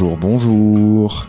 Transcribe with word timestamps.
Bonjour, 0.00 0.16
bonjour. 0.16 1.26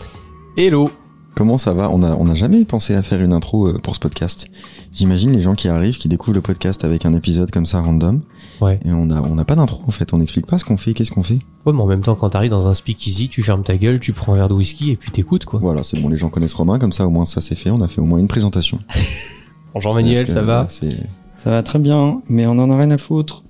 Hello 0.56 0.92
Comment 1.34 1.58
ça 1.58 1.74
va 1.74 1.90
On 1.90 1.98
n'a 1.98 2.16
on 2.20 2.30
a 2.30 2.36
jamais 2.36 2.66
pensé 2.66 2.94
à 2.94 3.02
faire 3.02 3.20
une 3.20 3.34
intro 3.34 3.68
euh, 3.68 3.80
pour 3.80 3.96
ce 3.96 4.00
podcast. 4.00 4.46
J'imagine 4.94 5.32
les 5.32 5.42
gens 5.42 5.56
qui 5.56 5.68
arrivent, 5.70 5.98
qui 5.98 6.08
découvrent 6.08 6.36
le 6.36 6.42
podcast 6.42 6.86
avec 6.86 7.04
un 7.08 7.16
épisode 7.16 7.50
comme 7.50 7.66
ça 7.66 7.82
random. 7.82 8.22
Ouais. 8.62 8.80
Et 8.86 8.92
on 8.92 9.08
n'a 9.08 9.24
on 9.24 9.40
a 9.40 9.44
pas 9.44 9.56
d'intro 9.56 9.82
en 9.88 9.90
fait, 9.90 10.14
on 10.14 10.20
n'explique 10.20 10.46
pas 10.46 10.60
ce 10.60 10.66
qu'on 10.66 10.78
fait, 10.78 10.94
qu'est-ce 10.94 11.10
qu'on 11.10 11.24
fait. 11.24 11.40
Ouais, 11.66 11.74
mais 11.74 11.82
en 11.82 11.88
même 11.88 12.04
temps, 12.04 12.14
quand 12.14 12.30
t'arrives 12.30 12.52
dans 12.52 12.68
un 12.68 12.76
speakeasy, 12.76 13.28
tu 13.28 13.42
fermes 13.42 13.64
ta 13.64 13.76
gueule, 13.76 14.00
tu 14.00 14.14
prends 14.14 14.34
un 14.34 14.36
verre 14.36 14.50
de 14.50 14.54
whisky 14.54 14.92
et 14.92 14.98
puis 14.98 15.10
t'écoutes, 15.10 15.46
quoi. 15.46 15.60
Voilà, 15.60 15.82
c'est 15.82 16.00
bon, 16.00 16.08
les 16.08 16.18
gens 16.18 16.30
connaissent 16.30 16.54
Romain, 16.54 16.78
comme 16.78 16.92
ça 16.92 17.08
au 17.08 17.10
moins 17.10 17.26
ça 17.26 17.42
c'est 17.42 17.56
fait, 17.56 17.72
on 17.72 17.82
a 17.82 17.88
fait 17.88 18.02
au 18.02 18.06
moins 18.06 18.20
une 18.20 18.28
présentation. 18.28 18.78
Bonjour 19.74 19.96
Manuel, 19.96 20.28
ça 20.28 20.44
va 20.44 20.68
Ça 20.70 21.50
va 21.50 21.64
très 21.64 21.80
bien, 21.80 22.22
mais 22.30 22.46
on 22.46 22.52
en 22.52 22.70
a 22.70 22.78
rien 22.78 22.92
à 22.92 23.00
foutre. 23.00 23.44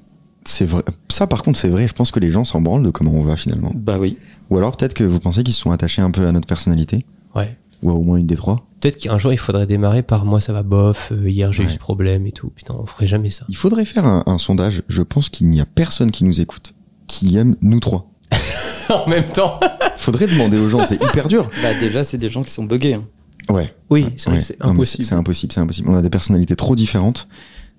c'est 0.45 0.65
vrai. 0.65 0.83
Ça 1.09 1.27
par 1.27 1.43
contre 1.43 1.59
c'est 1.59 1.69
vrai, 1.69 1.89
je 1.89 1.93
pense 1.93 2.11
que 2.11 2.21
les 2.21 2.31
gens 2.31 2.45
s'en 2.45 2.61
branlent 2.61 2.83
de 2.83 2.91
comment 2.91 3.11
on 3.11 3.23
va 3.23 3.35
finalement. 3.35 3.73
Bah 3.75 3.97
oui. 3.99 4.17
Ou 4.49 4.57
alors 4.57 4.75
peut-être 4.77 4.93
que 4.93 5.03
vous 5.03 5.19
pensez 5.19 5.43
qu'ils 5.43 5.53
se 5.53 5.61
sont 5.61 5.71
attachés 5.71 6.01
un 6.01 6.11
peu 6.11 6.25
à 6.27 6.31
notre 6.31 6.47
personnalité, 6.47 7.05
Ouais. 7.35 7.55
ou 7.83 7.89
à 7.91 7.93
au 7.93 8.01
moins 8.01 8.17
une 8.17 8.25
des 8.27 8.35
trois. 8.35 8.65
Peut-être 8.81 8.97
qu'un 8.97 9.17
jour, 9.17 9.33
il 9.33 9.37
faudrait 9.37 9.67
démarrer 9.67 10.03
par 10.03 10.25
moi, 10.25 10.39
ça 10.39 10.53
va 10.53 10.63
bof, 10.63 11.11
euh, 11.11 11.29
hier 11.29 11.51
j'ai 11.51 11.63
eu 11.63 11.69
ce 11.69 11.77
problème 11.77 12.25
et 12.25 12.31
tout. 12.31 12.49
Putain, 12.55 12.75
on 12.79 12.85
ferait 12.85 13.07
jamais 13.07 13.29
ça. 13.29 13.45
Il 13.49 13.55
faudrait 13.57 13.83
faire 13.85 14.05
un, 14.05 14.23
un 14.25 14.37
sondage, 14.37 14.83
je 14.87 15.01
pense 15.01 15.29
qu'il 15.29 15.49
n'y 15.49 15.59
a 15.61 15.65
personne 15.65 16.11
qui 16.11 16.23
nous 16.23 16.39
écoute, 16.41 16.73
qui 17.07 17.35
aime 17.37 17.55
nous 17.61 17.79
trois. 17.81 18.09
en 18.89 19.07
même 19.09 19.27
temps 19.27 19.59
Faudrait 19.97 20.27
demander 20.27 20.57
aux 20.57 20.69
gens, 20.69 20.85
c'est 20.85 20.95
hyper 21.03 21.27
dur. 21.27 21.49
Bah 21.61 21.73
déjà, 21.79 22.03
c'est 22.05 22.17
des 22.17 22.29
gens 22.29 22.41
qui 22.43 22.51
sont 22.51 22.63
buggés. 22.63 22.93
hein. 22.93 23.03
Ouais. 23.49 23.73
Oui, 23.89 24.05
c'est 24.15 24.29
Ouais. 24.29 24.37
impossible. 24.61 25.03
C'est 25.03 25.13
impossible, 25.15 25.53
c'est 25.53 25.59
impossible. 25.59 25.89
On 25.89 25.95
a 25.95 26.01
des 26.01 26.09
personnalités 26.09 26.55
trop 26.55 26.75
différentes. 26.75 27.27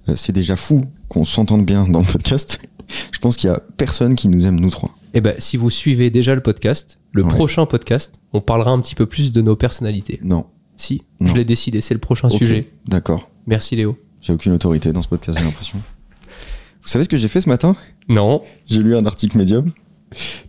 Euh, 0.09 0.17
c'est 0.17 0.33
déjà 0.33 0.57
fou 0.57 0.85
qu'on 1.09 1.25
s'entende 1.25 1.65
bien 1.65 1.87
dans 1.89 2.01
le 2.01 2.05
podcast. 2.07 2.61
Je 3.13 3.19
pense 3.21 3.37
qu'il 3.37 3.49
y 3.49 3.53
a 3.53 3.61
personne 3.79 4.17
qui 4.17 4.29
nous 4.29 4.47
aime 4.47 4.61
nous 4.61 4.69
trois. 4.71 4.91
Eh 5.15 5.21
ben, 5.21 5.35
si 5.39 5.57
vous 5.57 5.71
suivez 5.71 6.11
déjà 6.11 6.35
le 6.35 6.41
podcast, 6.41 6.99
le 7.13 7.23
Ouais. 7.25 7.29
prochain 7.29 7.67
podcast, 7.67 8.21
on 8.33 8.41
parlera 8.41 8.71
un 8.71 8.81
petit 8.81 8.95
peu 8.95 9.07
plus 9.07 9.33
de 9.33 9.41
nos 9.41 9.57
personnalités. 9.57 10.21
Non. 10.23 10.47
Si, 10.77 11.03
Non. 11.21 11.31
je 11.31 11.35
l'ai 11.35 11.45
décidé, 11.45 11.81
c'est 11.81 11.95
le 11.95 12.01
prochain 12.01 12.29
sujet. 12.29 12.71
D'accord. 12.87 13.29
Merci 13.47 13.77
Léo. 13.77 13.99
J'ai 14.23 14.33
aucune 14.33 14.53
autorité 14.53 14.93
dans 14.93 15.03
ce 15.03 15.09
podcast, 15.09 15.39
j'ai 15.39 15.45
l'impression. 15.45 15.81
Vous 16.83 16.89
savez 16.89 17.05
ce 17.05 17.09
que 17.09 17.17
j'ai 17.17 17.29
fait 17.29 17.41
ce 17.41 17.49
matin? 17.49 17.77
Non 18.09 18.43
J'ai 18.67 18.83
lu 18.83 18.97
un 18.97 19.05
article 19.07 19.37
médium 19.37 19.73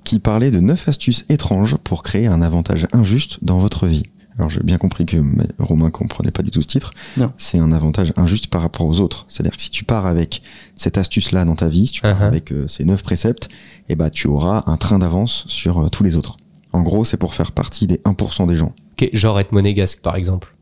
qui 0.03 0.19
parlait 0.19 0.51
de 0.51 0.59
9 0.59 0.87
astuces 0.87 1.25
étranges 1.29 1.75
pour 1.77 2.03
créer 2.03 2.27
un 2.27 2.41
avantage 2.41 2.87
injuste 2.93 3.39
dans 3.43 3.57
votre 3.57 3.87
vie. 3.87 4.03
Alors 4.41 4.49
j'ai 4.49 4.63
bien 4.63 4.79
compris 4.79 5.05
que 5.05 5.17
Romain 5.59 5.91
comprenait 5.91 6.31
pas 6.31 6.41
du 6.41 6.49
tout 6.49 6.63
ce 6.63 6.67
titre. 6.67 6.93
Non. 7.15 7.31
C'est 7.37 7.59
un 7.59 7.71
avantage 7.71 8.11
injuste 8.17 8.47
par 8.47 8.63
rapport 8.63 8.87
aux 8.87 8.99
autres. 8.99 9.25
C'est-à-dire 9.27 9.55
que 9.55 9.61
si 9.61 9.69
tu 9.69 9.83
pars 9.83 10.07
avec 10.07 10.41
cette 10.73 10.97
astuce-là 10.97 11.45
dans 11.45 11.53
ta 11.55 11.67
vie, 11.67 11.85
si 11.85 11.93
tu 11.93 12.01
pars 12.01 12.11
Uh-huh. 12.19 12.25
avec 12.25 12.51
euh, 12.51 12.67
ces 12.67 12.83
9 12.83 13.03
préceptes, 13.03 13.49
eh 13.87 13.95
ben 13.95 14.09
tu 14.09 14.27
auras 14.27 14.63
un 14.65 14.75
train 14.77 14.97
d'avance 14.99 15.45
sur 15.47 15.77
euh, 15.79 15.89
tous 15.89 16.03
les 16.03 16.15
autres. 16.17 16.37
En 16.73 16.81
gros, 16.81 17.05
c'est 17.05 17.17
pour 17.17 17.35
faire 17.35 17.51
partie 17.51 17.85
des 17.85 17.97
1% 17.97 18.47
des 18.47 18.57
gens. 18.57 18.73
Ok, 18.93 19.09
genre 19.13 19.39
être 19.39 19.51
monégasque 19.51 20.01
par 20.01 20.15
exemple. 20.15 20.53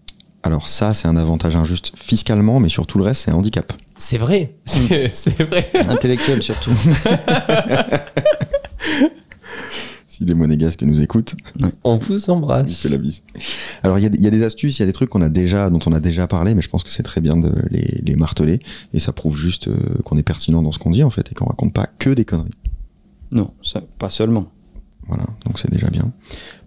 Alors 0.44 0.68
ça, 0.68 0.94
c'est 0.94 1.08
un 1.08 1.16
avantage 1.16 1.56
injuste 1.56 1.94
fiscalement, 1.96 2.60
mais 2.60 2.68
sur 2.70 2.86
tout 2.86 2.98
le 2.98 3.06
reste, 3.06 3.22
c'est 3.24 3.32
un 3.32 3.36
handicap. 3.36 3.72
C'est 3.98 4.18
vrai, 4.18 4.56
c'est 4.66 5.10
c'est 5.14 5.42
vrai. 5.42 5.70
Intellectuel 5.88 6.44
surtout. 6.44 6.72
Si 10.20 10.26
les 10.26 10.34
monégasques 10.34 10.82
nous 10.84 11.02
écoutent, 11.02 11.36
On 11.86 11.98
vous 11.98 12.30
on 12.30 12.34
embrasse. 12.34 12.76
fait 12.82 12.90
la 12.90 12.98
bise. 12.98 13.24
Alors 13.84 13.98
il 14.00 14.04
y, 14.04 14.06
a- 14.06 14.10
il 14.14 14.22
y 14.22 14.28
a 14.28 14.32
des 14.32 14.44
astuces, 14.44 14.78
il 14.78 14.82
y 14.82 14.84
a 14.84 14.86
des 14.86 14.92
trucs 14.92 15.10
qu'on 15.10 15.22
a 15.22 15.30
déjà, 15.30 15.70
dont 15.70 15.80
on 15.86 15.94
a 15.94 16.02
déjà 16.02 16.28
parlé, 16.28 16.56
mais 16.56 16.62
je 16.62 16.68
pense 16.68 16.84
que 16.84 16.90
c'est 16.90 17.04
très 17.04 17.22
bien 17.22 17.38
de 17.38 17.54
les, 17.72 18.02
les 18.04 18.16
marteler 18.18 18.60
et 18.94 19.00
ça 19.00 19.14
prouve 19.14 19.38
juste 19.38 19.70
euh, 19.70 19.78
qu'on 20.04 20.18
est 20.18 20.24
pertinent 20.24 20.62
dans 20.62 20.74
ce 20.74 20.80
qu'on 20.80 20.92
dit 20.92 21.04
en 21.04 21.10
fait 21.10 21.32
et 21.32 21.36
qu'on 21.36 21.46
raconte 21.46 21.74
pas 21.74 21.88
que 22.00 22.10
des 22.10 22.26
conneries. 22.26 22.52
non, 23.32 23.54
ça, 23.64 23.82
pas 23.98 24.10
seulement. 24.10 24.48
Voilà, 25.08 25.24
donc 25.46 25.58
c'est 25.58 25.72
déjà 25.72 25.88
bien. 25.90 26.12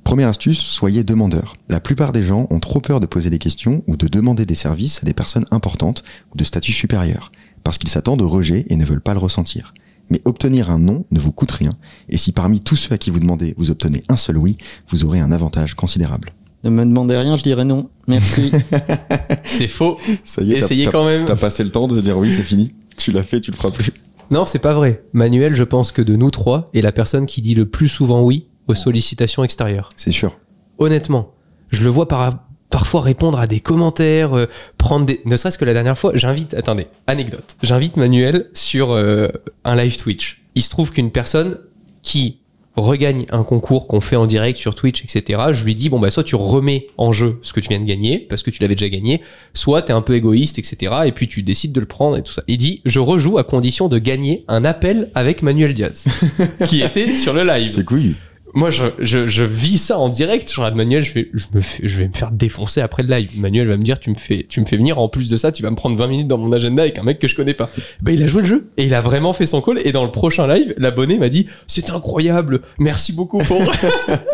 Première 0.02 0.28
astuce, 0.28 0.58
soyez 0.58 1.04
demandeur. 1.04 1.54
La 1.68 1.78
plupart 1.78 2.12
des 2.12 2.22
gens 2.24 2.46
ont 2.50 2.58
trop 2.58 2.80
peur 2.80 3.00
de 3.00 3.06
poser 3.06 3.28
des 3.30 3.38
questions 3.38 3.84
ou 3.86 3.96
de 3.98 4.08
demander 4.08 4.46
des 4.46 4.54
services 4.56 4.98
à 5.02 5.06
des 5.06 5.12
personnes 5.14 5.44
importantes 5.50 6.02
ou 6.34 6.38
de 6.38 6.42
statut 6.44 6.72
supérieur, 6.72 7.30
parce 7.64 7.76
qu'ils 7.78 7.90
s'attendent 7.90 8.22
au 8.22 8.28
rejet 8.28 8.64
et 8.68 8.76
ne 8.76 8.84
veulent 8.86 9.02
pas 9.02 9.12
le 9.14 9.20
ressentir. 9.20 9.74
Mais 10.10 10.20
obtenir 10.24 10.70
un 10.70 10.78
non 10.78 11.04
ne 11.10 11.18
vous 11.18 11.32
coûte 11.32 11.52
rien, 11.52 11.72
et 12.08 12.18
si 12.18 12.32
parmi 12.32 12.60
tous 12.60 12.76
ceux 12.76 12.92
à 12.94 12.98
qui 12.98 13.10
vous 13.10 13.20
demandez, 13.20 13.54
vous 13.56 13.70
obtenez 13.70 14.04
un 14.08 14.16
seul 14.16 14.36
oui, 14.36 14.58
vous 14.88 15.04
aurez 15.04 15.20
un 15.20 15.32
avantage 15.32 15.74
considérable. 15.74 16.32
Ne 16.64 16.70
me 16.70 16.84
demandez 16.84 17.16
rien, 17.16 17.36
je 17.36 17.42
dirais 17.42 17.64
non. 17.64 17.88
Merci. 18.06 18.52
C'est 19.44 19.68
faux. 19.68 19.98
Ça 20.24 20.42
y 20.42 20.52
est, 20.52 20.58
Essayez 20.58 20.86
quand 20.86 21.04
même. 21.04 21.24
T'as 21.24 21.36
passé 21.36 21.64
le 21.64 21.70
temps 21.70 21.88
de 21.88 22.00
dire 22.00 22.16
oui, 22.18 22.30
c'est 22.30 22.44
fini. 22.44 22.72
Tu 22.96 23.10
l'as 23.10 23.24
fait, 23.24 23.40
tu 23.40 23.50
le 23.50 23.56
feras 23.56 23.72
plus. 23.72 23.90
Non, 24.30 24.46
c'est 24.46 24.60
pas 24.60 24.72
vrai. 24.72 25.04
Manuel, 25.12 25.54
je 25.54 25.64
pense 25.64 25.92
que 25.92 26.00
de 26.00 26.14
nous 26.14 26.30
trois, 26.30 26.70
est 26.72 26.80
la 26.80 26.92
personne 26.92 27.26
qui 27.26 27.40
dit 27.40 27.54
le 27.54 27.66
plus 27.66 27.88
souvent 27.88 28.22
oui 28.22 28.46
aux 28.68 28.74
sollicitations 28.74 29.42
extérieures. 29.44 29.90
C'est 29.96 30.12
sûr. 30.12 30.38
Honnêtement, 30.78 31.32
je 31.70 31.82
le 31.82 31.90
vois 31.90 32.06
par, 32.06 32.46
parfois 32.72 33.02
répondre 33.02 33.38
à 33.38 33.46
des 33.46 33.60
commentaires, 33.60 34.36
euh, 34.36 34.46
prendre 34.78 35.06
des. 35.06 35.20
Ne 35.24 35.36
serait-ce 35.36 35.58
que 35.58 35.64
la 35.64 35.74
dernière 35.74 35.96
fois, 35.96 36.10
j'invite. 36.14 36.54
Attendez, 36.54 36.88
anecdote. 37.06 37.56
J'invite 37.62 37.96
Manuel 37.96 38.48
sur 38.54 38.90
euh, 38.90 39.28
un 39.64 39.76
live 39.76 39.96
Twitch. 39.96 40.42
Il 40.56 40.62
se 40.62 40.70
trouve 40.70 40.90
qu'une 40.90 41.12
personne 41.12 41.58
qui 42.02 42.38
regagne 42.74 43.26
un 43.30 43.44
concours 43.44 43.86
qu'on 43.86 44.00
fait 44.00 44.16
en 44.16 44.26
direct 44.26 44.58
sur 44.58 44.74
Twitch, 44.74 45.04
etc. 45.04 45.40
Je 45.52 45.62
lui 45.62 45.74
dis 45.74 45.90
bon 45.90 46.00
bah 46.00 46.10
soit 46.10 46.24
tu 46.24 46.36
remets 46.36 46.86
en 46.96 47.12
jeu 47.12 47.38
ce 47.42 47.52
que 47.52 47.60
tu 47.60 47.68
viens 47.68 47.78
de 47.78 47.84
gagner 47.84 48.18
parce 48.18 48.42
que 48.42 48.50
tu 48.50 48.62
l'avais 48.62 48.74
déjà 48.74 48.88
gagné, 48.88 49.20
soit 49.52 49.82
t'es 49.82 49.92
un 49.92 50.00
peu 50.00 50.14
égoïste, 50.14 50.58
etc. 50.58 50.92
Et 51.04 51.12
puis 51.12 51.28
tu 51.28 51.42
décides 51.42 51.72
de 51.72 51.80
le 51.80 51.86
prendre 51.86 52.16
et 52.16 52.22
tout 52.22 52.32
ça. 52.32 52.42
Il 52.48 52.56
dit 52.56 52.80
je 52.86 52.98
rejoue 52.98 53.36
à 53.36 53.44
condition 53.44 53.88
de 53.88 53.98
gagner 53.98 54.44
un 54.48 54.64
appel 54.64 55.10
avec 55.14 55.42
Manuel 55.42 55.74
Diaz 55.74 56.06
qui 56.66 56.80
était 56.80 57.14
sur 57.14 57.34
le 57.34 57.44
live. 57.44 57.72
C'est 57.72 57.84
couillu. 57.84 58.16
Moi, 58.54 58.70
je, 58.70 58.84
je, 58.98 59.26
je 59.26 59.44
vis 59.44 59.78
ça 59.78 59.98
en 59.98 60.08
direct. 60.08 60.50
Je 60.52 60.60
regarde 60.60 60.74
Manuel, 60.74 61.04
je, 61.04 61.10
fais, 61.10 61.30
je, 61.32 61.46
me 61.54 61.60
fais, 61.60 61.86
je 61.86 61.98
vais 61.98 62.08
me 62.08 62.12
faire 62.12 62.30
défoncer 62.30 62.80
après 62.80 63.02
le 63.02 63.08
live. 63.08 63.40
Manuel 63.40 63.68
va 63.68 63.76
me 63.76 63.82
dire, 63.82 63.98
tu 63.98 64.10
me 64.10 64.14
fais, 64.14 64.44
tu 64.48 64.60
me 64.60 64.66
fais 64.66 64.76
venir. 64.76 64.98
En 64.98 65.08
plus 65.08 65.30
de 65.30 65.36
ça, 65.36 65.52
tu 65.52 65.62
vas 65.62 65.70
me 65.70 65.76
prendre 65.76 65.96
20 65.96 66.06
minutes 66.06 66.28
dans 66.28 66.38
mon 66.38 66.52
agenda 66.52 66.82
avec 66.82 66.98
un 66.98 67.02
mec 67.02 67.18
que 67.18 67.28
je 67.28 67.34
connais 67.34 67.54
pas. 67.54 67.70
Ben, 68.02 68.12
il 68.12 68.22
a 68.22 68.26
joué 68.26 68.42
le 68.42 68.48
jeu 68.48 68.70
et 68.76 68.84
il 68.84 68.94
a 68.94 69.00
vraiment 69.00 69.32
fait 69.32 69.46
son 69.46 69.62
call. 69.62 69.78
Et 69.84 69.92
dans 69.92 70.04
le 70.04 70.10
prochain 70.10 70.46
live, 70.46 70.74
l'abonné 70.76 71.18
m'a 71.18 71.28
dit, 71.28 71.46
c'est 71.66 71.90
incroyable. 71.90 72.60
Merci 72.78 73.12
beaucoup 73.12 73.42
pour. 73.42 73.58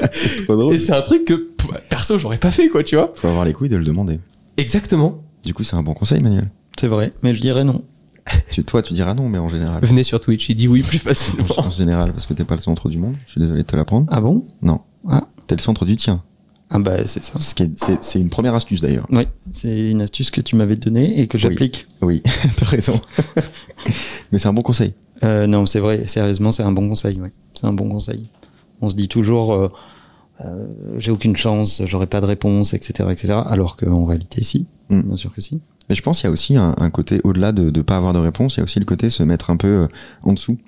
Trop 0.45 0.57
drôle. 0.57 0.75
et 0.75 0.79
c'est 0.79 0.93
un 0.93 1.03
truc 1.03 1.25
que, 1.25 1.49
perso, 1.89 2.19
j'aurais 2.19 2.39
pas 2.39 2.51
fait, 2.51 2.69
quoi, 2.69 2.83
tu 2.83 2.97
vois. 2.97 3.13
Faut 3.15 3.29
avoir 3.29 3.45
les 3.45 3.53
couilles 3.53 3.69
de 3.69 3.77
le 3.77 3.85
demander. 3.85 4.19
Exactement. 4.57 5.23
Du 5.45 5.55
coup, 5.55 5.63
c'est 5.63 5.77
un 5.77 5.83
bon 5.83 5.95
conseil, 5.95 6.21
Manuel. 6.21 6.49
c'est 6.79 6.89
vrai, 6.89 7.13
mais 7.23 7.35
je 7.35 7.41
dirais 7.41 7.65
non. 7.65 7.85
Tu, 8.51 8.65
toi, 8.65 8.83
tu 8.83 8.93
diras 8.95 9.15
non, 9.15 9.29
mais 9.29 9.39
en 9.39 9.49
général. 9.49 9.85
Venez 9.85 10.03
sur 10.03 10.21
Twitch, 10.21 10.49
il 10.49 10.55
dit 10.57 10.69
oui 10.69 10.83
plus 10.83 10.99
En 10.99 11.09
facilement. 11.09 11.71
général, 11.71 12.13
parce 12.13 12.27
que 12.27 12.35
t'es 12.35 12.45
pas 12.45 12.55
le 12.55 12.61
centre 12.61 12.89
du 12.89 12.99
monde. 12.99 13.15
Je 13.27 13.33
suis 13.33 13.41
désolé 13.41 13.63
de 13.63 13.67
te 13.67 13.77
l'apprendre. 13.77 14.07
Ah 14.11 14.21
bon? 14.21 14.47
Non. 14.63 14.81
Ah. 15.09 15.27
T'es 15.47 15.55
le 15.57 15.61
centre 15.61 15.85
du 15.85 15.97
tien. 15.97 16.23
Ah 16.71 16.79
bah 16.79 17.05
c'est 17.07 17.23
ça. 17.25 17.39
Ce 17.41 17.55
qui 17.55 17.63
est- 17.63 18.03
C'est 18.03 18.21
une 18.21 18.29
première 18.29 18.55
astuce 18.55 18.83
d'ailleurs. 18.83 19.07
Oui, 19.11 19.27
c'est 19.53 19.91
une 19.91 20.03
astuce 20.03 20.31
que 20.31 20.43
tu 20.43 20.55
m'avais 20.57 20.75
donnée 20.77 21.19
et 21.21 21.27
que 21.27 21.39
j'applique. 21.39 21.87
Oui, 22.03 22.23
t'as 22.59 22.67
raison. 22.67 23.01
mais 24.33 24.39
c'est 24.39 24.49
un 24.49 24.53
bon 24.53 24.63
conseil. 24.63 24.93
Euh, 25.25 25.47
non, 25.47 25.65
c'est 25.67 25.81
vrai, 25.81 26.07
sérieusement, 26.07 26.53
c'est 26.53 26.63
un 26.63 26.73
bon 26.73 26.89
conseil. 26.89 27.19
Ouais. 27.21 27.33
C'est 27.55 27.67
un 27.67 27.73
bon 27.73 27.89
conseil. 27.89 28.29
On 28.83 28.91
se 28.91 28.95
dit 28.97 29.09
toujours, 29.09 29.53
euh, 29.55 29.69
euh, 30.45 30.67
j'ai 30.99 31.11
aucune 31.11 31.37
chance, 31.37 31.83
j'aurai 31.87 32.07
pas 32.07 32.21
de 32.21 32.27
réponse, 32.27 32.75
etc., 32.75 33.09
etc. 33.11 33.35
Alors 33.47 33.77
qu'en 33.77 34.05
réalité, 34.05 34.43
si. 34.45 34.67
Mm. 34.91 35.01
Bien 35.03 35.17
sûr 35.17 35.33
que 35.35 35.41
si. 35.41 35.61
Mais 35.89 35.95
je 35.95 36.03
pense 36.03 36.19
qu'il 36.21 36.27
y 36.27 36.29
a 36.29 36.33
aussi 36.33 36.57
un, 36.57 36.75
un 36.79 36.91
côté, 36.91 37.21
au-delà 37.25 37.53
de 37.53 37.71
ne 37.71 37.83
pas 37.83 37.97
avoir 37.97 38.13
de 38.13 38.19
réponse, 38.19 38.55
il 38.57 38.59
y 38.59 38.61
a 38.61 38.65
aussi 38.65 38.79
le 38.79 38.85
côté 38.85 39.11
se 39.11 39.23
mettre 39.23 39.51
un 39.51 39.57
peu 39.57 39.69
euh, 39.69 39.87
en 40.23 40.33
dessous. 40.35 40.59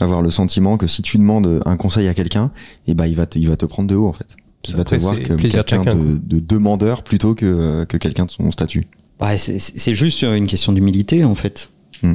Avoir 0.00 0.22
le 0.22 0.30
sentiment 0.30 0.76
que 0.76 0.86
si 0.88 1.02
tu 1.02 1.18
demandes 1.18 1.60
un 1.66 1.76
conseil 1.76 2.08
à 2.08 2.14
quelqu'un, 2.14 2.50
eh 2.88 2.94
ben, 2.94 3.06
il, 3.06 3.14
va 3.14 3.26
te, 3.26 3.38
il 3.38 3.48
va 3.48 3.56
te 3.56 3.64
prendre 3.66 3.88
de 3.88 3.94
haut 3.94 4.08
en 4.08 4.12
fait. 4.12 4.36
Il 4.66 4.74
va 4.76 4.82
te 4.84 4.94
voir 4.96 5.14
comme 5.22 5.36
quelqu'un 5.36 5.84
de, 5.84 6.16
de 6.16 6.38
demandeur 6.40 7.04
plutôt 7.04 7.34
que, 7.34 7.44
euh, 7.44 7.84
que 7.84 7.96
quelqu'un 7.98 8.24
de 8.24 8.30
son 8.30 8.50
statut. 8.50 8.86
Ouais, 9.20 9.36
c'est- 9.36 9.94
juste 9.94 10.22
une 10.22 10.46
question 10.46 10.72
d'humilité, 10.72 11.22
en 11.24 11.34
fait. 11.34 11.70
Mm. 12.02 12.14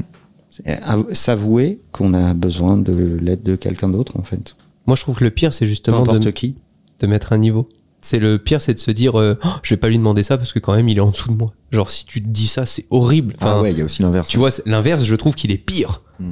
Avou- 0.83 1.07
S'avouer 1.13 1.79
qu'on 1.91 2.13
a 2.13 2.33
besoin 2.33 2.75
de 2.77 3.17
l'aide 3.21 3.43
de 3.43 3.55
quelqu'un 3.55 3.87
d'autre, 3.87 4.17
en 4.19 4.23
fait. 4.23 4.55
Moi, 4.87 4.95
je 4.97 5.01
trouve 5.03 5.15
que 5.17 5.23
le 5.23 5.29
pire, 5.29 5.53
c'est 5.53 5.67
justement 5.67 6.03
de, 6.05 6.31
qui. 6.31 6.55
de 6.99 7.07
mettre 7.07 7.31
un 7.31 7.37
niveau. 7.37 7.69
C'est 8.01 8.19
le 8.19 8.37
pire, 8.39 8.61
c'est 8.61 8.73
de 8.73 8.79
se 8.79 8.91
dire, 8.91 9.19
euh, 9.19 9.37
Oh, 9.43 9.47
je 9.63 9.73
vais 9.73 9.77
pas 9.77 9.89
lui 9.89 9.97
demander 9.97 10.23
ça 10.23 10.37
parce 10.37 10.53
que 10.53 10.59
quand 10.59 10.73
même, 10.73 10.87
il 10.89 10.97
est 10.97 11.01
en 11.01 11.11
dessous 11.11 11.29
de 11.29 11.35
moi. 11.37 11.53
Genre, 11.71 11.89
si 11.89 12.05
tu 12.05 12.21
te 12.23 12.27
dis 12.29 12.47
ça, 12.47 12.65
c'est 12.65 12.85
horrible. 12.89 13.33
Enfin, 13.37 13.55
ah 13.57 13.61
ouais, 13.61 13.71
il 13.71 13.77
y 13.77 13.81
a 13.81 13.85
aussi 13.85 14.01
l'inverse. 14.01 14.29
Tu 14.29 14.37
vois, 14.37 14.49
l'inverse, 14.65 15.03
je 15.03 15.15
trouve 15.15 15.35
qu'il 15.35 15.51
est 15.51 15.57
pire. 15.57 16.01
Mm. 16.19 16.31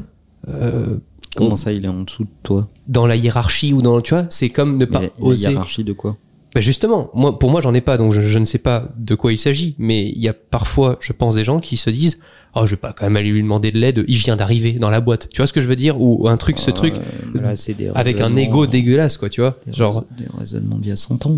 Euh, 0.50 0.98
Comment 1.36 1.52
on- 1.52 1.56
ça, 1.58 1.72
il 1.74 1.84
est 1.86 1.90
en 1.90 2.02
dessous 2.04 2.24
de 2.24 2.30
toi? 2.44 2.68
Dans 2.88 3.06
la 3.06 3.16
hiérarchie 3.16 3.74
ou 3.74 3.82
dans, 3.82 4.00
tu 4.02 4.14
vois, 4.14 4.26
c'est 4.30 4.50
comme 4.50 4.78
ne 4.78 4.86
pas 4.86 5.00
Mais 5.02 5.12
la 5.20 5.26
oser. 5.26 5.50
hiérarchie 5.50 5.84
de 5.84 5.94
quoi? 5.94 6.18
Bah 6.56 6.62
justement, 6.62 7.12
moi, 7.14 7.38
pour 7.38 7.52
moi, 7.52 7.60
j'en 7.62 7.74
ai 7.74 7.82
pas, 7.82 7.98
donc 7.98 8.14
je, 8.14 8.22
je 8.22 8.40
ne 8.40 8.46
sais 8.46 8.58
pas 8.58 8.88
de 8.98 9.14
quoi 9.16 9.34
il 9.34 9.38
s'agit. 9.38 9.76
Mais 9.78 10.08
il 10.10 10.20
y 10.22 10.30
a 10.30 10.34
parfois, 10.34 10.98
je 11.02 11.12
pense, 11.14 11.36
des 11.36 11.44
gens 11.44 11.60
qui 11.60 11.76
se 11.78 11.90
disent, 11.90 12.20
oh, 12.56 12.66
je 12.66 12.72
vais 12.72 12.78
pas 12.78 12.94
quand 12.94 13.06
même 13.06 13.16
aller 13.18 13.30
lui 13.32 13.42
demander 13.42 13.72
de 13.72 13.78
l'aide. 13.80 14.04
Il 14.08 14.18
vient 14.18 14.36
d'arriver 14.36 14.74
dans 14.74 14.90
la 14.90 15.02
boîte. 15.02 15.30
Tu 15.30 15.38
vois 15.38 15.48
ce 15.48 15.54
que 15.54 15.62
je 15.62 15.68
veux 15.68 15.76
dire? 15.76 16.00
Ou 16.02 16.28
un 16.28 16.38
truc, 16.38 16.60
ce 16.60 16.72
truc 16.72 16.96
là, 17.34 17.56
c'est 17.56 17.74
des 17.74 17.90
avec 17.96 18.22
un 18.22 18.36
ego 18.36 18.66
dégueulasse, 18.68 19.18
quoi. 19.18 19.30
Tu 19.30 19.42
vois 19.42 19.58
des 19.66 19.74
Genre, 19.74 20.06
des 20.18 20.26
raisonnements 20.38 20.78
d'il 20.78 20.90
y 20.90 20.92
a 20.92 20.96
100 20.96 21.26
ans, 21.26 21.34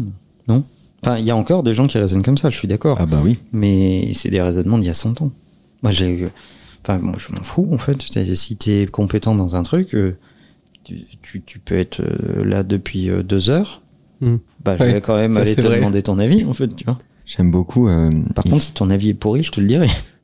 non? 0.47 0.63
Enfin, 1.01 1.17
il 1.17 1.23
y 1.25 1.31
a 1.31 1.35
encore 1.35 1.63
des 1.63 1.73
gens 1.73 1.88
qui 1.88 1.97
raisonnent 1.97 2.23
comme 2.23 2.38
ça, 2.38 2.50
je 2.50 2.57
suis 2.57 2.67
d'accord. 2.67 2.97
Ah 3.00 3.06
bah 3.06 3.21
oui. 3.23 3.38
Mais 3.53 4.11
c'est 4.13 4.29
des 4.29 4.41
raisonnements 4.41 4.77
d'il 4.77 4.88
y 4.88 4.91
a 4.91 4.94
100 4.94 5.21
ans. 5.21 5.31
Moi, 5.81 5.91
j'ai 5.94 6.09
eu. 6.09 6.27
Enfin, 6.83 6.97
moi, 7.00 7.15
je 7.17 7.33
m'en 7.33 7.41
fous, 7.44 7.69
en 7.71 7.77
fait. 7.77 8.01
Si 8.35 8.56
t'es 8.57 8.85
compétent 8.85 9.33
dans 9.35 9.56
un 9.56 9.63
truc, 9.63 9.95
euh, 9.95 10.17
tu, 10.83 11.06
tu, 11.21 11.41
tu 11.41 11.59
peux 11.59 11.75
être 11.75 12.01
euh, 12.01 12.44
là 12.44 12.63
depuis 12.63 13.09
euh, 13.09 13.23
deux 13.23 13.50
heures. 13.50 13.81
Hmm. 14.19 14.38
Bah, 14.65 14.75
je 14.77 14.83
Ouais, 14.83 14.94
vais 14.94 15.01
quand 15.01 15.15
même 15.15 15.38
aller 15.38 15.56
te 15.56 15.61
vrai. 15.61 15.77
demander 15.77 16.01
ton 16.01 16.19
avis, 16.19 16.44
en 16.44 16.53
fait, 16.53 16.75
tu 16.75 16.83
vois. 16.83 16.97
J'aime 17.25 17.50
beaucoup. 17.51 17.88
euh, 17.88 18.09
Par 18.35 18.44
contre, 18.44 18.63
si 18.63 18.73
ton 18.73 18.89
avis 18.89 19.09
est 19.09 19.13
pourri, 19.13 19.44
je 19.44 19.51
te 19.51 19.61
le 19.61 19.67
dirai. 19.67 19.88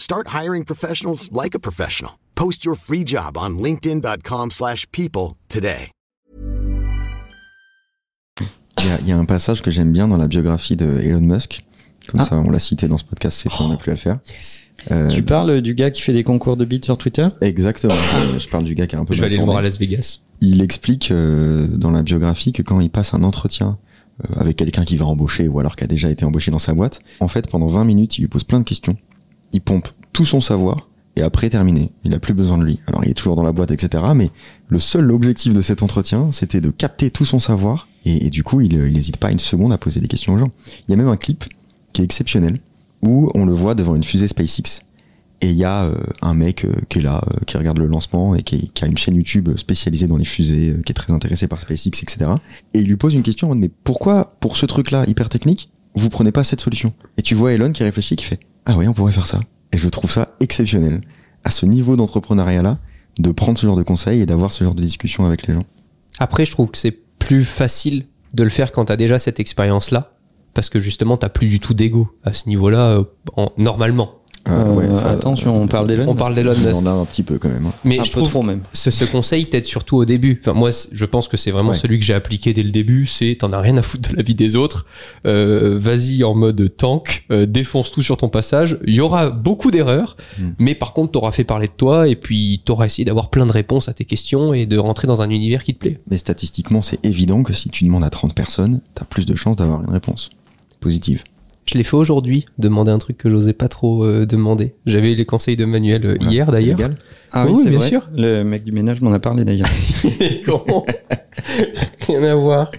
Start 0.00 0.28
hiring 0.28 0.64
professionals 0.64 1.28
like 1.30 1.54
a 1.54 1.58
professional. 1.58 2.12
Post 2.34 2.64
your 2.64 2.74
free 2.74 3.04
job 3.06 3.36
on 3.36 3.58
linkedin.com/people 3.62 4.48
slash 4.50 4.86
people 4.92 5.34
today. 5.50 5.90
Il 8.80 8.86
y, 8.86 8.90
a- 8.90 8.98
il 9.02 9.08
y 9.08 9.12
a 9.12 9.18
un 9.18 9.26
passage 9.26 9.60
que 9.60 9.70
j'aime 9.70 9.92
bien 9.92 10.08
dans 10.08 10.16
la 10.16 10.26
biographie 10.26 10.74
de 10.74 10.86
Elon 11.00 11.20
Musk. 11.20 11.64
Comme 12.08 12.20
Ah. 12.20 12.24
ça, 12.24 12.38
on 12.38 12.48
l'a 12.50 12.58
cité 12.58 12.88
dans 12.88 12.96
ce 12.96 13.04
podcast, 13.04 13.38
c'est 13.42 13.50
fait, 13.52 13.62
on 13.62 13.68
n'a 13.68 13.76
plus 13.76 13.90
à 13.90 13.94
le 13.94 14.00
faire. 14.00 14.20
Euh, 14.90 15.08
Tu 15.08 15.22
parles 15.22 15.60
du 15.60 15.74
gars 15.74 15.90
qui 15.90 16.00
fait 16.00 16.14
des 16.14 16.24
concours 16.24 16.56
de 16.56 16.64
beats 16.64 16.82
sur 16.82 16.96
Twitter? 16.96 17.28
Exactement. 17.42 17.92
Euh, 17.92 18.38
je 18.38 18.48
parle 18.48 18.64
du 18.64 18.74
gars 18.74 18.86
qui 18.86 18.96
a 18.96 19.00
un 19.00 19.04
peu 19.04 19.12
Je 19.14 19.20
vais 19.20 19.26
aller 19.26 19.36
le 19.36 19.44
voir 19.44 19.58
à 19.58 19.62
Las 19.62 19.78
Vegas. 19.78 20.20
Il 20.40 20.62
explique 20.62 21.10
euh, 21.10 21.66
dans 21.66 21.90
la 21.90 22.00
biographie 22.02 22.52
que 22.52 22.62
quand 22.62 22.80
il 22.80 22.88
passe 22.88 23.12
un 23.12 23.22
entretien 23.22 23.76
euh, 24.24 24.40
avec 24.40 24.56
quelqu'un 24.56 24.84
qui 24.86 24.96
va 24.96 25.04
embaucher 25.04 25.46
ou 25.46 25.60
alors 25.60 25.76
qui 25.76 25.84
a 25.84 25.86
déjà 25.86 26.08
été 26.08 26.24
embauché 26.24 26.50
dans 26.50 26.58
sa 26.58 26.72
boîte, 26.72 27.00
en 27.20 27.28
fait, 27.28 27.50
pendant 27.50 27.66
20 27.66 27.84
minutes, 27.84 28.16
il 28.16 28.22
lui 28.22 28.28
pose 28.28 28.44
plein 28.44 28.60
de 28.60 28.64
questions. 28.64 28.96
Il 29.52 29.60
pompe 29.60 29.88
tout 30.12 30.24
son 30.24 30.40
savoir 30.40 30.88
et 31.16 31.22
après 31.22 31.50
terminé, 31.50 31.90
il 32.04 32.14
a 32.14 32.20
plus 32.20 32.34
besoin 32.34 32.58
de 32.58 32.64
lui. 32.64 32.80
Alors 32.86 33.04
il 33.04 33.10
est 33.10 33.14
toujours 33.14 33.36
dans 33.36 33.42
la 33.42 33.52
boîte, 33.52 33.70
etc. 33.70 34.04
Mais 34.14 34.30
le 34.68 34.78
seul 34.78 35.10
objectif 35.10 35.54
de 35.54 35.62
cet 35.62 35.82
entretien, 35.82 36.30
c'était 36.30 36.60
de 36.60 36.70
capter 36.70 37.10
tout 37.10 37.24
son 37.24 37.40
savoir 37.40 37.88
et, 38.06 38.30
du 38.30 38.42
coup, 38.42 38.62
il 38.62 38.78
n'hésite 38.78 39.18
pas 39.18 39.30
une 39.30 39.38
seconde 39.38 39.74
à 39.74 39.78
poser 39.78 40.00
des 40.00 40.08
questions 40.08 40.32
aux 40.32 40.38
gens. 40.38 40.50
Il 40.88 40.90
y 40.90 40.94
a 40.94 40.96
même 40.96 41.08
un 41.08 41.18
clip 41.18 41.44
qui 41.92 42.00
est 42.00 42.04
exceptionnel 42.04 42.58
où 43.02 43.30
on 43.34 43.44
le 43.44 43.52
voit 43.52 43.74
devant 43.74 43.94
une 43.94 44.04
fusée 44.04 44.28
SpaceX 44.28 44.82
et 45.42 45.50
il 45.50 45.56
y 45.56 45.64
a 45.64 45.84
euh, 45.84 45.96
un 46.22 46.34
mec 46.34 46.64
euh, 46.64 46.72
qui 46.88 46.98
est 46.98 47.02
là, 47.02 47.20
euh, 47.30 47.44
qui 47.46 47.56
regarde 47.56 47.78
le 47.78 47.86
lancement 47.86 48.34
et 48.34 48.42
qui, 48.42 48.70
a 48.82 48.86
une 48.86 48.98
chaîne 48.98 49.14
YouTube 49.14 49.48
spécialisée 49.56 50.06
dans 50.06 50.18
les 50.18 50.24
fusées, 50.24 50.72
euh, 50.72 50.82
qui 50.82 50.92
est 50.92 50.94
très 50.94 51.12
intéressé 51.12 51.48
par 51.48 51.60
SpaceX, 51.60 52.02
etc. 52.02 52.32
Et 52.74 52.80
il 52.80 52.86
lui 52.86 52.96
pose 52.96 53.14
une 53.14 53.22
question 53.22 53.46
en 53.46 53.50
mode, 53.50 53.58
mais 53.58 53.70
pourquoi, 53.84 54.36
pour 54.40 54.56
ce 54.56 54.66
truc-là 54.66 55.04
hyper 55.08 55.28
technique, 55.28 55.70
vous 55.94 56.10
prenez 56.10 56.30
pas 56.30 56.44
cette 56.44 56.60
solution? 56.60 56.92
Et 57.16 57.22
tu 57.22 57.34
vois 57.34 57.52
Elon 57.52 57.72
qui 57.72 57.82
réfléchit, 57.82 58.16
qui 58.16 58.24
fait, 58.24 58.40
ah 58.70 58.76
oui, 58.78 58.86
on 58.88 58.92
pourrait 58.92 59.12
faire 59.12 59.26
ça. 59.26 59.40
Et 59.72 59.78
je 59.78 59.88
trouve 59.88 60.10
ça 60.10 60.34
exceptionnel, 60.40 61.00
à 61.44 61.50
ce 61.50 61.66
niveau 61.66 61.96
d'entrepreneuriat-là, 61.96 62.78
de 63.18 63.32
prendre 63.32 63.58
ce 63.58 63.66
genre 63.66 63.76
de 63.76 63.82
conseils 63.82 64.20
et 64.20 64.26
d'avoir 64.26 64.52
ce 64.52 64.64
genre 64.64 64.74
de 64.74 64.82
discussion 64.82 65.24
avec 65.24 65.46
les 65.46 65.54
gens. 65.54 65.64
Après, 66.18 66.44
je 66.44 66.52
trouve 66.52 66.70
que 66.70 66.78
c'est 66.78 66.96
plus 67.18 67.44
facile 67.44 68.06
de 68.34 68.42
le 68.44 68.50
faire 68.50 68.72
quand 68.72 68.86
t'as 68.86 68.96
déjà 68.96 69.18
cette 69.18 69.40
expérience-là. 69.40 70.12
Parce 70.54 70.68
que 70.68 70.80
justement, 70.80 71.16
t'as 71.16 71.28
plus 71.28 71.46
du 71.48 71.60
tout 71.60 71.74
d'ego 71.74 72.08
à 72.24 72.32
ce 72.32 72.48
niveau-là, 72.48 72.88
euh, 72.98 73.04
en- 73.36 73.52
normalement. 73.56 74.14
Euh, 74.48 74.74
ouais, 74.74 74.94
ça- 74.94 75.10
attention, 75.10 75.60
on 75.62 75.66
parle 75.66 75.86
d'Elon 75.86 76.06
On 76.08 76.14
parle 76.14 76.34
d'Elon 76.34 76.54
Musk. 76.56 76.76
en 76.82 76.86
a 76.86 76.90
un 76.90 77.04
petit 77.04 77.22
peu 77.22 77.38
quand 77.38 77.50
même. 77.50 77.66
hein. 77.66 77.72
Mais 77.84 77.98
un 78.00 78.04
je 78.04 78.10
peu 78.10 78.20
trouve 78.20 78.30
trop 78.30 78.42
même. 78.42 78.62
ce, 78.72 78.90
ce 78.90 79.04
conseil 79.04 79.46
t'aide 79.50 79.66
surtout 79.66 79.96
au 79.96 80.04
début. 80.06 80.40
Enfin, 80.42 80.54
moi, 80.54 80.70
je 80.90 81.04
pense 81.04 81.28
que 81.28 81.36
c'est 81.36 81.50
vraiment 81.50 81.70
Ouais. 81.70 81.76
celui 81.76 81.98
que 81.98 82.04
j'ai 82.04 82.14
appliqué 82.14 82.54
dès 82.54 82.62
le 82.62 82.70
début. 82.70 83.06
C'est 83.06 83.36
t'en 83.40 83.52
as 83.52 83.60
rien 83.60 83.76
à 83.76 83.82
foutre 83.82 84.10
de 84.10 84.16
la 84.16 84.22
vie 84.22 84.34
des 84.34 84.56
autres. 84.56 84.86
Euh, 85.26 85.78
Vas-y 85.78 86.24
en 86.24 86.34
mode 86.34 86.74
tank, 86.76 87.26
euh, 87.30 87.44
défonce 87.46 87.90
tout 87.90 88.02
sur 88.02 88.16
ton 88.16 88.28
passage. 88.30 88.78
Il 88.86 88.94
y 88.94 89.00
aura 89.00 89.30
beaucoup 89.30 89.70
d'erreurs, 89.70 90.16
Mm. 90.38 90.48
mais 90.58 90.74
par 90.74 90.94
contre, 90.94 91.12
t'auras 91.12 91.32
fait 91.32 91.44
parler 91.44 91.66
de 91.68 91.72
toi 91.76 92.08
et 92.08 92.16
puis 92.16 92.62
t'auras 92.64 92.86
essayé 92.86 93.04
d'avoir 93.04 93.28
plein 93.30 93.44
de 93.46 93.52
réponses 93.52 93.88
à 93.88 93.92
tes 93.92 94.04
questions 94.06 94.54
et 94.54 94.64
de 94.66 94.78
rentrer 94.78 95.06
dans 95.06 95.20
un 95.22 95.28
univers 95.30 95.62
qui 95.64 95.74
te 95.74 95.78
plaît. 95.80 96.00
Mais 96.10 96.16
statistiquement, 96.18 96.80
c'est 96.82 97.04
évident 97.04 97.42
que 97.42 97.52
si 97.52 97.68
tu 97.68 97.84
demandes 97.84 98.04
à 98.04 98.10
30 98.10 98.34
personnes, 98.34 98.80
t'as 98.94 99.04
plus 99.04 99.26
de 99.26 99.34
chances 99.36 99.56
d'avoir 99.56 99.82
une 99.82 99.90
réponse 99.90 100.30
positive. 100.80 101.22
Je 101.70 101.78
l'ai 101.78 101.84
fait 101.84 101.94
aujourd'hui, 101.96 102.46
demander 102.58 102.90
un 102.90 102.98
truc 102.98 103.16
que 103.16 103.30
j'osais 103.30 103.52
pas 103.52 103.68
trop 103.68 104.02
euh, 104.04 104.26
demander. 104.26 104.74
J'avais 104.86 105.12
eu 105.12 105.14
les 105.14 105.24
conseils 105.24 105.54
de 105.54 105.64
Manuel 105.64 106.04
euh, 106.04 106.16
hier 106.20 106.50
d'ailleurs. 106.50 106.78
Ah 107.30 107.44
oui, 107.46 107.52
Oui, 107.54 107.60
c'est 107.62 107.70
bien 107.70 107.78
vrai. 107.78 107.88
sûr. 107.88 108.08
Le 108.16 108.42
mec 108.42 108.64
du 108.64 108.72
ménage 108.72 109.00
m'en 109.02 109.12
a 109.12 109.20
parlé 109.20 109.44
d'ailleurs. 109.44 109.68
Comment? 110.46 110.84
Rien 112.08 112.24
à 112.24 112.34
voir. 112.34 112.72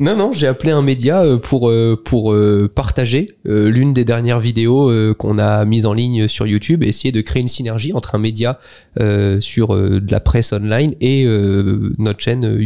Non, 0.00 0.16
non, 0.16 0.32
j'ai 0.32 0.46
appelé 0.46 0.72
un 0.72 0.80
média 0.80 1.22
euh, 1.22 1.36
pour, 1.36 1.70
pour 2.06 2.34
partager 2.74 3.28
l'une 3.44 3.92
des 3.92 4.06
dernières 4.06 4.40
vidéos 4.40 4.90
qu'on 5.16 5.38
a 5.38 5.66
mises 5.66 5.84
en 5.84 5.92
ligne 5.92 6.26
sur 6.26 6.46
YouTube 6.46 6.84
et 6.84 6.88
essayer 6.88 7.12
de 7.12 7.20
créer 7.20 7.42
une 7.42 7.48
synergie 7.48 7.92
entre 7.92 8.14
un 8.14 8.18
média 8.18 8.58
sur 9.40 9.76
de 9.76 10.10
la 10.10 10.20
presse 10.20 10.54
online 10.54 10.94
et 11.02 11.26
notre 11.98 12.20
chaîne 12.20 12.46
euh, 12.46 12.62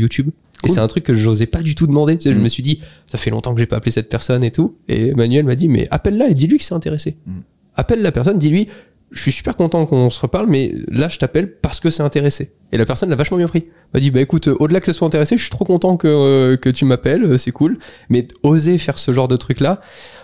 Et 0.64 0.68
c'est 0.68 0.80
un 0.80 0.86
truc 0.88 1.04
que 1.04 1.14
j'osais 1.14 1.46
pas 1.46 1.62
du 1.62 1.74
tout 1.74 1.86
demander. 1.86 2.16
Tu 2.16 2.24
sais, 2.28 2.34
Je 2.34 2.38
Mm. 2.38 2.42
me 2.42 2.48
suis 2.48 2.62
dit, 2.62 2.80
ça 3.10 3.16
fait 3.18 3.30
longtemps 3.30 3.54
que 3.54 3.60
j'ai 3.60 3.66
pas 3.66 3.76
appelé 3.76 3.90
cette 3.92 4.08
personne 4.08 4.44
et 4.44 4.50
tout. 4.50 4.76
Et 4.88 5.12
Manuel 5.14 5.44
m'a 5.44 5.54
dit, 5.54 5.68
mais 5.68 5.88
appelle-la 5.90 6.28
et 6.28 6.34
dis-lui 6.34 6.58
que 6.58 6.64
c'est 6.64 6.74
intéressé. 6.74 7.16
Mm. 7.26 7.32
Appelle 7.76 8.02
la 8.02 8.12
personne, 8.12 8.38
dis-lui, 8.38 8.68
je 9.12 9.20
suis 9.22 9.32
super 9.32 9.56
content 9.56 9.86
qu'on 9.86 10.08
se 10.10 10.20
reparle, 10.20 10.46
mais 10.48 10.72
là, 10.88 11.08
je 11.08 11.18
t'appelle 11.18 11.50
parce 11.60 11.80
que 11.80 11.90
c'est 11.90 12.02
intéressé. 12.02 12.52
Et 12.72 12.76
la 12.78 12.84
personne 12.86 13.10
l'a 13.10 13.16
vachement 13.16 13.38
bien 13.38 13.48
pris. 13.48 13.64
Elle 13.66 13.72
m'a 13.94 14.00
dit, 14.00 14.10
bah 14.12 14.20
écoute, 14.20 14.46
euh, 14.48 14.56
au-delà 14.60 14.78
que 14.80 14.86
ce 14.86 14.92
soit 14.92 15.06
intéressé, 15.06 15.36
je 15.36 15.42
suis 15.42 15.50
trop 15.50 15.64
content 15.64 15.96
que, 15.96 16.06
euh, 16.06 16.56
que 16.56 16.68
tu 16.68 16.84
m'appelles, 16.84 17.24
euh, 17.24 17.38
c'est 17.38 17.50
cool. 17.50 17.78
Mais 18.08 18.28
oser 18.44 18.78
faire 18.78 18.98
ce 18.98 19.12
genre 19.12 19.26
de 19.26 19.36
truc-là, 19.36 19.80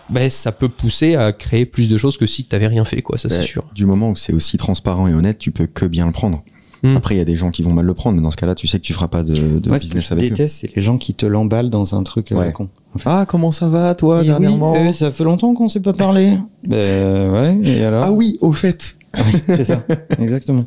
bah, 0.09 0.31
ça 0.31 0.53
peut 0.53 0.69
pousser 0.69 1.17
à 1.17 1.33
créer 1.33 1.67
plus 1.67 1.88
de 1.88 1.97
choses 1.97 2.17
que 2.17 2.27
si 2.27 2.44
t'avais 2.44 2.69
rien 2.69 2.85
fait, 2.85 3.03
quoi, 3.03 3.19
ça 3.19 3.29
c'est 3.29 3.43
sûr. 3.43 3.65
Du 3.75 3.87
moment 3.87 4.11
où 4.11 4.17
c'est 4.17 4.33
aussi 4.33 4.56
transparent 4.56 5.09
et 5.09 5.15
honnête, 5.15 5.38
tu 5.38 5.50
peux 5.50 5.67
que 5.67 5.85
bien 5.87 6.06
le 6.06 6.12
prendre. 6.12 6.44
Mm. 6.82 6.96
Après, 6.96 7.14
il 7.14 7.19
y 7.19 7.20
a 7.20 7.25
des 7.25 7.37
gens 7.37 7.50
qui 7.50 7.62
vont 7.62 7.73
mal 7.73 7.84
le 7.84 7.94
prendre, 7.94 8.17
mais 8.17 8.23
dans 8.23 8.31
ce 8.31 8.37
cas-là, 8.37 8.55
tu 8.55 8.67
sais 8.67 8.78
que 8.78 8.84
tu 8.84 8.93
feras 8.93 9.08
pas 9.08 9.23
de, 9.23 9.58
de 9.58 9.69
Moi, 9.69 9.78
ce 9.78 9.84
que 9.84 9.88
business 9.88 10.08
je 10.08 10.12
avec 10.12 10.25
eux. 10.25 10.28
déteste, 10.31 10.56
c'est 10.61 10.76
les 10.76 10.82
gens 10.82 10.99
qui 10.99 11.14
te 11.14 11.26
l'emballent 11.26 11.70
dans 11.70 11.94
un 11.94 12.02
truc 12.02 12.32
à 12.32 12.37
la 12.37 12.52
con. 12.52 12.69
En 12.94 12.99
fait. 12.99 13.08
Ah, 13.11 13.25
comment 13.26 13.52
ça 13.52 13.69
va, 13.69 13.94
toi, 13.94 14.23
dernièrement 14.23 14.73
oui, 14.73 14.88
euh, 14.88 14.93
ça 14.93 15.11
fait 15.11 15.25
longtemps 15.25 15.52
qu'on 15.55 15.69
s'est 15.69 15.81
pas 15.81 15.92
parlé. 15.92 16.37
Ben 16.66 17.30
ouais, 17.30 17.61
et 17.62 17.85
alors 17.85 18.04
Ah 18.04 18.12
oui, 18.12 18.38
au 18.40 18.52
fait. 18.52 18.97
Oui, 19.16 19.40
c'est 19.47 19.64
ça, 19.64 19.85
exactement. 20.18 20.64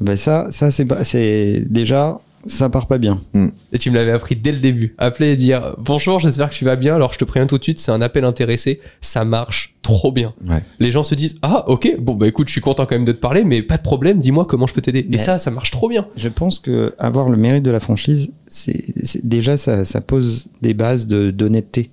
Ben 0.00 0.16
ça, 0.16 0.48
ça 0.50 0.70
c'est 0.70 0.84
pas, 0.84 1.04
c'est 1.04 1.64
déjà, 1.70 2.18
ça 2.46 2.68
part 2.68 2.86
pas 2.88 2.98
bien. 2.98 3.20
Et 3.72 3.78
tu 3.78 3.90
me 3.90 3.96
l'avais 3.96 4.10
appris 4.10 4.34
dès 4.36 4.52
le 4.52 4.58
début. 4.58 4.94
Appeler 4.98 5.30
et 5.30 5.36
dire, 5.36 5.74
bonjour, 5.78 6.18
j'espère 6.18 6.50
que 6.50 6.54
tu 6.54 6.64
vas 6.64 6.76
bien, 6.76 6.94
alors 6.96 7.12
je 7.12 7.18
te 7.18 7.24
préviens 7.24 7.46
tout 7.46 7.58
de 7.58 7.62
suite, 7.62 7.78
c'est 7.78 7.92
un 7.92 8.02
appel 8.02 8.24
intéressé, 8.24 8.80
ça 9.00 9.24
marche 9.24 9.75
trop 9.86 10.12
bien. 10.12 10.34
Ouais. 10.48 10.62
Les 10.80 10.90
gens 10.90 11.02
se 11.02 11.14
disent, 11.14 11.36
ah 11.42 11.64
ok, 11.68 11.96
bon 12.00 12.14
bah 12.14 12.26
écoute, 12.26 12.48
je 12.48 12.52
suis 12.52 12.60
content 12.60 12.86
quand 12.86 12.94
même 12.96 13.04
de 13.04 13.12
te 13.12 13.18
parler, 13.20 13.44
mais 13.44 13.62
pas 13.62 13.76
de 13.76 13.82
problème, 13.82 14.18
dis-moi 14.18 14.44
comment 14.44 14.66
je 14.66 14.74
peux 14.74 14.80
t'aider. 14.82 15.06
Et 15.12 15.18
ça, 15.18 15.38
ça 15.38 15.50
marche 15.50 15.70
trop 15.70 15.88
bien. 15.88 16.06
Je 16.16 16.28
pense 16.28 16.58
que 16.60 16.94
avoir 16.98 17.28
le 17.28 17.36
mérite 17.36 17.62
de 17.62 17.70
la 17.70 17.80
franchise, 17.80 18.32
c'est 18.48 18.84
déjà 19.24 19.56
ça, 19.56 19.84
ça 19.84 20.00
pose 20.00 20.48
des 20.62 20.74
bases 20.74 21.06
de 21.06 21.30
d'honnêteté. 21.30 21.90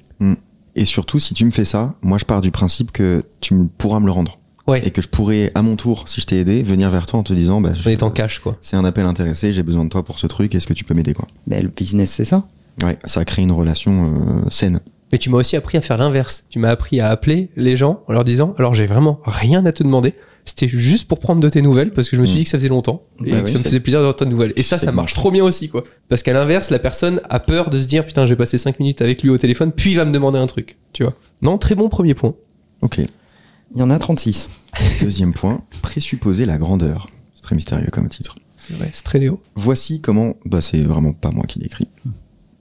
Et 0.76 0.86
surtout, 0.86 1.20
si 1.20 1.36
tu 1.36 1.46
me 1.46 1.52
fais 1.52 1.66
ça, 1.66 1.94
moi, 2.02 2.18
je 2.18 2.26
pars 2.26 2.42
du 2.42 2.50
principe 2.50 2.92
que 2.92 3.24
tu 3.42 3.54
me- 3.54 3.68
pourras 3.68 4.00
me 4.00 4.06
le 4.08 4.12
rendre. 4.12 4.40
Ouais. 4.66 4.82
Et 4.88 4.90
que 4.90 5.04
je 5.04 5.08
pourrais, 5.08 5.52
à 5.54 5.62
mon 5.62 5.76
tour, 5.76 6.10
si 6.10 6.20
je 6.20 6.26
t'ai 6.26 6.40
aidé, 6.40 6.64
venir 6.64 6.90
vers 6.90 7.06
toi 7.06 7.20
en 7.20 7.24
te 7.24 7.32
disant, 7.34 7.62
bah, 7.62 7.74
On 7.76 7.80
je- 7.80 7.90
est 7.90 8.02
en 8.02 8.10
cash, 8.10 8.40
quoi. 8.40 8.58
c'est 8.60 8.76
un 8.76 8.84
appel 8.86 9.06
intéressé, 9.06 9.54
j'ai 9.54 9.62
besoin 9.62 9.84
de 9.86 9.90
toi 9.90 10.04
pour 10.04 10.18
ce 10.18 10.26
truc, 10.26 10.56
est-ce 10.56 10.66
que 10.66 10.74
tu 10.74 10.84
peux 10.84 10.96
m'aider, 10.96 11.14
quoi? 11.14 11.28
Ben 11.46 11.62
le 11.62 11.70
business 11.70 12.10
c'est 12.10 12.26
ça. 12.26 12.48
Ouais, 12.82 12.98
ça 13.06 13.24
crée 13.24 13.44
une 13.44 13.52
relation 13.52 14.16
euh, 14.46 14.50
saine. 14.50 14.80
Mais 15.14 15.18
tu 15.20 15.30
m'as 15.30 15.38
aussi 15.38 15.56
appris 15.56 15.78
à 15.78 15.82
faire 15.82 15.98
l'inverse. 15.98 16.44
Tu 16.50 16.60
m'as 16.60 16.70
appris 16.70 17.00
à 17.00 17.08
appeler 17.10 17.50
les 17.56 17.78
gens 17.78 18.04
en 18.08 18.14
leur 18.14 18.24
disant, 18.26 18.54
alors 18.58 18.74
j'ai 18.74 18.88
vraiment 18.88 19.22
rien 19.24 19.64
à 19.66 19.72
te 19.72 19.84
demander. 19.84 20.16
C'était 20.44 20.68
juste 20.68 21.08
pour 21.08 21.20
prendre 21.20 21.40
de 21.40 21.48
tes 21.48 21.62
nouvelles 21.62 21.92
parce 21.94 22.10
que 22.10 22.18
je 22.18 22.22
me 22.22 22.26
suis 22.26 22.36
Mm. 22.36 22.40
dit 22.40 22.44
que 22.46 22.50
ça 22.50 22.58
faisait 22.58 22.68
longtemps 22.68 23.04
et 23.24 23.32
Bah 23.32 23.42
que 23.42 23.46
oui, 23.46 23.52
ça 23.52 23.60
me 23.60 23.64
faisait 23.64 23.80
plaisir 23.80 24.00
d'avoir 24.00 24.16
tes 24.18 24.26
nouvelles. 24.26 24.52
Et 24.58 24.64
ça, 24.64 24.78
ça 24.80 24.92
marche 24.92 25.14
trop 25.14 25.32
bien 25.32 25.44
aussi, 25.46 25.70
quoi. 25.70 25.84
Parce 26.10 26.22
qu'à 26.24 26.34
l'inverse, 26.34 26.70
la 26.72 26.80
personne 26.80 27.22
a 27.30 27.40
peur 27.40 27.70
de 27.70 27.80
se 27.80 27.88
dire, 27.88 28.06
putain, 28.06 28.26
j'ai 28.26 28.36
passé 28.36 28.58
5 28.58 28.80
minutes 28.80 29.02
avec 29.02 29.22
lui 29.24 29.30
au 29.30 29.38
téléphone, 29.38 29.72
puis 29.72 29.92
il 29.92 29.96
va 29.98 30.04
me 30.06 30.12
demander 30.12 30.40
un 30.40 30.48
truc. 30.48 30.78
Tu 30.92 31.04
vois. 31.04 31.14
Non, 31.44 31.58
très 31.60 31.76
bon 31.76 31.88
premier 31.90 32.16
point. 32.16 32.34
Ok. 32.82 32.98
Il 32.98 33.78
y 33.78 33.82
en 33.84 33.90
a 33.92 34.00
36. 34.00 34.50
Deuxième 35.02 35.34
point, 35.34 35.62
présupposer 35.84 36.46
la 36.48 36.58
grandeur. 36.58 37.08
C'est 37.36 37.44
très 37.44 37.56
mystérieux 37.56 37.90
comme 37.92 38.10
titre. 38.10 38.36
C'est 38.58 38.74
vrai, 38.74 38.90
c'est 38.94 39.04
très 39.04 39.20
Léo. 39.20 39.40
Voici 39.56 40.02
comment, 40.02 40.36
bah 40.46 40.60
c'est 40.62 40.82
vraiment 40.82 41.14
pas 41.14 41.30
moi 41.32 41.46
qui 41.48 41.60
l'écris, 41.60 41.88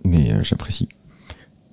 mais 0.04 0.32
euh, 0.32 0.42
j'apprécie. 0.44 0.88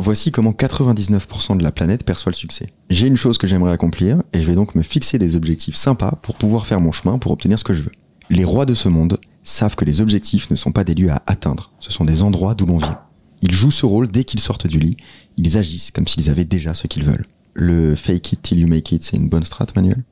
Voici 0.01 0.31
comment 0.31 0.51
99% 0.51 1.57
de 1.57 1.63
la 1.63 1.73
planète 1.73 2.05
perçoit 2.05 2.31
le 2.31 2.35
succès. 2.35 2.71
J'ai 2.89 3.07
une 3.07 3.17
chose 3.17 3.37
que 3.37 3.47
j'aimerais 3.47 3.73
accomplir 3.73 4.23
et 4.31 4.41
je 4.41 4.47
vais 4.47 4.55
donc 4.55 4.73
me 4.75 4.81
fixer 4.81 5.17
des 5.17 5.35
objectifs 5.35 5.75
sympas 5.75 6.17
pour 6.21 6.35
pouvoir 6.35 6.65
faire 6.65 6.79
mon 6.79 6.93
chemin 6.93 7.17
pour 7.17 7.33
obtenir 7.33 7.59
ce 7.59 7.65
que 7.65 7.73
je 7.73 7.81
veux. 7.81 7.91
Les 8.29 8.45
rois 8.45 8.65
de 8.65 8.75
ce 8.75 8.87
monde 8.87 9.19
savent 9.43 9.75
que 9.75 9.83
les 9.83 9.99
objectifs 9.99 10.49
ne 10.51 10.55
sont 10.55 10.71
pas 10.71 10.85
des 10.85 10.95
lieux 10.95 11.11
à 11.11 11.21
atteindre, 11.27 11.73
ce 11.79 11.91
sont 11.91 12.05
des 12.05 12.23
endroits 12.23 12.55
d'où 12.55 12.65
l'on 12.65 12.77
vient. 12.77 13.01
Ils 13.41 13.53
jouent 13.53 13.71
ce 13.71 13.85
rôle 13.85 14.07
dès 14.07 14.23
qu'ils 14.23 14.39
sortent 14.39 14.67
du 14.67 14.79
lit, 14.79 14.95
ils 15.35 15.57
agissent 15.57 15.91
comme 15.91 16.07
s'ils 16.07 16.29
avaient 16.29 16.45
déjà 16.45 16.73
ce 16.73 16.87
qu'ils 16.87 17.03
veulent. 17.03 17.25
Le 17.53 17.95
fake 17.95 18.33
it 18.33 18.41
till 18.41 18.59
you 18.59 18.67
make 18.67 18.91
it, 18.93 19.03
c'est 19.03 19.17
une 19.17 19.27
bonne 19.27 19.43
strat, 19.43 19.67
Manuel? 19.75 20.03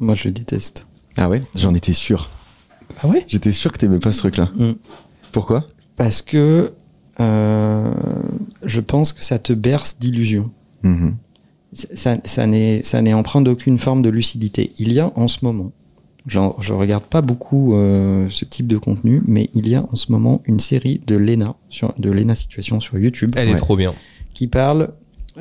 Moi 0.00 0.16
je 0.16 0.24
le 0.24 0.32
déteste. 0.32 0.88
Ah 1.16 1.28
ouais? 1.28 1.42
J'en 1.54 1.74
étais 1.74 1.92
sûr. 1.92 2.30
Ah 3.02 3.06
ouais? 3.06 3.24
J'étais 3.28 3.52
sûr 3.52 3.70
que 3.70 3.78
t'aimais 3.78 4.00
pas 4.00 4.10
ce 4.10 4.18
truc-là. 4.18 4.50
Mm. 4.56 4.72
Pourquoi? 5.30 5.68
Parce 5.96 6.22
que 6.22 6.72
euh, 7.20 7.92
je 8.64 8.80
pense 8.80 9.12
que 9.12 9.22
ça 9.24 9.38
te 9.38 9.52
berce 9.52 9.98
d'illusions. 9.98 10.50
Mhm. 10.82 11.16
Ça, 11.72 12.16
ça 12.24 12.46
n'est 12.46 12.82
ça 12.82 13.02
n'est 13.02 13.12
empreint 13.14 13.42
d'aucune 13.42 13.78
forme 13.78 14.00
de 14.02 14.08
lucidité. 14.08 14.72
Il 14.78 14.92
y 14.92 15.00
a 15.00 15.12
en 15.16 15.28
ce 15.28 15.44
moment, 15.44 15.70
genre, 16.26 16.60
je 16.62 16.72
regarde 16.72 17.04
pas 17.04 17.20
beaucoup 17.20 17.74
euh, 17.74 18.26
ce 18.30 18.44
type 18.46 18.66
de 18.66 18.78
contenu, 18.78 19.22
mais 19.26 19.50
il 19.52 19.68
y 19.68 19.74
a 19.74 19.84
en 19.92 19.94
ce 19.96 20.10
moment 20.10 20.40
une 20.46 20.60
série 20.60 21.00
de 21.06 21.14
Lena 21.16 21.56
sur 21.68 21.92
de 21.98 22.10
Lena 22.10 22.34
Situation 22.34 22.80
sur 22.80 22.98
YouTube 22.98 23.32
Elle 23.36 23.50
est 23.50 23.54
trop 23.56 23.76
bien. 23.76 23.94
qui 24.32 24.46
parle 24.46 24.90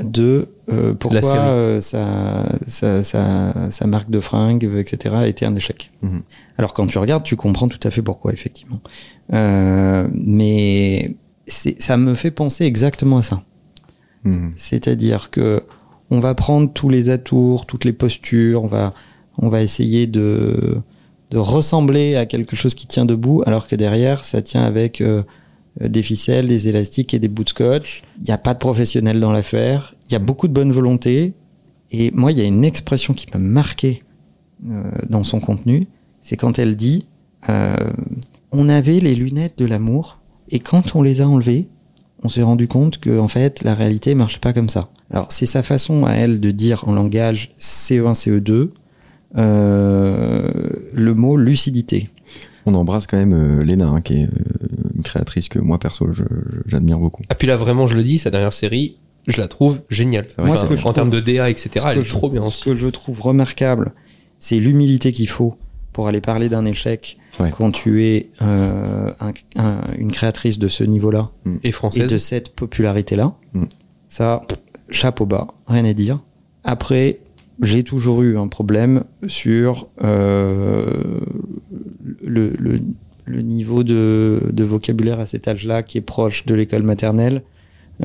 de 0.04 0.50
euh, 0.70 0.94
pourquoi 0.94 1.22
série. 1.22 1.38
euh, 1.40 1.82
sa, 1.82 2.44
sa, 2.68 3.04
sa- 3.04 3.72
sa 3.72 3.88
marque 3.88 4.10
de 4.12 4.20
fringues, 4.20 4.70
etc., 4.78 5.16
a 5.18 5.28
été 5.28 5.46
un 5.46 5.56
échec. 5.56 5.92
Mhm. 6.04 6.22
Alors 6.58 6.74
quand 6.74 6.86
tu 6.88 6.98
regardes, 6.98 7.24
tu 7.24 7.36
comprends 7.38 7.68
tout 7.70 7.80
à 7.84 7.90
fait 7.90 8.02
pourquoi, 8.04 8.34
effectivement. 8.34 8.80
Euh, 9.34 10.08
mais 10.14 11.16
ça 11.48 11.98
me 11.98 12.14
fait 12.14 12.32
penser 12.32 12.66
exactement 12.66 13.18
à 13.18 13.24
ça. 13.24 13.44
Mhm. 14.24 14.52
C'est-à-dire 14.54 15.30
que 15.30 15.64
on 16.10 16.20
va 16.20 16.36
prendre 16.36 16.72
tous 16.72 16.90
les 16.90 17.10
atours, 17.10 17.66
toutes 17.66 17.84
les 17.84 17.94
postures, 17.94 18.64
on 18.64 18.68
va, 18.68 18.94
on 19.38 19.50
va 19.50 19.62
essayer 19.62 20.08
de, 20.08 20.78
de 21.32 21.38
ressembler 21.38 22.16
à 22.16 22.26
quelque 22.26 22.56
chose 22.56 22.74
qui 22.74 22.88
tient 22.88 23.06
debout, 23.06 23.44
alors 23.46 23.68
que 23.68 23.76
derrière, 23.76 24.24
ça 24.24 24.42
tient 24.42 24.64
avec 24.64 25.02
euh, 25.02 25.24
des 25.82 26.02
ficelles, 26.02 26.48
des 26.48 26.70
élastiques 26.70 27.14
et 27.14 27.20
des 27.20 27.28
bouts 27.28 27.44
de 27.44 27.50
scotch. 27.50 28.04
Il 28.20 28.24
n'y 28.24 28.32
a 28.32 28.38
pas 28.38 28.54
de 28.54 28.60
professionnel 28.60 29.20
dans 29.20 29.32
l'affaire. 29.32 29.96
Il 30.08 30.14
y 30.14 30.16
a 30.16 30.20
beaucoup 30.20 30.48
de 30.48 30.54
bonne 30.54 30.72
volonté. 30.72 31.34
Et 31.92 32.12
moi, 32.12 32.32
il 32.32 32.38
y 32.38 32.42
a 32.42 32.46
une 32.46 32.66
expression 32.66 33.14
qui 33.14 33.28
m'a 33.34 33.40
marqué 33.40 34.04
euh, 34.70 34.84
dans 35.10 35.24
son 35.24 35.40
contenu. 35.40 35.88
C'est 36.22 36.38
quand 36.38 36.60
elle 36.60 36.76
dit 36.76 37.08
euh, 37.50 37.76
On 38.52 38.70
avait 38.70 39.00
les 39.00 39.16
lunettes 39.16 39.58
de 39.58 39.66
l'amour, 39.66 40.20
et 40.50 40.60
quand 40.60 40.96
on 40.96 41.02
les 41.02 41.22
a 41.22 41.28
enlevées, 41.28 41.68
on 42.24 42.30
s'est 42.30 42.42
rendu 42.44 42.68
compte 42.68 42.98
que 43.00 43.20
en 43.20 43.28
fait 43.28 43.64
la 43.64 43.74
réalité 43.76 44.16
marche 44.16 44.40
pas 44.40 44.54
comme 44.54 44.70
ça. 44.70 44.90
Alors 45.12 45.32
c'est 45.32 45.46
sa 45.46 45.64
façon 45.64 46.06
à 46.06 46.14
elle 46.14 46.40
de 46.40 46.52
dire 46.52 46.88
en 46.88 46.94
langage 46.94 47.52
E 47.58 47.62
CE1 47.62 48.14
CE2 48.16 48.70
euh, 49.38 50.52
le 50.94 51.14
mot 51.14 51.38
lucidité. 51.38 52.10
On 52.66 52.74
embrasse 52.74 53.08
quand 53.08 53.18
même 53.18 53.34
euh, 53.34 53.64
Léna, 53.64 53.88
hein, 53.88 54.02
qui 54.02 54.22
est 54.22 54.26
euh, 54.26 54.30
une 54.96 55.04
créatrice 55.04 55.48
que 55.48 55.60
moi 55.60 55.80
perso 55.80 56.08
j'admire 56.66 57.00
beaucoup. 57.00 57.24
Ah, 57.30 57.36
puis 57.36 57.48
là, 57.48 57.56
vraiment, 57.56 57.88
je 57.88 57.96
le 57.96 58.04
dis, 58.04 58.18
sa 58.18 58.30
dernière 58.30 58.52
série, 58.54 58.98
je 59.28 59.38
la 59.40 59.48
trouve 59.48 59.80
géniale. 59.90 60.28
Moi, 60.38 60.58
que 60.68 60.76
ce 60.76 60.86
en 60.88 60.94
termes 60.94 61.10
de 61.10 61.20
DA, 61.22 61.50
etc., 61.50 61.70
Ce 61.76 61.88
elle 61.88 62.00
est 62.00 62.04
je- 62.04 62.10
trop 62.10 62.30
bien 62.30 62.42
Ce 62.42 62.48
aussi. 62.48 62.64
que 62.64 62.76
je 62.76 62.88
trouve 62.88 63.22
remarquable, 63.22 63.94
c'est 64.40 64.58
l'humilité 64.58 65.12
qu'il 65.14 65.30
faut 65.30 65.56
pour 65.94 66.08
aller 66.08 66.22
parler 66.22 66.50
d'un 66.50 66.66
échec 66.66 67.18
Ouais. 67.40 67.52
quand 67.52 67.72
tu 67.72 68.04
es 68.06 68.30
euh, 68.42 69.12
un- 69.20 69.32
un- 69.62 69.82
une 69.98 70.12
créatrice 70.12 70.58
de 70.60 70.68
ce 70.70 70.84
niveau-là 70.84 71.30
Et 71.64 71.70
et 71.70 71.72
française. 71.72 72.12
de 72.12 72.18
cette 72.18 72.56
popularité-là. 72.56 73.36
Mm. 73.54 73.64
Ça, 74.08 74.42
chapeau 74.90 75.26
bas, 75.26 75.48
rien 75.68 75.86
à 75.86 75.94
dire. 75.94 76.20
Après, 76.64 77.20
j'ai 77.62 77.84
toujours 77.84 78.24
eu 78.24 78.38
un 78.38 78.48
problème 78.48 79.04
sur 79.28 79.88
euh, 80.04 81.20
le, 82.24 82.54
le- 82.58 82.80
le 83.26 83.42
niveau 83.42 83.84
de, 83.84 84.42
de 84.52 84.64
vocabulaire 84.64 85.20
à 85.20 85.26
cet 85.26 85.48
âge-là 85.48 85.84
qui 85.84 85.98
est 85.98 86.02
proche 86.02 86.46
de 86.46 86.56
l'école 86.56 86.84
maternelle. 86.84 87.44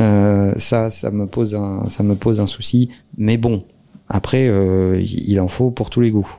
Euh, 0.01 0.53
ça, 0.57 0.91
ça 0.91 1.11
me 1.11 1.27
pose 1.27 1.55
un, 1.55 1.87
ça 1.89 2.03
me 2.03 2.17
pose 2.17 2.41
un 2.41 2.47
souci. 2.47 2.89
Mais 3.17 3.37
bon, 3.37 3.63
après, 4.09 4.49
euh, 4.49 4.99
il 5.01 5.31
il 5.31 5.41
en 5.41 5.49
faut 5.49 5.71
pour 5.71 5.91
tous 5.91 6.01
les 6.01 6.11
goûts. 6.11 6.37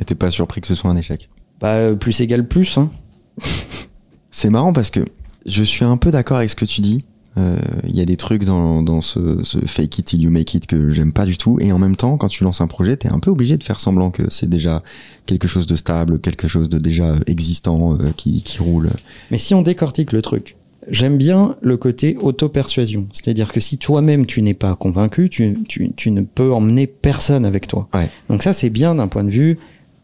Et 0.00 0.04
t'es 0.04 0.14
pas 0.14 0.30
surpris 0.30 0.60
que 0.60 0.66
ce 0.66 0.74
soit 0.74 0.90
un 0.90 0.96
échec? 0.96 1.30
Bah, 1.60 1.74
euh, 1.74 1.94
plus 1.94 2.20
égale 2.20 2.46
plus. 2.46 2.78
Hein. 2.78 2.90
C'est 4.30 4.50
marrant 4.50 4.72
parce 4.72 4.90
que 4.90 5.00
je 5.46 5.62
suis 5.62 5.84
un 5.84 5.96
peu 5.96 6.10
d'accord 6.10 6.38
avec 6.38 6.50
ce 6.50 6.56
que 6.56 6.64
tu 6.64 6.80
dis. 6.80 7.04
Euh, 7.38 7.56
Il 7.86 7.96
y 7.96 8.00
a 8.00 8.04
des 8.04 8.16
trucs 8.16 8.44
dans, 8.44 8.82
dans 8.82 9.00
ce, 9.00 9.42
ce 9.44 9.58
fake 9.58 9.98
it 9.98 10.04
till 10.06 10.20
you 10.22 10.30
make 10.30 10.52
it 10.54 10.66
que 10.66 10.90
j'aime 10.90 11.12
pas 11.12 11.24
du 11.26 11.36
tout. 11.36 11.58
Et 11.60 11.72
en 11.72 11.78
même 11.78 11.96
temps, 11.96 12.16
quand 12.16 12.28
tu 12.28 12.44
lances 12.44 12.60
un 12.60 12.66
projet, 12.66 12.96
t'es 12.96 13.08
un 13.10 13.20
peu 13.20 13.30
obligé 13.30 13.56
de 13.56 13.62
faire 13.62 13.80
semblant 13.80 14.10
que 14.10 14.22
c'est 14.30 14.48
déjà 14.48 14.82
quelque 15.26 15.46
chose 15.48 15.66
de 15.66 15.76
stable, 15.76 16.18
quelque 16.20 16.48
chose 16.48 16.68
de 16.68 16.78
déjà 16.78 17.14
existant, 17.26 17.94
euh, 17.94 18.10
qui, 18.16 18.42
qui 18.42 18.58
roule. 18.58 18.90
Mais 19.30 19.38
si 19.38 19.54
on 19.54 19.62
décortique 19.62 20.12
le 20.12 20.22
truc, 20.22 20.56
j'aime 20.88 21.18
bien 21.18 21.56
le 21.62 21.76
côté 21.76 22.16
auto-persuasion. 22.16 23.06
C'est-à-dire 23.12 23.52
que 23.52 23.60
si 23.60 23.78
toi-même 23.78 24.26
tu 24.26 24.42
n'es 24.42 24.54
pas 24.54 24.74
convaincu, 24.74 25.28
tu, 25.30 25.58
tu, 25.68 25.92
tu 25.94 26.10
ne 26.10 26.22
peux 26.22 26.52
emmener 26.52 26.86
personne 26.86 27.44
avec 27.46 27.68
toi. 27.68 27.88
Ouais. 27.94 28.10
Donc 28.28 28.42
ça, 28.42 28.52
c'est 28.52 28.70
bien 28.70 28.96
d'un 28.96 29.08
point 29.08 29.24
de 29.24 29.30
vue 29.30 29.58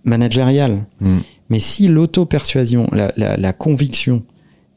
managérial. 0.04 0.86
Mm. 1.00 1.18
Mais 1.48 1.58
si 1.58 1.88
l'auto-persuasion, 1.88 2.88
la, 2.92 3.12
la, 3.16 3.36
la 3.36 3.52
conviction 3.52 4.22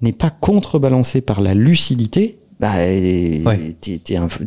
n'est 0.02 0.14
pas 0.14 0.30
contrebalancée 0.30 1.22
par 1.22 1.42
la 1.42 1.54
lucidité, 1.54 2.38
bah, 2.60 2.72
Ouais. 2.76 3.74
t'es, 3.82 4.16
un, 4.18 4.28
fou- 4.30 4.44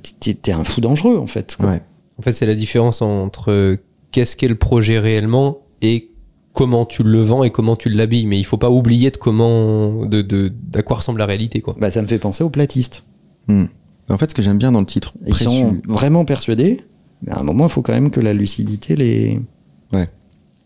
un 0.53 0.63
dangereux 0.81 1.19
en 1.19 1.27
fait. 1.27 1.57
quoi. 1.57 1.71
Ouais. 1.71 1.83
En 2.19 2.23
fait, 2.23 2.33
c'est 2.33 2.47
la 2.47 2.55
différence 2.55 3.03
entre 3.03 3.77
qu'est-ce 4.13 4.37
qu'est 4.37 4.49
le 4.49 4.55
projet 4.55 4.99
réellement 4.99 5.59
et 5.81 6.11
comment 6.53 6.85
tu 6.85 7.03
le 7.03 7.23
vends 7.23 7.43
et 7.45 7.51
comment 7.51 7.75
tu 7.77 7.89
l'habilles. 7.89 8.27
Mais 8.27 8.39
il 8.39 8.45
faut 8.45 8.59
pas 8.59 8.71
oublier 8.71 9.11
de 9.11 9.17
comment, 9.17 10.05
de, 10.07 10.21
de, 10.23 10.53
d'à 10.69 10.83
quoi 10.83 10.97
ressemble 10.99 11.19
la 11.19 11.27
réalité, 11.27 11.61
quoi. 11.61 11.75
Bah, 11.81 11.91
ça 11.91 12.03
me 12.03 12.07
fait 12.07 12.19
penser 12.19 12.45
aux 12.45 12.51
platistes. 12.51 13.05
Mm. 13.49 13.65
En 14.11 14.19
fait, 14.19 14.31
ce 14.31 14.35
que 14.35 14.43
j'aime 14.43 14.59
bien 14.59 14.73
dans 14.73 14.81
le 14.81 14.87
titre, 14.87 15.15
Ils 15.27 15.31
précieux- 15.31 15.49
sont 15.49 15.81
vraiment 15.89 16.25
persuadés, 16.27 16.83
mais 17.23 17.33
à 17.33 17.41
un 17.41 17.43
moment, 17.43 17.67
il 17.67 17.71
faut 17.71 17.83
quand 17.83 17.95
même 17.95 18.11
que 18.11 18.21
la 18.21 18.35
lucidité 18.35 18.95
les, 18.95 19.41
Ouais. 19.95 20.09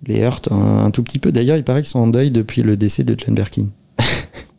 Les 0.05 0.23
heurte 0.23 0.50
un, 0.50 0.85
un 0.85 0.91
tout 0.91 1.03
petit 1.03 1.19
peu. 1.19 1.33
D'ailleurs, 1.33 1.57
il 1.57 1.65
paraît 1.65 1.83
qu'ils 1.83 1.91
sont 1.91 2.00
en 2.00 2.07
deuil 2.07 2.31
depuis 2.31 2.62
le 2.62 2.76
décès 2.76 3.05
de 3.05 3.15
Glenn 3.15 3.35
Birkin. 3.35 3.69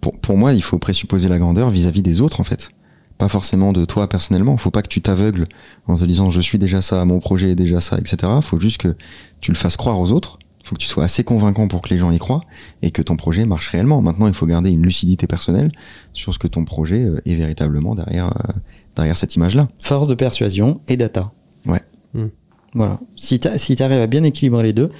pour, 0.01 0.17
pour 0.17 0.38
moi, 0.38 0.53
il 0.53 0.63
faut 0.63 0.79
présupposer 0.79 1.29
la 1.29 1.39
grandeur 1.39 1.70
vis-à-vis 1.70 2.01
des 2.01 2.22
autres, 2.22 2.39
en 2.39 2.44
fait. 2.44 2.70
Pas 3.17 3.29
forcément 3.29 3.74
de 3.74 3.84
toi 3.86 4.08
personnellement. 4.08 4.58
Faut 4.58 4.70
pas 4.70 4.84
que 4.84 4.88
tu 4.88 5.01
t'aveugles 5.01 5.48
en 5.88 5.96
te 5.96 6.03
disant 6.03 6.29
je 6.29 6.39
suis 6.39 6.60
déjà 6.60 6.84
ça, 6.84 7.03
mon 7.03 7.20
projet 7.20 7.51
est 7.51 7.56
déjà 7.56 7.82
ça, 7.82 7.98
etc. 7.98 8.32
Faut 8.41 8.60
juste 8.60 8.77
que 8.77 8.96
tu 9.41 9.51
le 9.51 9.58
fasses 9.58 9.75
croire 9.75 10.00
aux 10.00 10.12
autres. 10.12 10.38
Faut 10.63 10.75
que 10.75 10.82
tu 10.82 10.88
sois 10.88 11.06
assez 11.06 11.24
convaincant 11.24 11.67
pour 11.67 11.82
que 11.82 11.89
les 11.89 11.98
gens 11.98 12.12
y 12.12 12.20
croient 12.20 12.41
et 12.82 12.91
que 12.91 13.01
ton 13.01 13.15
projet 13.15 13.46
marche 13.46 13.70
réellement. 13.70 14.01
Maintenant, 14.01 14.27
il 14.27 14.34
faut 14.34 14.46
garder 14.46 14.70
une 14.70 14.84
lucidité 14.84 15.25
personnelle 15.25 15.72
sur 16.13 16.34
ce 16.34 16.39
que 16.39 16.48
ton 16.48 16.65
projet 16.65 17.06
euh, 17.06 17.22
est 17.25 17.36
véritablement 17.36 17.96
derrière, 17.96 18.27
euh, 18.27 18.53
derrière 18.96 19.15
cette 19.15 19.36
image-là. 19.36 19.70
Force 19.79 20.08
de 20.08 20.13
persuasion 20.13 20.82
et 20.89 20.98
data. 20.98 21.32
Ouais. 21.65 21.82
Hmm. 22.13 22.27
Voilà. 22.74 23.00
Si 23.15 23.39
tu 23.39 23.48
si 23.56 23.82
arrives 23.82 24.01
à 24.01 24.08
bien 24.08 24.24
équilibrer 24.24 24.63
les 24.63 24.74
deux, 24.74 24.91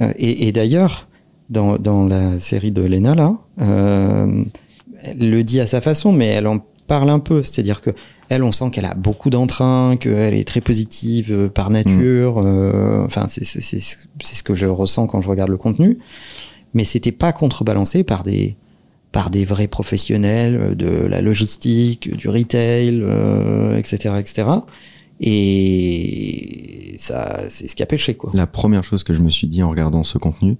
et, 0.00 0.48
et 0.48 0.52
d'ailleurs, 0.52 1.08
dans, 1.50 1.78
dans 1.78 2.06
la 2.06 2.38
série 2.38 2.72
de 2.72 2.82
Lena, 2.82 3.14
là, 3.14 3.36
euh, 3.60 4.44
elle 5.02 5.30
le 5.30 5.44
dit 5.44 5.60
à 5.60 5.66
sa 5.66 5.80
façon, 5.80 6.12
mais 6.12 6.26
elle 6.26 6.46
en 6.46 6.58
parle 6.86 7.10
un 7.10 7.18
peu. 7.18 7.42
C'est-à-dire 7.42 7.80
que 7.80 7.90
elle, 8.30 8.42
on 8.42 8.52
sent 8.52 8.70
qu'elle 8.70 8.86
a 8.86 8.94
beaucoup 8.94 9.28
d'entrain, 9.30 9.96
qu'elle 9.98 10.34
est 10.34 10.48
très 10.48 10.62
positive 10.62 11.28
euh, 11.30 11.48
par 11.48 11.70
nature. 11.70 12.38
euh, 12.38 13.04
enfin, 13.04 13.26
c'est 13.28 13.44
ce 13.44 14.42
que 14.42 14.54
je 14.54 14.66
ressens 14.66 15.06
quand 15.06 15.20
je 15.20 15.28
regarde 15.28 15.50
le 15.50 15.58
contenu. 15.58 15.98
Mais 16.72 16.84
c'était 16.84 17.12
pas 17.12 17.32
contrebalancé 17.32 18.02
par 18.02 18.22
des 18.22 18.56
par 19.12 19.30
des 19.30 19.44
vrais 19.44 19.68
professionnels 19.68 20.56
euh, 20.56 20.74
de 20.74 21.06
la 21.06 21.20
logistique, 21.20 22.14
du 22.16 22.28
retail, 22.28 23.00
euh, 23.02 23.78
etc., 23.78 24.16
etc. 24.18 24.48
Et 25.20 26.96
ça, 26.98 27.42
c'est 27.48 27.68
ce 27.68 27.76
qui 27.76 27.82
a 27.82 27.86
pêché, 27.86 28.14
quoi. 28.14 28.30
La 28.34 28.46
première 28.46 28.84
chose 28.84 29.04
que 29.04 29.14
je 29.14 29.20
me 29.20 29.30
suis 29.30 29.46
dit 29.46 29.62
en 29.62 29.70
regardant 29.70 30.04
ce 30.04 30.18
contenu, 30.18 30.56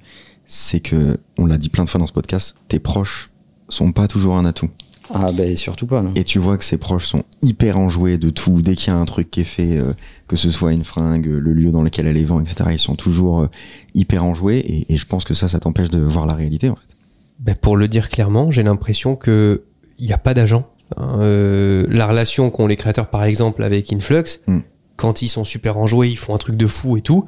c'est 0.46 0.80
que, 0.80 1.18
on 1.38 1.46
l'a 1.46 1.58
dit 1.58 1.68
plein 1.68 1.84
de 1.84 1.88
fois 1.88 1.98
dans 1.98 2.06
ce 2.06 2.12
podcast, 2.12 2.56
tes 2.68 2.78
proches 2.78 3.30
sont 3.68 3.92
pas 3.92 4.08
toujours 4.08 4.36
un 4.36 4.44
atout. 4.44 4.70
Ah 5.12 5.32
ben 5.32 5.54
surtout 5.56 5.86
pas, 5.86 6.00
non. 6.00 6.12
Et 6.14 6.24
tu 6.24 6.38
vois 6.38 6.56
que 6.56 6.64
ses 6.64 6.78
proches 6.78 7.06
sont 7.06 7.24
hyper 7.42 7.78
enjoués 7.78 8.16
de 8.16 8.30
tout. 8.30 8.62
Dès 8.62 8.74
qu'il 8.74 8.88
y 8.88 8.96
a 8.96 8.98
un 8.98 9.04
truc 9.04 9.30
qui 9.30 9.42
est 9.42 9.44
fait, 9.44 9.76
euh, 9.76 9.92
que 10.28 10.36
ce 10.36 10.50
soit 10.50 10.72
une 10.72 10.84
fringue, 10.84 11.26
le 11.26 11.52
lieu 11.52 11.70
dans 11.70 11.82
lequel 11.82 12.06
elle 12.06 12.14
les 12.14 12.24
vend, 12.24 12.40
etc., 12.40 12.70
ils 12.72 12.78
sont 12.78 12.94
toujours 12.94 13.42
euh, 13.42 13.46
hyper 13.94 14.24
enjoués. 14.24 14.58
Et, 14.60 14.94
et 14.94 14.98
je 14.98 15.06
pense 15.06 15.24
que 15.24 15.34
ça, 15.34 15.46
ça 15.46 15.58
t'empêche 15.58 15.90
de 15.90 15.98
voir 15.98 16.26
la 16.26 16.34
réalité, 16.34 16.70
en 16.70 16.76
fait. 16.76 16.96
Ben, 17.38 17.54
pour 17.54 17.76
le 17.76 17.86
dire 17.88 18.08
clairement, 18.08 18.50
j'ai 18.50 18.62
l'impression 18.62 19.16
que 19.16 19.64
il 19.98 20.06
n'y 20.06 20.12
a 20.12 20.18
pas 20.18 20.34
d'agent. 20.34 20.66
Hein, 20.96 21.18
euh, 21.20 21.86
la 21.90 22.06
relation 22.06 22.50
qu'ont 22.50 22.66
les 22.66 22.76
créateurs, 22.76 23.08
par 23.08 23.24
exemple, 23.24 23.62
avec 23.64 23.92
Influx, 23.92 24.40
Mm. 24.46 24.60
quand 24.96 25.22
ils 25.22 25.28
sont 25.28 25.44
super 25.44 25.78
enjoués, 25.78 26.08
ils 26.08 26.18
font 26.18 26.34
un 26.34 26.38
truc 26.38 26.56
de 26.56 26.66
fou 26.66 26.96
et 26.96 27.00
tout. 27.02 27.24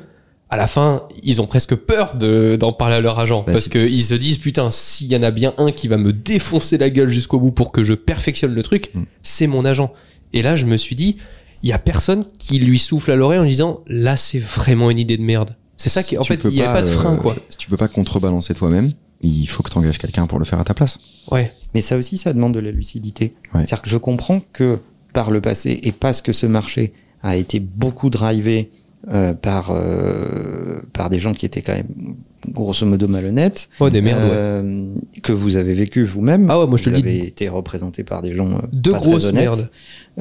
À 0.49 0.57
la 0.57 0.69
fin, 0.69 1.03
ils 1.25 1.41
ont 1.43 1.47
presque 1.49 1.75
peur 1.75 2.15
de, 2.17 2.57
d'en 2.59 2.73
parler 2.73 2.95
à 2.97 3.01
leur 3.01 3.19
agent. 3.19 3.43
Bah, 3.45 3.53
parce 3.53 3.69
qu'ils 3.69 4.05
se 4.05 4.15
disent, 4.15 4.39
putain, 4.39 4.71
s'il 4.71 5.09
y 5.09 5.17
en 5.17 5.23
a 5.25 5.33
bien 5.33 5.53
un 5.59 5.73
qui 5.73 5.89
va 5.89 5.97
me 5.97 6.13
défoncer 6.13 6.79
la 6.79 6.89
gueule 6.91 7.09
jusqu'au 7.11 7.41
bout 7.41 7.51
pour 7.51 7.73
que 7.73 7.83
je 7.83 7.95
perfectionne 7.95 8.55
le 8.55 8.63
truc, 8.63 8.91
Mm. 8.95 9.03
c'est 9.23 9.47
mon 9.49 9.65
agent. 9.65 9.93
Et 10.33 10.43
là, 10.43 10.55
je 10.55 10.67
me 10.67 10.77
suis 10.77 10.95
dit, 10.95 11.17
il 11.65 11.71
y 11.71 11.73
a 11.73 11.79
personne 11.79 12.25
qui 12.39 12.59
lui 12.61 12.79
souffle 12.79 13.11
à 13.11 13.17
l'oreille 13.17 13.41
en 13.41 13.45
disant, 13.45 13.81
là, 13.89 14.17
c'est 14.17 14.39
vraiment 14.39 14.91
une 14.91 14.99
idée 15.01 15.17
de 15.17 15.23
merde. 15.23 15.57
C'est 15.77 15.89
ça 15.89 16.03
qui, 16.03 16.17
en 16.17 16.23
fait, 16.23 16.45
il 16.45 16.51
n'y 16.51 16.63
a 16.63 16.73
pas 16.73 16.83
de 16.83 16.89
frein, 16.91 17.15
euh, 17.15 17.17
quoi. 17.17 17.35
Si 17.49 17.59
tu 17.59 17.69
peux 17.69 17.77
pas 17.77 17.89
contrebalancer 17.89 18.55
toi-même, 18.55 18.93
il 19.23 19.47
faut 19.47 19.63
que 19.63 19.71
tu 19.71 19.79
engages 19.79 19.99
quelqu'un 19.99 20.27
pour 20.27 20.39
le 20.39 20.45
faire 20.45 20.61
à 20.61 20.65
ta 20.65 20.75
place. 20.75 20.99
Ouais. 21.31 21.53
Mais 21.75 21.81
ça 21.81 21.97
aussi, 21.97 22.19
ça 22.19 22.33
demande 22.33 22.55
de 22.55 22.61
la 22.61 22.71
lucidité. 22.71 23.35
Ouais. 23.55 23.61
C'est-à-dire 23.67 23.83
que 23.83 23.91
je 23.91 23.97
comprends 23.97 24.41
que 24.53 24.79
par 25.13 25.31
le 25.31 25.41
passé, 25.41 25.81
et 25.83 25.93
parce 25.93 26.21
que 26.23 26.33
ce 26.33 26.47
marché 26.47 26.93
a 27.23 27.37
été 27.37 27.59
beaucoup 27.61 28.11
drivé 28.11 28.71
euh, 29.09 29.33
par, 29.35 29.71
euh, 29.71 30.81
par 30.93 31.11
des 31.11 31.19
gens 31.21 31.33
qui 31.33 31.47
étaient 31.47 31.63
quand 31.63 31.75
même 31.75 32.17
grosso 32.51 32.85
modo 32.87 33.09
malhonnêtes. 33.09 33.69
Oh, 33.81 33.89
des 33.91 34.01
merdes, 34.01 34.23
ouais. 34.23 34.29
euh, 34.33 34.87
Que 35.23 35.33
vous 35.33 35.57
avez 35.57 35.75
vécu 35.75 36.05
vous-même. 36.05 36.49
Ah 36.51 36.61
ouais, 36.61 36.67
moi, 36.67 36.77
je 36.79 36.85
te 36.85 36.91
vous 36.91 36.97
le 36.97 37.03
dis. 37.03 37.09
avez 37.09 37.27
été 37.27 37.49
représenté 37.49 38.05
par 38.05 38.21
des 38.23 38.35
gens 38.37 38.61
Deux 38.73 38.93
pas 38.93 38.99
très 39.01 39.11
grosses 39.11 39.25
honnêtes. 39.27 39.45
merdes. 39.45 39.71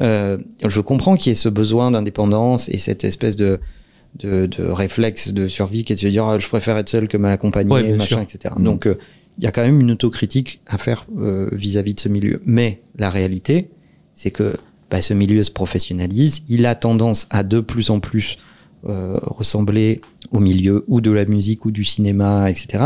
Euh, 0.00 0.38
je 0.66 0.80
comprends 0.80 1.16
qu'il 1.16 1.30
y 1.30 1.32
ait 1.32 1.36
ce 1.36 1.48
besoin 1.48 1.90
d'indépendance 1.90 2.68
et 2.68 2.78
cette 2.78 3.04
espèce 3.04 3.36
de, 3.36 3.60
de, 4.18 4.46
de 4.46 4.62
réflexe 4.64 5.32
de 5.32 5.48
survie 5.48 5.84
qui 5.84 5.92
est 5.92 5.96
de 5.96 6.00
se 6.00 6.06
dire 6.06 6.24
ah, 6.26 6.38
je 6.38 6.48
préfère 6.48 6.76
être 6.78 6.88
seul 6.88 7.08
que 7.08 7.16
mal 7.16 7.32
accompagné, 7.32 7.70
Ouais, 7.72 7.82
bien 7.82 7.96
machin, 7.96 8.16
sûr. 8.16 8.20
etc. 8.20 8.54
Donc 8.58 8.86
euh, 8.86 8.96
il 9.38 9.44
y 9.44 9.46
a 9.46 9.52
quand 9.52 9.62
même 9.62 9.80
une 9.80 9.90
autocritique 9.90 10.60
à 10.66 10.78
faire 10.78 11.06
euh, 11.18 11.48
vis-à-vis 11.52 11.94
de 11.94 12.00
ce 12.00 12.08
milieu. 12.08 12.40
Mais 12.46 12.82
la 12.96 13.10
réalité, 13.10 13.68
c'est 14.14 14.30
que 14.30 14.54
bah, 14.90 15.00
ce 15.02 15.12
milieu 15.14 15.42
se 15.42 15.50
professionnalise, 15.50 16.42
il 16.48 16.64
a 16.66 16.74
tendance 16.74 17.26
à 17.30 17.42
de 17.42 17.60
plus 17.60 17.90
en 17.90 18.00
plus 18.00 18.38
euh, 18.86 19.18
ressembler 19.22 20.00
au 20.30 20.40
milieu 20.40 20.84
ou 20.88 21.00
de 21.00 21.10
la 21.10 21.24
musique 21.24 21.64
ou 21.66 21.70
du 21.70 21.84
cinéma, 21.84 22.50
etc. 22.50 22.84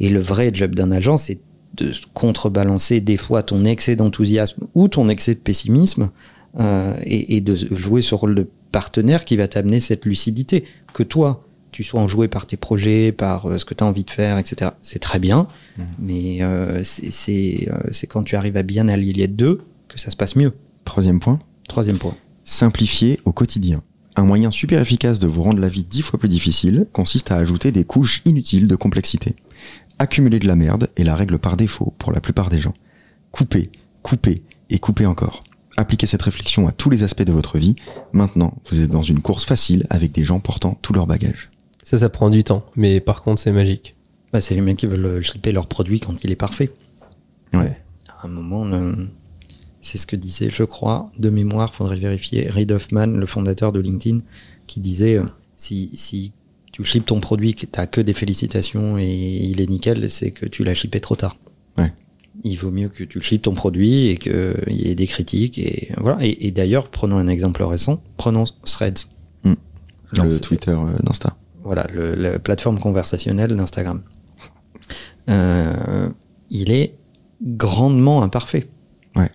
Et 0.00 0.08
le 0.08 0.20
vrai 0.20 0.50
job 0.54 0.74
d'un 0.74 0.90
agent, 0.92 1.16
c'est 1.16 1.40
de 1.74 1.92
contrebalancer 2.14 3.00
des 3.00 3.16
fois 3.16 3.42
ton 3.42 3.64
excès 3.64 3.96
d'enthousiasme 3.96 4.66
ou 4.74 4.88
ton 4.88 5.08
excès 5.08 5.34
de 5.34 5.40
pessimisme 5.40 6.10
euh, 6.60 6.94
et, 7.04 7.36
et 7.36 7.40
de 7.40 7.54
jouer 7.54 8.02
ce 8.02 8.14
rôle 8.14 8.34
de 8.34 8.46
partenaire 8.72 9.24
qui 9.24 9.36
va 9.36 9.46
t'amener 9.46 9.78
cette 9.80 10.04
lucidité. 10.06 10.64
Que 10.92 11.02
toi, 11.04 11.44
tu 11.70 11.84
sois 11.84 12.00
enjoué 12.00 12.28
par 12.28 12.46
tes 12.46 12.56
projets, 12.56 13.12
par 13.12 13.46
euh, 13.46 13.58
ce 13.58 13.64
que 13.64 13.74
tu 13.74 13.84
as 13.84 13.86
envie 13.86 14.04
de 14.04 14.10
faire, 14.10 14.38
etc. 14.38 14.72
C'est 14.82 14.98
très 14.98 15.18
bien, 15.18 15.46
Mhm. 15.78 15.84
mais 16.00 16.38
euh, 16.42 16.82
euh, 16.82 16.82
c'est 16.82 18.06
quand 18.08 18.22
tu 18.24 18.36
arrives 18.36 18.56
à 18.56 18.62
bien 18.62 18.88
allier 18.88 19.12
les 19.12 19.28
deux 19.28 19.60
que 19.88 19.98
ça 20.00 20.10
se 20.10 20.16
passe 20.16 20.36
mieux. 20.36 20.52
Troisième 20.84 21.20
point, 21.20 21.38
Troisième 21.68 21.98
point. 21.98 22.14
simplifier 22.44 23.20
au 23.24 23.32
quotidien. 23.32 23.82
Un 24.16 24.24
moyen 24.24 24.50
super 24.50 24.80
efficace 24.82 25.18
de 25.20 25.26
vous 25.26 25.42
rendre 25.42 25.60
la 25.60 25.70
vie 25.70 25.84
dix 25.84 26.02
fois 26.02 26.18
plus 26.18 26.28
difficile 26.28 26.86
consiste 26.92 27.30
à 27.32 27.36
ajouter 27.36 27.72
des 27.72 27.84
couches 27.84 28.20
inutiles 28.26 28.68
de 28.68 28.76
complexité. 28.76 29.36
Accumuler 29.98 30.38
de 30.38 30.46
la 30.46 30.56
merde 30.56 30.90
est 30.96 31.04
la 31.04 31.16
règle 31.16 31.38
par 31.38 31.56
défaut 31.56 31.94
pour 31.98 32.12
la 32.12 32.20
plupart 32.20 32.50
des 32.50 32.58
gens. 32.58 32.74
Couper, 33.30 33.70
couper 34.02 34.42
et 34.68 34.78
couper 34.78 35.06
encore. 35.06 35.44
Appliquez 35.76 36.06
cette 36.06 36.22
réflexion 36.22 36.68
à 36.68 36.72
tous 36.72 36.90
les 36.90 37.02
aspects 37.02 37.22
de 37.22 37.32
votre 37.32 37.58
vie. 37.58 37.76
Maintenant, 38.12 38.54
vous 38.70 38.80
êtes 38.80 38.90
dans 38.90 39.02
une 39.02 39.20
course 39.20 39.44
facile 39.44 39.86
avec 39.90 40.12
des 40.12 40.24
gens 40.24 40.40
portant 40.40 40.78
tout 40.82 40.92
leur 40.92 41.06
bagage. 41.06 41.50
Ça, 41.82 41.98
ça 41.98 42.08
prend 42.08 42.30
du 42.30 42.44
temps. 42.44 42.64
Mais 42.76 43.00
par 43.00 43.22
contre, 43.22 43.40
c'est 43.40 43.52
magique. 43.52 43.96
Bah, 44.32 44.40
c'est 44.40 44.54
les 44.54 44.60
mecs 44.60 44.78
qui 44.78 44.86
veulent 44.86 45.04
euh, 45.04 45.22
shipper 45.22 45.52
leur 45.52 45.66
produit 45.66 46.00
quand 46.00 46.24
il 46.24 46.30
est 46.30 46.36
parfait. 46.36 46.70
Ouais. 47.52 47.76
À 48.08 48.26
un 48.26 48.28
moment, 48.28 48.64
c'est 49.80 49.98
ce 49.98 50.06
que 50.06 50.16
disait, 50.16 50.48
je 50.50 50.64
crois, 50.64 51.10
de 51.18 51.28
mémoire, 51.28 51.74
faudrait 51.74 51.96
vérifier, 51.96 52.48
Reid 52.48 52.70
Hoffman, 52.72 53.08
le 53.08 53.26
fondateur 53.26 53.72
de 53.72 53.80
LinkedIn, 53.80 54.20
qui 54.66 54.80
disait 54.80 55.18
euh, 55.18 55.24
si, 55.56 55.90
si 55.94 56.32
tu 56.72 56.84
shippes 56.84 57.06
ton 57.06 57.20
produit, 57.20 57.54
que 57.54 57.66
t'as 57.66 57.86
que 57.86 58.00
des 58.00 58.14
félicitations 58.14 58.96
et 58.96 59.06
il 59.06 59.60
est 59.60 59.66
nickel, 59.66 60.08
c'est 60.08 60.30
que 60.30 60.46
tu 60.46 60.64
l'as 60.64 60.74
shippé 60.74 61.00
trop 61.00 61.16
tard. 61.16 61.36
Ouais. 61.76 61.92
Il 62.44 62.56
vaut 62.56 62.70
mieux 62.70 62.88
que 62.88 63.04
tu 63.04 63.20
shippes 63.20 63.42
ton 63.42 63.54
produit 63.54 64.06
et 64.08 64.16
qu'il 64.16 64.32
y 64.68 64.88
ait 64.88 64.94
des 64.94 65.06
critiques. 65.06 65.58
Et, 65.58 65.92
voilà. 65.98 66.18
et, 66.24 66.46
et 66.46 66.50
d'ailleurs, 66.50 66.88
prenons 66.88 67.16
un 67.18 67.28
exemple 67.28 67.62
récent, 67.62 68.02
prenons 68.16 68.44
Threads. 68.64 69.06
Genre, 70.12 70.26
Le 70.26 70.40
Twitter 70.40 70.72
euh, 70.72 70.96
d'Insta. 71.02 71.36
voilà, 71.64 71.86
le- 71.94 72.14
la 72.14 72.38
plateforme 72.38 72.78
conversationnelle 72.78 73.56
d'Instagram. 73.56 74.02
Euh, 75.28 76.08
il 76.50 76.70
est 76.70 76.94
grandement 77.42 78.22
imparfait. 78.22 78.68
Ouais. 79.16 79.30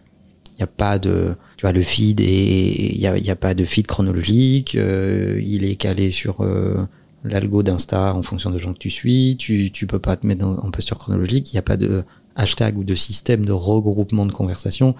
Il 0.53 0.57
n'y 0.57 0.63
a 0.63 0.67
pas 0.67 0.99
de, 0.99 1.35
tu 1.57 1.63
vois, 1.63 1.71
le 1.71 1.81
feed 1.81 2.19
il 2.19 2.97
y 2.97 3.07
a, 3.07 3.17
y 3.17 3.29
a 3.29 3.35
pas 3.35 3.53
de 3.53 3.63
feed 3.65 3.87
chronologique. 3.87 4.75
euh, 4.75 5.39
il 5.43 5.63
est 5.65 5.75
calé 5.75 6.11
sur 6.11 6.41
euh, 6.41 6.85
l'algo 7.23 7.63
d'Insta 7.63 8.13
en 8.15 8.23
fonction 8.23 8.51
des 8.51 8.59
gens 8.59 8.73
que 8.73 8.79
tu 8.79 8.89
suis. 8.89 9.35
Tu, 9.37 9.71
tu 9.71 9.87
peux 9.87 9.99
pas 9.99 10.15
te 10.15 10.25
mettre 10.27 10.41
dans- 10.41 10.57
en 10.59 10.71
posture 10.71 10.97
chronologique. 10.97 11.51
Il 11.53 11.55
n'y 11.55 11.59
a 11.59 11.63
pas 11.63 11.77
de 11.77 12.03
hashtag 12.37 12.77
ou 12.77 12.83
de 12.85 12.95
système 12.95 13.45
de 13.45 13.51
regroupement 13.51 14.25
de 14.25 14.31
conversation. 14.31 14.95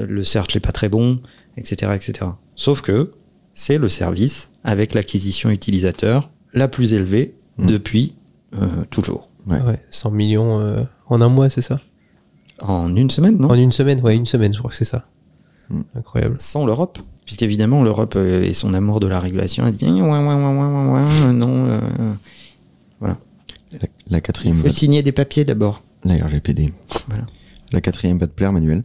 Euh, 0.00 0.06
Le 0.08 0.24
search 0.24 0.54
n'est 0.54 0.60
pas 0.60 0.72
très 0.72 0.88
bon, 0.88 1.20
etc., 1.58 1.92
etc. 1.94 2.30
Sauf 2.54 2.80
que 2.80 3.12
c'est 3.52 3.76
le 3.78 3.88
service 3.90 4.50
avec 4.64 4.94
l'acquisition 4.94 5.50
utilisateur 5.50 6.30
la 6.54 6.68
plus 6.68 6.94
élevée 6.94 7.34
Mm. 7.58 7.66
depuis 7.68 8.14
euh, 8.54 8.66
toujours. 8.90 9.30
Ouais. 9.46 9.60
Ouais, 9.62 9.80
100 9.90 10.10
millions 10.10 10.60
euh, 10.60 10.82
en 11.08 11.22
un 11.22 11.30
mois, 11.30 11.48
c'est 11.48 11.62
ça? 11.62 11.80
En 12.60 12.94
une 12.94 13.08
semaine, 13.08 13.38
non? 13.38 13.48
En 13.48 13.54
une 13.54 13.72
semaine, 13.72 13.98
ouais, 14.02 14.14
une 14.14 14.26
semaine, 14.26 14.52
je 14.52 14.58
crois 14.58 14.70
que 14.70 14.76
c'est 14.76 14.84
ça. 14.84 15.06
Hmm. 15.70 15.80
Incroyable. 15.94 16.36
Sans 16.38 16.66
l'Europe. 16.66 16.98
Puisqu'évidemment, 17.24 17.82
l'Europe 17.82 18.12
euh, 18.16 18.42
et 18.42 18.52
son 18.52 18.74
amour 18.74 19.00
de 19.00 19.06
la 19.06 19.20
régulation 19.20 19.64
a 19.64 19.70
dit 19.70 19.86
ouais, 19.86 20.00
ouais, 20.02 20.02
ouais, 20.02 20.34
ouais, 20.34 20.44
ouais, 20.44 21.02
ouais, 21.26 21.32
non, 21.32 21.66
euh, 21.66 21.80
La, 23.00 23.16
la 24.10 24.18
il 24.18 24.22
quatrième, 24.22 24.54
faut 24.56 24.72
signer 24.72 25.02
des 25.02 25.12
papiers 25.12 25.44
d'abord. 25.46 25.82
La 26.06 26.24
RGPD. 26.24 26.72
Voilà. 27.08 27.24
La 27.72 27.80
quatrième 27.80 28.18
va 28.18 28.26
te 28.26 28.32
plaire, 28.32 28.52
Manuel. 28.52 28.84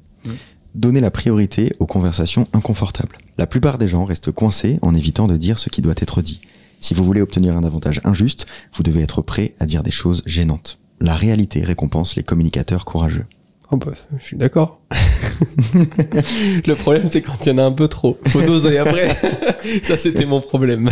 Donner 0.75 1.01
la 1.01 1.11
priorité 1.11 1.75
aux 1.79 1.85
conversations 1.85 2.47
inconfortables. 2.53 3.17
La 3.37 3.47
plupart 3.47 3.77
des 3.77 3.87
gens 3.87 4.05
restent 4.05 4.31
coincés 4.31 4.79
en 4.81 4.95
évitant 4.95 5.27
de 5.27 5.37
dire 5.37 5.59
ce 5.59 5.69
qui 5.69 5.81
doit 5.81 5.95
être 5.97 6.21
dit. 6.21 6.41
Si 6.79 6.93
vous 6.93 7.03
voulez 7.03 7.21
obtenir 7.21 7.55
un 7.57 7.63
avantage 7.63 8.01
injuste, 8.03 8.47
vous 8.73 8.83
devez 8.83 9.01
être 9.01 9.21
prêt 9.21 9.53
à 9.59 9.65
dire 9.65 9.83
des 9.83 9.91
choses 9.91 10.23
gênantes. 10.25 10.79
La 10.99 11.15
réalité 11.15 11.63
récompense 11.63 12.15
les 12.15 12.23
communicateurs 12.23 12.85
courageux. 12.85 13.25
Oh 13.71 13.77
bah, 13.77 13.93
je 14.19 14.23
suis 14.23 14.37
d'accord. 14.37 14.81
Le 15.73 16.73
problème, 16.73 17.09
c'est 17.09 17.21
quand 17.21 17.45
il 17.45 17.49
y 17.49 17.51
en 17.53 17.57
a 17.57 17.63
un 17.63 17.71
peu 17.71 17.87
trop. 17.87 18.19
Faut 18.27 18.41
doser 18.41 18.77
après. 18.77 19.15
ça, 19.83 19.97
c'était 19.97 20.25
mon 20.25 20.41
problème. 20.41 20.91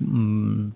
Hmm, 0.00 0.68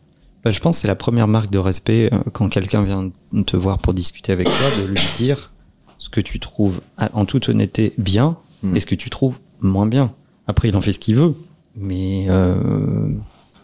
bah, 0.45 0.53
je 0.53 0.61
pense 0.61 0.77
que 0.77 0.83
c'est 0.83 0.89
la 0.89 0.95
première 0.97 1.29
marque 1.29 1.51
de 1.51 1.59
respect 1.59 2.09
euh, 2.13 2.19
quand 2.33 2.49
quelqu'un 2.49 2.83
vient 2.85 3.11
te 3.45 3.57
voir 3.57 3.79
pour 3.79 3.93
discuter 3.95 4.33
avec 4.33 4.47
toi, 4.47 4.83
de 4.83 4.87
lui 4.87 5.01
dire 5.19 5.53
ce 5.99 6.09
que 6.09 6.21
tu 6.21 6.41
trouves 6.41 6.81
ah, 6.97 7.11
en 7.13 7.25
toute 7.27 7.49
honnêteté 7.49 7.93
bien 7.99 8.39
Mm. 8.63 8.77
et 8.77 8.81
ce 8.81 8.85
que 8.87 8.95
tu 8.95 9.09
trouves 9.09 9.41
moins 9.63 9.87
bien. 9.87 10.13
Après, 10.47 10.69
il 10.69 10.77
en 10.77 10.83
fait 10.83 10.93
ce 10.93 10.99
qu'il 10.99 11.15
veut, 11.15 11.35
mais 11.77 12.27
euh, 12.29 13.11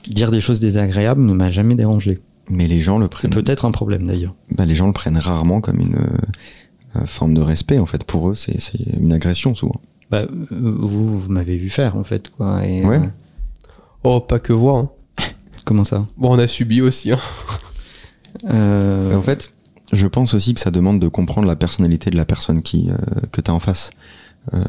dire 0.09 0.31
des 0.31 0.40
choses 0.40 0.59
désagréables 0.59 1.21
ne 1.23 1.35
m'a 1.35 1.51
jamais 1.51 1.75
dérangé. 1.75 2.23
Mais 2.49 2.66
les 2.66 2.81
gens 2.81 2.97
le 2.97 3.05
C'est 3.05 3.11
prennent, 3.11 3.31
peut-être 3.31 3.66
un 3.66 3.73
problème 3.73 4.07
d'ailleurs. 4.07 4.35
bah, 4.53 4.64
les 4.64 4.75
gens 4.75 4.87
le 4.87 4.95
prennent 4.95 5.19
rarement 5.19 5.61
comme 5.61 5.81
une 5.81 5.97
euh, 6.97 7.05
forme 7.07 7.35
de 7.35 7.42
respect. 7.42 7.79
En 7.79 7.85
fait, 7.85 8.05
pour 8.05 8.31
eux, 8.31 8.35
c'est 8.35 8.59
c'est 8.59 8.79
une 8.99 9.12
agression 9.12 9.55
souvent. 9.55 9.83
Bah, 10.11 10.23
vous, 10.51 11.19
vous 11.19 11.31
m'avez 11.31 11.59
vu 11.59 11.69
faire 11.69 11.97
en 11.97 12.05
fait 12.05 12.31
quoi. 12.31 12.64
Et, 12.66 12.83
Ouais. 12.87 12.97
euh, 12.99 13.07
Oh, 14.03 14.21
pas 14.21 14.38
que 14.38 14.55
voir. 14.55 14.77
hein. 14.77 14.90
Comment 15.66 15.85
ça 15.85 16.07
Bon, 16.16 16.35
on 16.35 16.38
a 16.38 16.48
subi 16.48 16.81
aussi. 16.81 17.12
Hein. 17.12 17.20
Euh, 18.50 19.16
En 19.16 19.22
fait, 19.22 19.55
je 19.92 20.07
pense 20.07 20.35
aussi 20.35 20.52
que 20.55 20.61
ça 20.61 20.70
demande 20.70 21.00
de 21.00 21.09
comprendre 21.09 21.48
la 21.48 21.57
personnalité 21.57 22.11
de 22.11 22.16
la 22.16 22.26
personne 22.26 22.62
qui 22.62 22.90
euh, 22.90 22.96
que 23.33 23.40
t'as 23.40 23.52
en 23.52 23.61
face. 23.61 23.90
Euh, 24.55 24.62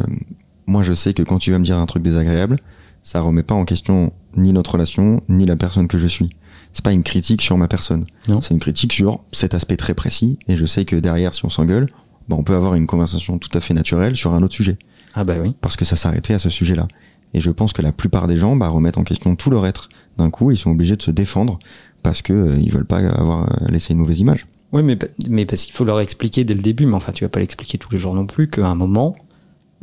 moi, 0.65 0.83
je 0.83 0.93
sais 0.93 1.13
que 1.13 1.21
quand 1.21 1.37
tu 1.37 1.51
vas 1.51 1.59
me 1.59 1.65
dire 1.65 1.77
un 1.77 1.85
truc 1.85 2.01
désagréable, 2.01 2.57
ça 3.03 3.21
remet 3.21 3.43
pas 3.43 3.55
en 3.55 3.65
question 3.65 4.13
ni 4.35 4.53
notre 4.53 4.71
relation, 4.71 5.21
ni 5.29 5.45
la 5.45 5.55
personne 5.55 5.87
que 5.87 5.97
je 5.97 6.07
suis. 6.07 6.29
C'est 6.73 6.83
pas 6.83 6.93
une 6.93 7.03
critique 7.03 7.41
sur 7.41 7.57
ma 7.57 7.67
personne. 7.67 8.05
Non. 8.27 8.41
C'est 8.41 8.53
une 8.53 8.59
critique 8.59 8.93
sur 8.93 9.21
cet 9.31 9.53
aspect 9.53 9.77
très 9.77 9.93
précis. 9.93 10.39
Et 10.47 10.57
je 10.57 10.65
sais 10.65 10.85
que 10.85 10.95
derrière, 10.95 11.33
si 11.33 11.45
on 11.45 11.49
s'engueule, 11.49 11.87
bah, 12.27 12.35
on 12.37 12.43
peut 12.43 12.55
avoir 12.55 12.75
une 12.75 12.87
conversation 12.87 13.37
tout 13.37 13.55
à 13.57 13.61
fait 13.61 13.73
naturelle 13.73 14.15
sur 14.15 14.33
un 14.33 14.43
autre 14.43 14.53
sujet. 14.53 14.77
Ah 15.13 15.23
bah 15.23 15.35
oui. 15.41 15.55
Parce 15.61 15.75
que 15.75 15.85
ça 15.85 15.95
s'arrêtait 15.95 16.33
à 16.33 16.39
ce 16.39 16.49
sujet-là. 16.49 16.87
Et 17.33 17.41
je 17.41 17.49
pense 17.49 17.73
que 17.73 17.81
la 17.81 17.91
plupart 17.91 18.27
des 18.27 18.37
gens 18.37 18.55
bah, 18.55 18.69
remettent 18.69 18.97
en 18.97 19.03
question 19.03 19.35
tout 19.35 19.49
leur 19.49 19.65
être 19.65 19.89
d'un 20.17 20.29
coup. 20.29 20.51
Ils 20.51 20.57
sont 20.57 20.71
obligés 20.71 20.95
de 20.95 21.01
se 21.01 21.11
défendre 21.11 21.59
parce 22.03 22.21
que 22.21 22.33
euh, 22.33 22.57
ils 22.57 22.71
veulent 22.71 22.85
pas 22.85 22.99
avoir 22.99 23.43
euh, 23.43 23.67
laissé 23.69 23.93
une 23.93 23.99
mauvaise 23.99 24.19
image. 24.19 24.47
Oui, 24.73 24.83
mais, 24.83 24.97
mais 25.29 25.45
parce 25.45 25.63
qu'il 25.63 25.73
faut 25.73 25.85
leur 25.85 25.99
expliquer 25.99 26.43
dès 26.43 26.53
le 26.53 26.61
début, 26.61 26.85
mais 26.85 26.95
enfin, 26.95 27.11
tu 27.13 27.23
vas 27.23 27.29
pas 27.29 27.39
l'expliquer 27.39 27.77
tous 27.77 27.91
les 27.91 27.97
jours 27.97 28.13
non 28.13 28.25
plus, 28.25 28.49
qu'à 28.49 28.67
un 28.67 28.75
moment, 28.75 29.15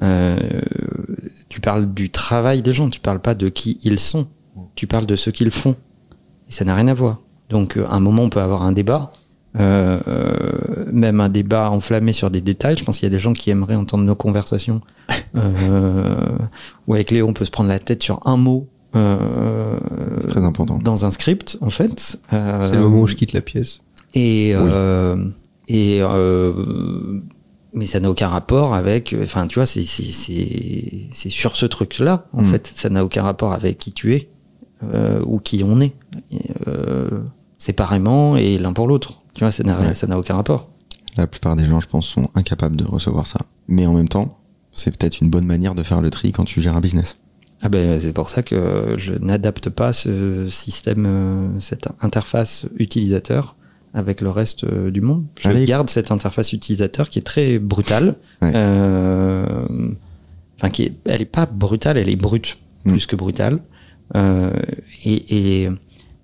euh, 0.02 0.36
tu 1.48 1.60
parles 1.60 1.92
du 1.92 2.10
travail 2.10 2.60
des 2.62 2.72
gens, 2.72 2.90
tu 2.90 3.00
parles 3.00 3.20
pas 3.20 3.34
de 3.34 3.48
qui 3.48 3.78
ils 3.82 3.98
sont, 3.98 4.26
tu 4.74 4.86
parles 4.86 5.06
de 5.06 5.16
ce 5.16 5.30
qu'ils 5.30 5.50
font. 5.50 5.76
Et 6.48 6.52
ça 6.52 6.64
n'a 6.64 6.74
rien 6.74 6.88
à 6.88 6.94
voir. 6.94 7.20
Donc, 7.48 7.76
euh, 7.76 7.86
à 7.88 7.94
un 7.94 8.00
moment, 8.00 8.22
on 8.22 8.30
peut 8.30 8.40
avoir 8.40 8.62
un 8.62 8.72
débat, 8.72 9.12
euh, 9.60 10.00
euh, 10.08 10.84
même 10.92 11.20
un 11.20 11.28
débat 11.28 11.70
enflammé 11.70 12.12
sur 12.12 12.30
des 12.30 12.40
détails. 12.40 12.76
Je 12.76 12.84
pense 12.84 12.98
qu'il 12.98 13.06
y 13.06 13.12
a 13.12 13.16
des 13.16 13.20
gens 13.20 13.32
qui 13.32 13.50
aimeraient 13.50 13.76
entendre 13.76 14.04
nos 14.04 14.16
conversations. 14.16 14.80
Euh, 15.36 16.38
ou 16.86 16.94
avec 16.94 17.10
Léo, 17.10 17.26
on 17.26 17.32
peut 17.32 17.44
se 17.44 17.50
prendre 17.50 17.68
la 17.68 17.80
tête 17.80 18.04
sur 18.04 18.20
un 18.24 18.36
mot. 18.36 18.68
Euh, 18.96 19.78
C'est 20.20 20.28
très 20.28 20.44
important. 20.44 20.78
dans 20.82 21.04
un 21.04 21.10
script, 21.10 21.58
en 21.60 21.70
fait. 21.70 22.18
Euh, 22.32 22.66
C'est 22.68 22.74
le 22.76 22.82
moment 22.82 23.00
où 23.02 23.06
je 23.06 23.14
quitte 23.16 23.32
la 23.32 23.40
pièce. 23.40 23.80
Et, 24.14 24.52
euh, 24.54 25.28
et 25.68 25.98
euh, 26.02 26.52
mais 27.72 27.84
ça 27.86 27.98
n'a 28.00 28.08
aucun 28.10 28.28
rapport 28.28 28.74
avec. 28.74 29.14
Enfin, 29.22 29.46
tu 29.48 29.58
vois, 29.58 29.66
c'est 29.66 29.82
c'est 29.82 31.30
sur 31.30 31.56
ce 31.56 31.66
truc-là, 31.66 32.26
en 32.32 32.42
Mm. 32.42 32.46
fait, 32.46 32.72
ça 32.76 32.88
n'a 32.90 33.04
aucun 33.04 33.22
rapport 33.22 33.52
avec 33.52 33.78
qui 33.78 33.92
tu 33.92 34.14
es 34.14 34.28
euh, 34.84 35.20
ou 35.26 35.38
qui 35.38 35.62
on 35.64 35.80
est, 35.80 35.94
Et, 36.30 36.50
euh, 36.68 37.08
séparément 37.58 38.36
et 38.36 38.58
l'un 38.58 38.72
pour 38.72 38.86
l'autre. 38.86 39.22
Tu 39.34 39.40
vois, 39.40 39.50
ça 39.50 39.62
n'a 39.64 39.80
Ouais. 39.80 39.94
ça 39.94 40.06
n'a 40.06 40.18
aucun 40.18 40.34
rapport. 40.36 40.68
La 41.16 41.26
plupart 41.26 41.56
des 41.56 41.64
gens, 41.64 41.80
je 41.80 41.86
pense, 41.88 42.06
sont 42.06 42.28
incapables 42.34 42.76
de 42.76 42.84
recevoir 42.84 43.26
ça. 43.26 43.40
Mais 43.68 43.86
en 43.86 43.94
même 43.94 44.08
temps, 44.08 44.38
c'est 44.72 44.96
peut-être 44.96 45.20
une 45.20 45.30
bonne 45.30 45.46
manière 45.46 45.74
de 45.74 45.82
faire 45.82 46.00
le 46.00 46.10
tri 46.10 46.32
quand 46.32 46.44
tu 46.44 46.60
gères 46.60 46.76
un 46.76 46.80
business. 46.80 47.16
Ah 47.64 47.68
ben, 47.70 47.98
c'est 47.98 48.12
pour 48.12 48.28
ça 48.28 48.42
que 48.42 48.94
je 48.98 49.14
n'adapte 49.14 49.70
pas 49.70 49.92
ce 49.92 50.48
système, 50.50 51.06
euh, 51.08 51.60
cette 51.60 51.88
interface 52.02 52.66
utilisateur 52.76 53.56
avec 53.94 54.20
le 54.20 54.28
reste 54.30 54.64
euh, 54.64 54.90
du 54.90 55.00
monde. 55.00 55.24
Je 55.40 55.48
Allez. 55.48 55.64
garde 55.64 55.88
cette 55.88 56.10
interface 56.10 56.52
utilisateur 56.52 57.08
qui 57.08 57.18
est 57.18 57.22
très 57.22 57.58
brutale. 57.58 58.16
Ouais. 58.42 58.52
Euh, 58.54 59.64
Enfin, 60.56 60.70
qui 60.70 60.84
est, 60.84 60.94
elle 61.06 61.20
est 61.20 61.24
pas 61.26 61.46
brutale, 61.46 61.98
elle 61.98 62.08
est 62.08 62.16
brute, 62.16 62.58
Mm. 62.84 62.90
plus 62.92 63.06
que 63.06 63.16
brutale. 63.16 63.60
Euh, 64.14 64.50
et, 65.04 65.64
et 65.64 65.68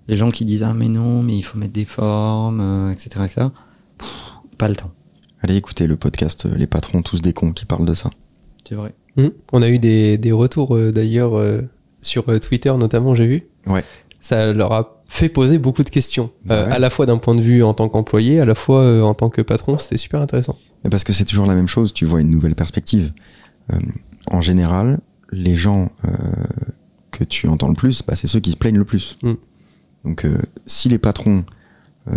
les 0.07 0.15
gens 0.15 0.29
qui 0.31 0.45
disent 0.45 0.63
ah 0.63 0.73
mais 0.75 0.87
non, 0.87 1.21
mais 1.23 1.35
il 1.35 1.41
faut 1.41 1.57
mettre 1.57 1.73
des 1.73 1.85
formes, 1.85 2.91
etc., 2.91 3.09
etc. 3.25 3.47
pff, 3.97 4.07
pas 4.57 4.69
le 4.69 4.75
temps. 4.75 4.91
Allez 5.41 5.55
écouter 5.55 5.87
le 5.87 5.97
podcast 5.97 6.45
Les 6.55 6.67
patrons 6.67 7.01
tous 7.01 7.21
des 7.21 7.33
cons 7.33 7.51
qui 7.51 7.65
parlent 7.65 7.85
de 7.85 7.93
ça. 7.95 8.09
C'est 8.67 8.75
vrai. 8.75 8.93
Hmm. 9.17 9.29
On 9.51 9.61
a 9.61 9.69
eu 9.69 9.79
des, 9.79 10.17
des 10.17 10.31
retours 10.31 10.75
euh, 10.75 10.91
d'ailleurs 10.91 11.35
euh, 11.35 11.61
sur 12.01 12.29
euh, 12.29 12.39
Twitter 12.39 12.73
notamment, 12.77 13.15
j'ai 13.15 13.27
vu. 13.27 13.43
Ouais. 13.67 13.83
Ça 14.19 14.53
leur 14.53 14.71
a 14.71 15.01
fait 15.07 15.29
poser 15.29 15.57
beaucoup 15.57 15.83
de 15.83 15.89
questions, 15.89 16.31
Bah 16.45 16.65
ouais. 16.65 16.71
à 16.71 16.79
la 16.79 16.89
fois 16.89 17.05
d'un 17.05 17.17
point 17.17 17.35
de 17.35 17.41
vue 17.41 17.63
en 17.63 17.73
tant 17.73 17.89
qu'employé, 17.89 18.39
à 18.39 18.45
la 18.45 18.55
fois 18.55 19.03
en 19.03 19.13
tant 19.13 19.29
que 19.29 19.41
patron. 19.41 19.77
C'était 19.77 19.97
super 19.97 20.21
intéressant. 20.21 20.57
Mais 20.83 20.89
parce 20.89 21.03
que 21.03 21.11
c'est 21.11 21.25
toujours 21.25 21.47
la 21.47 21.55
même 21.55 21.67
chose, 21.67 21.93
tu 21.93 22.05
vois 22.05 22.21
une 22.21 22.29
nouvelle 22.29 22.55
perspective. 22.55 23.11
En 24.27 24.41
général, 24.41 24.99
les 25.31 25.55
gens 25.55 25.89
que 27.11 27.25
tu 27.25 27.47
entends 27.47 27.67
le 27.67 27.73
plus, 27.73 28.03
bah, 28.03 28.15
c'est 28.15 28.27
ceux 28.27 28.39
qui 28.39 28.51
se 28.51 28.57
plaignent 28.57 28.77
le 28.77 28.85
plus. 28.85 29.17
Mm. 29.23 29.33
Donc 30.05 30.25
si 30.65 30.87
les 30.87 30.97
patrons 30.97 31.43
euh, 32.07 32.15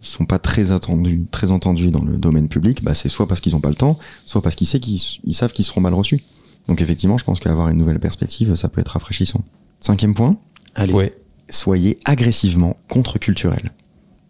sont 0.00 0.24
pas 0.24 0.38
très 0.38 0.72
attendus, 0.72 1.26
très 1.30 1.50
entendus 1.50 1.90
dans 1.90 2.02
le 2.02 2.16
domaine 2.16 2.48
public, 2.48 2.82
bah, 2.82 2.94
c'est 2.94 3.10
soit 3.10 3.28
parce 3.28 3.42
qu'ils 3.42 3.54
ont 3.54 3.60
pas 3.60 3.68
le 3.68 3.74
temps, 3.74 3.98
soit 4.24 4.40
parce 4.40 4.56
qu'ils 4.56 4.66
savent 4.66 4.80
qu'ils 4.80 5.00
ils 5.24 5.34
savent 5.34 5.52
qu'ils 5.52 5.66
seront 5.66 5.82
mal 5.82 5.92
reçus. 5.92 6.22
Donc 6.68 6.80
effectivement, 6.80 7.18
je 7.18 7.24
pense 7.24 7.40
qu'avoir 7.40 7.68
une 7.68 7.78
nouvelle 7.78 8.00
perspective, 8.00 8.54
ça 8.54 8.68
peut 8.68 8.80
être 8.80 8.88
rafraîchissant. 8.92 9.42
Cinquième 9.80 10.14
point, 10.14 10.36
Allez. 10.74 10.92
Ouais. 10.92 11.16
soyez 11.48 11.98
agressivement 12.04 12.76
contre-culturels. 12.88 13.72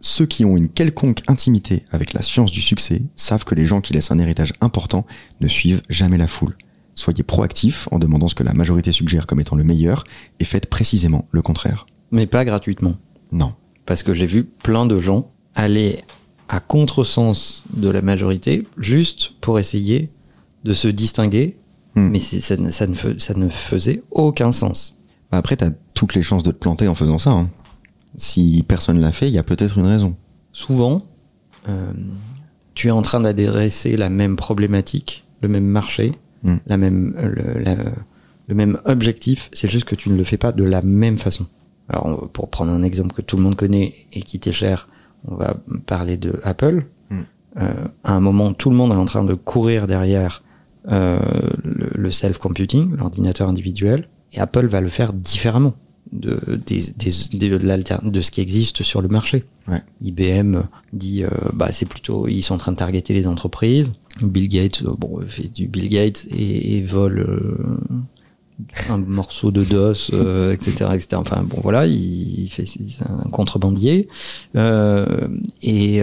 Ceux 0.01 0.27
qui 0.27 0.45
ont 0.45 0.57
une 0.57 0.69
quelconque 0.69 1.23
intimité 1.27 1.85
avec 1.91 2.13
la 2.13 2.23
science 2.23 2.53
du 2.53 2.61
succès 2.61 3.03
savent 3.17 3.45
que 3.45 3.55
les 3.55 3.65
gens 3.67 3.81
qui 3.81 3.93
laissent 3.95 4.11
un 4.11 4.19
héritage 4.19 4.53
important 4.61 5.07
ne 5.41 5.49
suivent 5.49 5.83
jamais 5.89 6.19
la 6.19 6.29
foule. 6.29 6.57
Soyez 6.95 7.23
proactifs 7.23 7.89
en 7.91 7.99
demandant 7.99 8.29
ce 8.29 8.35
que 8.35 8.43
la 8.45 8.53
majorité 8.53 8.93
suggère 8.93 9.27
comme 9.27 9.41
étant 9.41 9.57
le 9.57 9.65
meilleur 9.65 10.05
et 10.41 10.45
faites 10.45 10.69
précisément 10.69 11.27
le 11.31 11.43
contraire. 11.43 11.87
Mais 12.11 12.27
pas 12.27 12.45
gratuitement. 12.45 12.95
Non. 13.33 13.55
Parce 13.87 14.03
que 14.03 14.15
j'ai 14.15 14.27
vu 14.27 14.45
plein 14.45 14.87
de 14.87 14.99
gens 15.01 15.31
aller 15.55 16.05
à 16.49 16.61
contresens 16.61 17.65
de 17.75 17.89
la 17.91 18.03
majorité 18.03 18.67
juste 18.79 19.33
pour 19.41 19.59
essayer 19.59 20.11
de 20.65 20.73
se 20.75 20.89
distinguer, 20.89 21.57
Hmm. 21.97 22.09
mais 22.11 22.19
ça, 22.19 22.57
ne- 22.57 22.71
ça 22.71 22.87
ne 22.87 22.95
ça 23.19 23.35
ne 23.35 23.49
faisait 23.49 24.03
aucun 24.11 24.53
sens. 24.53 24.99
Bah 25.33 25.39
Après, 25.39 25.57
t'as 25.57 25.71
toutes 25.95 26.15
les 26.15 26.23
chances 26.23 26.43
de 26.43 26.51
te 26.51 26.57
planter 26.59 26.89
en 26.89 26.95
faisant 26.95 27.19
ça. 27.19 27.31
hein. 27.31 27.49
Si 28.17 28.65
personne 28.69 29.01
l'a 29.01 29.13
fait, 29.13 29.29
il 29.29 29.35
y 29.35 29.39
a 29.39 29.43
peut-être 29.43 29.79
une 29.79 29.87
raison. 29.87 30.15
Souvent, 30.53 31.03
euh, 31.69 31.93
tu 32.75 32.89
es 32.89 32.91
en 32.91 33.03
train 33.03 33.21
d'adresser 33.21 33.97
la 33.97 34.09
même 34.11 34.37
problématique, 34.37 35.25
le 35.43 35.49
même 35.49 35.65
marché, 35.67 36.13
Hmm. 36.43 36.57
la 36.67 36.77
même, 36.77 37.15
euh, 37.19 37.29
le, 37.57 37.61
la- 37.63 37.77
le 38.49 38.55
même 38.55 38.79
objectif, 38.85 39.49
c'est 39.53 39.71
juste 39.71 39.87
que 39.87 39.95
tu 39.95 40.11
ne 40.11 40.17
le 40.17 40.25
fais 40.25 40.37
pas 40.37 40.53
de 40.53 40.65
la 40.65 40.83
même 40.83 41.19
façon. 41.19 41.47
Alors, 41.89 42.07
on- 42.07 42.27
pour 42.29 42.51
prendre 42.51 42.73
un 42.73 42.83
exemple 42.83 43.15
que 43.15 43.23
tout 43.23 43.37
le 43.37 43.43
monde 43.43 43.57
connaît 43.57 43.95
et 44.13 44.21
qui 44.23 44.39
t'est 44.39 44.53
cher, 44.53 44.87
on 45.27 45.35
va 45.35 45.57
parler 45.87 46.17
de 46.19 46.39
Apple. 46.45 46.85
Hmm. 47.11 47.21
Euh, 47.59 47.73
à 48.05 48.15
un 48.15 48.21
moment, 48.21 48.53
tout 48.53 48.69
le 48.71 48.77
monde 48.77 48.93
est 48.93 48.97
en 48.97 49.07
train 49.07 49.25
de 49.25 49.35
courir 49.35 49.87
derrière 49.87 50.43
euh, 50.91 51.19
le, 51.65 51.89
le 51.95 52.11
self-computing, 52.11 52.97
l'ordinateur 52.97 53.49
individuel, 53.49 54.09
et 54.33 54.39
Apple 54.41 54.67
va 54.67 54.81
le 54.81 54.89
faire 54.89 55.13
différemment 55.13 55.75
de, 56.13 56.39
des, 56.67 56.83
des- 56.97 57.39
des- 57.39 57.49
de, 57.51 57.57
l'alter- 57.57 57.99
de 58.03 58.21
ce 58.21 58.31
qui 58.31 58.41
existe 58.41 58.83
sur 58.83 59.03
le 59.03 59.09
marché. 59.09 59.45
Ouais. 59.69 59.83
IBM 60.03 60.59
dit, 60.93 61.25
euh, 61.25 61.29
bah, 61.53 61.73
c'est 61.73 61.87
plutôt, 61.87 62.29
ils 62.29 62.43
sont 62.43 62.55
en 62.55 62.59
train 62.59 62.73
de 62.73 62.77
targeter 62.77 63.13
les 63.15 63.27
entreprises. 63.27 63.91
Bill 64.23 64.49
Gates, 64.49 64.83
euh, 64.85 64.95
bon, 64.97 65.21
fait 65.27 65.49
du 65.53 65.67
Bill 65.67 65.89
Gates 65.89 66.27
et, 66.31 66.77
et 66.79 66.83
vole 66.85 67.19
euh, 67.19 67.79
un 68.89 68.99
morceau 68.99 69.51
de 69.51 69.65
DOS, 69.65 70.11
etc., 70.53 70.91
etc. 70.95 71.09
Enfin, 71.17 71.43
bon, 71.43 71.59
voilà, 71.63 71.87
il, 71.87 72.45
il 72.45 72.51
fait, 72.51 72.65
un 73.09 73.29
contrebandier. 73.31 74.09
Et, 75.63 75.97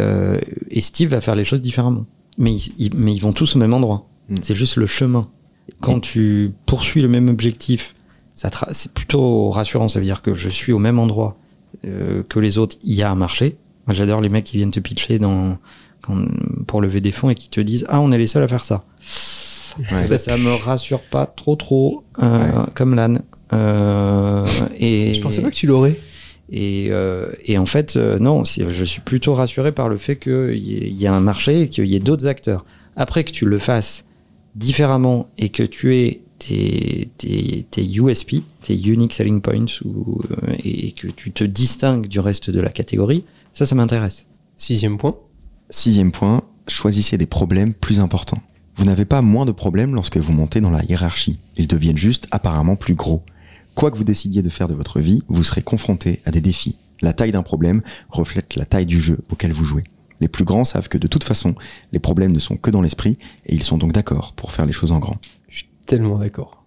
et 0.70 0.82
Steve 0.82 1.10
va 1.10 1.22
faire 1.22 1.36
les 1.36 1.46
choses 1.46 1.62
différemment. 1.62 2.06
Mais 2.38 2.54
ils, 2.54 2.74
ils- 2.78 2.96
mais 2.96 3.14
ils 3.14 3.20
vont 3.22 3.34
tous 3.34 3.56
au 3.56 3.60
même 3.60 3.74
endroit. 3.74 4.08
Mm. 4.30 4.36
C'est 4.42 4.56
juste 4.56 4.78
le 4.78 4.88
chemin. 4.88 5.30
Quand 5.80 6.00
tu 6.00 6.52
poursuis 6.66 7.02
le 7.02 7.08
même 7.08 7.30
objectif, 7.30 7.96
c'est 8.36 8.94
plutôt 8.94 9.50
rassurant. 9.50 9.88
Ça 9.90 10.00
veut 10.00 10.06
dire 10.06 10.22
que 10.22 10.34
je 10.34 10.50
suis 10.50 10.72
au 10.74 10.80
même 10.80 11.00
endroit 11.00 11.38
euh, 11.86 12.24
que 12.28 12.40
les 12.40 12.58
autres. 12.58 12.78
Il 12.84 12.94
y 12.96 13.02
a 13.04 13.10
un 13.12 13.16
marché. 13.16 13.58
Moi, 13.88 13.94
j'adore 13.94 14.22
les 14.22 14.30
mecs 14.30 14.46
qui 14.46 14.58
viennent 14.58 14.72
te 14.72 14.80
pitcher 14.80 15.20
dans, 15.20 15.58
quand- 16.02 16.26
pour 16.68 16.82
lever 16.82 17.02
des 17.02 17.12
fonds 17.12 17.30
et 17.30 17.36
qui 17.36 17.50
te 17.50 17.60
disent 17.62 17.86
Ah, 17.90 18.02
on 18.02 18.12
est 18.12 18.18
les 18.18 18.28
seuls 18.28 18.44
à 18.44 18.48
faire 18.48 18.64
ça. 18.64 18.84
Ouais. 19.92 20.00
Ça, 20.00 20.18
ça 20.20 20.38
me 20.38 20.54
rassure 20.54 21.02
pas 21.02 21.26
trop, 21.26 21.56
trop, 21.56 22.04
euh, 22.22 22.66
comme 22.76 22.94
l'âne. 22.96 23.24
Euh, 23.54 24.46
et 24.78 25.14
Je 25.14 25.22
pensais 25.22 25.42
pas 25.42 25.50
que 25.50 25.56
tu 25.56 25.68
l'aurais. 25.68 25.98
et, 26.52 26.88
euh, 26.92 27.32
et 27.46 27.58
en 27.58 27.66
fait, 27.66 27.96
euh, 27.96 28.20
non, 28.20 28.44
je 28.44 28.84
suis 28.84 29.02
plutôt 29.02 29.34
rassuré 29.34 29.72
par 29.72 29.90
le 29.90 29.98
fait 29.98 30.18
qu'il 30.18 30.58
y, 30.58 30.94
y 30.94 31.08
a 31.08 31.14
un 31.14 31.20
marché 31.22 31.62
et 31.62 31.70
qu'il 31.70 31.86
y 31.88 31.96
ait 31.96 32.00
d'autres 32.00 32.28
acteurs. 32.28 32.66
Après 32.96 33.24
que 33.24 33.32
tu 33.32 33.46
le 33.46 33.58
fasses 33.58 34.06
différemment 34.56 35.28
et 35.38 35.50
que 35.50 35.64
tu 35.64 35.96
aies 35.96 36.22
tes, 36.40 37.10
tes, 37.18 37.66
tes 37.70 37.86
USP, 37.86 38.38
tes 38.62 38.76
Unique 38.76 39.14
Selling 39.14 39.42
Points, 39.42 39.82
ou, 39.86 40.22
euh, 40.32 40.56
et 40.64 40.92
que 40.92 41.08
tu 41.08 41.32
te 41.32 41.44
distingues 41.44 42.08
du 42.08 42.20
reste 42.20 42.50
de 42.50 42.60
la 42.60 42.70
catégorie, 42.70 43.24
ça, 43.54 43.66
ça 43.66 43.76
m'intéresse. 43.76 44.28
Sixième 44.58 44.98
point. 44.98 45.16
Sixième 45.70 46.12
point, 46.12 46.44
choisissez 46.68 47.18
des 47.18 47.26
problèmes 47.26 47.74
plus 47.74 48.00
importants. 48.00 48.42
Vous 48.76 48.86
n'avez 48.86 49.06
pas 49.06 49.22
moins 49.22 49.46
de 49.46 49.52
problèmes 49.52 49.94
lorsque 49.94 50.18
vous 50.18 50.34
montez 50.34 50.60
dans 50.60 50.72
la 50.72 50.84
hiérarchie. 50.84 51.40
Ils 51.58 51.68
deviennent 51.68 51.98
juste 51.98 52.28
apparemment 52.32 52.76
plus 52.76 52.96
gros. 52.96 53.24
Quoi 53.76 53.92
que 53.92 53.98
vous 53.98 54.04
décidiez 54.04 54.42
de 54.42 54.50
faire 54.50 54.68
de 54.68 54.74
votre 54.74 55.00
vie, 55.00 55.24
vous 55.28 55.44
serez 55.44 55.62
confronté 55.62 56.22
à 56.26 56.32
des 56.32 56.42
défis. 56.42 56.78
La 57.02 57.14
taille 57.14 57.32
d'un 57.32 57.44
problème 57.44 57.82
reflète 58.10 58.56
la 58.56 58.66
taille 58.66 58.86
du 58.86 59.00
jeu 59.00 59.20
auquel 59.32 59.52
vous 59.52 59.66
jouez. 59.66 59.84
Les 60.22 60.28
plus 60.28 60.44
grands 60.46 60.64
savent 60.64 60.90
que 60.90 60.98
de 60.98 61.08
toute 61.08 61.24
façon, 61.24 61.56
les 61.92 62.00
problèmes 62.00 62.32
ne 62.32 62.40
sont 62.40 62.56
que 62.58 62.70
dans 62.72 62.82
l'esprit 62.82 63.18
et 63.46 63.56
ils 63.56 63.64
sont 63.64 63.78
donc 63.78 63.92
d'accord 63.92 64.34
pour 64.34 64.52
faire 64.52 64.66
les 64.66 64.72
choses 64.74 64.92
en 64.92 65.00
grand. 65.00 65.18
Je 65.50 65.58
suis 65.60 65.70
tellement 65.86 66.18
d'accord. 66.18 66.64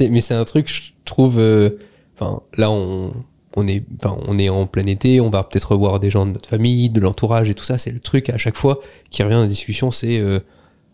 Mais 0.00 0.20
c'est 0.20 0.34
un 0.34 0.44
truc, 0.44 0.68
je 0.72 0.92
trouve. 1.04 1.38
euh, 1.38 1.70
Enfin, 2.18 2.40
là, 2.56 2.70
on, 2.70 3.12
on 3.56 3.66
est, 3.66 4.48
en 4.48 4.66
plein 4.66 4.86
été. 4.86 5.20
On 5.20 5.30
va 5.30 5.42
peut-être 5.42 5.72
revoir 5.72 6.00
des 6.00 6.10
gens 6.10 6.26
de 6.26 6.32
notre 6.32 6.48
famille, 6.48 6.90
de 6.90 7.00
l'entourage 7.00 7.48
et 7.48 7.54
tout 7.54 7.64
ça. 7.64 7.78
C'est 7.78 7.90
le 7.90 8.00
truc 8.00 8.28
à 8.28 8.36
chaque 8.36 8.56
fois 8.56 8.80
qui 9.10 9.22
revient 9.22 9.36
dans 9.36 9.40
la 9.40 9.46
discussion. 9.46 9.90
C'est 9.90 10.18
euh, 10.18 10.40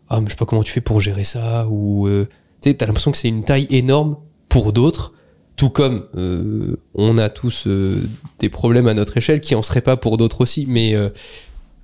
ah, 0.09 0.21
mais 0.21 0.27
je 0.27 0.31
sais 0.31 0.37
pas 0.37 0.47
comment 0.47 0.63
tu 0.63 0.73
fais 0.73 0.81
pour 0.81 1.01
gérer 1.01 1.25
ça 1.25 1.67
ou 1.69 2.07
euh, 2.07 2.27
tu 2.63 2.71
sais, 2.71 2.75
t'as 2.75 2.87
l'impression 2.87 3.11
que 3.11 3.19
c'est 3.19 3.29
une 3.29 3.43
taille 3.45 3.67
énorme 3.71 4.17
pour 4.49 4.73
d'autres. 4.73 5.13
Tout 5.57 5.71
comme 5.71 6.07
on 6.95 7.17
a 7.17 7.29
tous 7.31 7.67
des 8.39 8.49
problèmes 8.51 8.89
à 8.89 8.95
notre 8.95 9.17
échelle 9.17 9.41
qui 9.41 9.55
en 9.55 9.63
seraient 9.63 9.81
pas 9.81 9.97
pour 9.97 10.19
d'autres 10.19 10.43
aussi. 10.43 10.67
Mais 10.69 10.95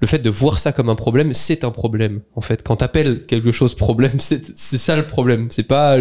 le 0.02 0.06
fait 0.08 0.18
de 0.18 0.28
voir 0.28 0.58
ça 0.58 0.72
comme 0.72 0.90
un 0.90 0.94
problème, 0.96 1.32
c'est 1.32 1.64
un 1.64 1.70
problème. 1.70 2.20
En 2.36 2.40
fait, 2.42 2.62
quand 2.62 2.76
t'appelles 2.76 3.24
quelque 3.24 3.52
chose 3.52 3.74
problème, 3.74 4.12
c'est 4.18 4.54
c'est 4.58 4.76
ça 4.78 4.96
le 4.96 5.06
problème. 5.06 5.46
C'est 5.50 5.62
pas 5.66 5.96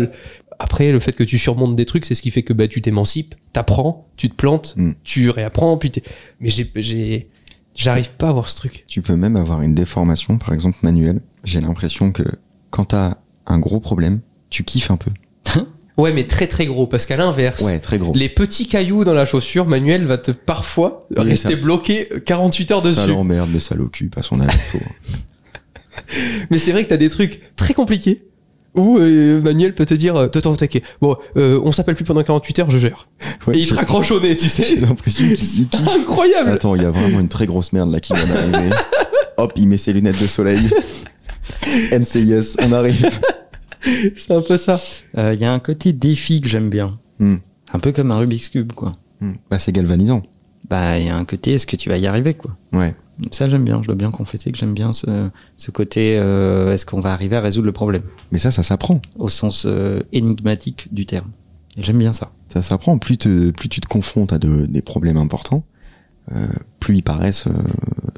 après 0.59 0.91
le 0.91 0.99
fait 0.99 1.13
que 1.13 1.23
tu 1.23 1.37
surmontes 1.37 1.75
des 1.75 1.85
trucs, 1.85 2.05
c'est 2.05 2.15
ce 2.15 2.21
qui 2.21 2.31
fait 2.31 2.43
que 2.43 2.51
bah 2.53 2.67
tu 2.67 2.81
t'émancipes, 2.81 3.35
t'apprends, 3.53 4.07
tu 4.17 4.29
te 4.29 4.35
plantes, 4.35 4.73
Mm. 4.75 4.91
tu 5.03 5.29
réapprends, 5.29 5.77
puis 5.77 5.91
t'es- 5.91 6.03
mais 6.39 6.49
j'ai 6.49 6.69
j'ai 6.75 7.29
j'arrive 7.75 8.11
pas 8.13 8.29
à 8.29 8.33
voir 8.33 8.49
ce 8.49 8.55
truc. 8.57 8.83
Tu 8.87 9.01
peux 9.01 9.15
même 9.15 9.35
avoir 9.37 9.61
une 9.61 9.75
déformation, 9.75 10.37
par 10.37 10.53
exemple 10.53 10.77
manuelle. 10.81 11.21
J'ai 11.43 11.61
l'impression 11.61 12.11
que 12.11 12.23
quand 12.71 12.85
t'as 12.85 13.17
un 13.45 13.59
gros 13.59 13.79
problème, 13.79 14.19
tu 14.49 14.63
kiffes 14.63 14.91
un 14.91 14.97
peu. 14.97 15.11
Ouais, 15.97 16.13
mais 16.13 16.25
très 16.25 16.47
très 16.47 16.65
gros, 16.65 16.88
parce 16.88 17.06
qu'à 17.06 17.17
l'inverse, 17.17 17.62
Ouais, 17.62 17.80
très 17.80 17.97
gros. 17.97 18.13
les 18.15 18.30
petits 18.30 18.67
cailloux 18.67 19.04
dans 19.04 19.13
la 19.13 19.25
chaussure, 19.25 19.67
Manuel 19.67 20.06
va 20.06 20.17
te 20.17 20.32
parfois 20.32 21.08
Oui, 21.17 21.30
rester 21.30 21.49
ça- 21.51 21.56
bloqué 21.58 22.08
48 22.25 22.71
heures 22.71 22.82
Ça 22.84 22.89
dessus. 22.89 23.08
l'emmerde, 23.10 23.49
mais 23.54 23.60
ça 23.60 23.75
l'occupe 23.75 24.17
à 24.17 24.21
son 24.23 24.39
âge. 24.41 24.49
Mais 26.49 26.58
c'est 26.58 26.71
vrai 26.71 26.84
que 26.86 26.89
t'as 26.89 26.97
des 26.97 27.10
trucs 27.10 27.41
très 27.56 27.73
compliqués 27.73 28.23
où 28.75 28.97
euh, 28.97 29.41
Manuel 29.41 29.75
peut 29.75 29.86
te 29.86 29.93
dire 29.93 30.15
euh, 30.15 30.27
t'inquiète, 30.27 30.84
bon, 31.01 31.17
euh, 31.36 31.60
on 31.63 31.73
s'appelle 31.73 31.95
plus 31.95 32.06
pendant 32.06 32.23
48 32.23 32.60
heures, 32.60 32.69
je 32.71 32.77
gère. 32.77 33.10
Ouais, 33.45 33.58
Et 33.58 33.62
il 33.62 33.67
te 33.67 33.73
raccroche 33.73 34.12
au 34.12 34.19
nez, 34.21 34.36
tu 34.38 34.47
sais. 34.47 34.63
J'ai 34.63 34.75
l'impression 34.77 35.25
qu'il. 35.36 35.67
Incroyable 35.99 36.51
Attends, 36.51 36.75
il 36.75 36.84
y 36.84 36.86
a 36.86 36.91
vraiment 36.91 37.19
une 37.19 37.27
très 37.27 37.45
grosse 37.45 37.73
merde 37.73 37.91
là 37.91 37.99
qui 37.99 38.13
vient 38.13 38.25
d'arriver. 38.25 38.73
Hop, 39.38 39.51
il 39.58 39.67
met 39.67 39.77
ses 39.77 39.91
lunettes 39.93 40.21
de 40.21 40.27
soleil. 40.27 40.69
NCIS, 41.91 42.56
on 42.62 42.71
arrive. 42.71 43.10
C'est 44.15 44.31
un 44.31 44.41
peu 44.41 44.57
ça. 44.57 44.79
Euh, 45.17 45.33
Il 45.33 45.39
y 45.39 45.45
a 45.45 45.51
un 45.53 45.59
côté 45.59 45.93
défi 45.93 46.41
que 46.41 46.47
j'aime 46.49 46.69
bien. 46.69 46.99
Hmm. 47.19 47.37
Un 47.73 47.79
peu 47.79 47.91
comme 47.91 48.11
un 48.11 48.17
Rubik's 48.17 48.49
Cube, 48.49 48.73
quoi. 48.73 48.91
Hmm. 49.21 49.33
Bah, 49.49 49.59
c'est 49.59 49.71
galvanisant. 49.71 50.21
Bah, 50.69 50.99
il 50.99 51.05
y 51.05 51.09
a 51.09 51.15
un 51.17 51.25
côté, 51.25 51.53
est-ce 51.53 51.67
que 51.67 51.75
tu 51.75 51.89
vas 51.89 51.97
y 51.97 52.07
arriver, 52.07 52.33
quoi? 52.33 52.57
Ouais. 52.73 52.95
Ça, 53.31 53.47
j'aime 53.49 53.63
bien. 53.63 53.81
Je 53.81 53.87
dois 53.87 53.95
bien 53.95 54.09
confesser 54.11 54.51
que 54.51 54.57
j'aime 54.57 54.73
bien 54.73 54.93
ce, 54.93 55.29
ce 55.57 55.71
côté, 55.71 56.17
euh, 56.17 56.73
est-ce 56.73 56.85
qu'on 56.85 57.01
va 57.01 57.11
arriver 57.13 57.35
à 57.35 57.41
résoudre 57.41 57.65
le 57.67 57.71
problème? 57.71 58.03
Mais 58.31 58.39
ça, 58.39 58.51
ça 58.51 58.63
s'apprend. 58.63 59.01
Au 59.17 59.29
sens 59.29 59.63
euh, 59.65 60.01
énigmatique 60.11 60.93
du 60.93 61.05
terme. 61.05 61.31
J'aime 61.77 61.99
bien 61.99 62.13
ça. 62.13 62.31
Ça 62.49 62.61
s'apprend. 62.61 62.97
Plus, 62.97 63.17
te- 63.17 63.51
plus 63.51 63.69
tu 63.69 63.79
te 63.81 63.87
confrontes 63.87 64.33
à 64.33 64.39
de- 64.39 64.65
des 64.65 64.81
problèmes 64.81 65.17
importants, 65.17 65.63
euh, 66.33 66.47
plus 66.79 66.97
ils 66.97 67.03
paraissent 67.03 67.47
euh, 67.47 67.51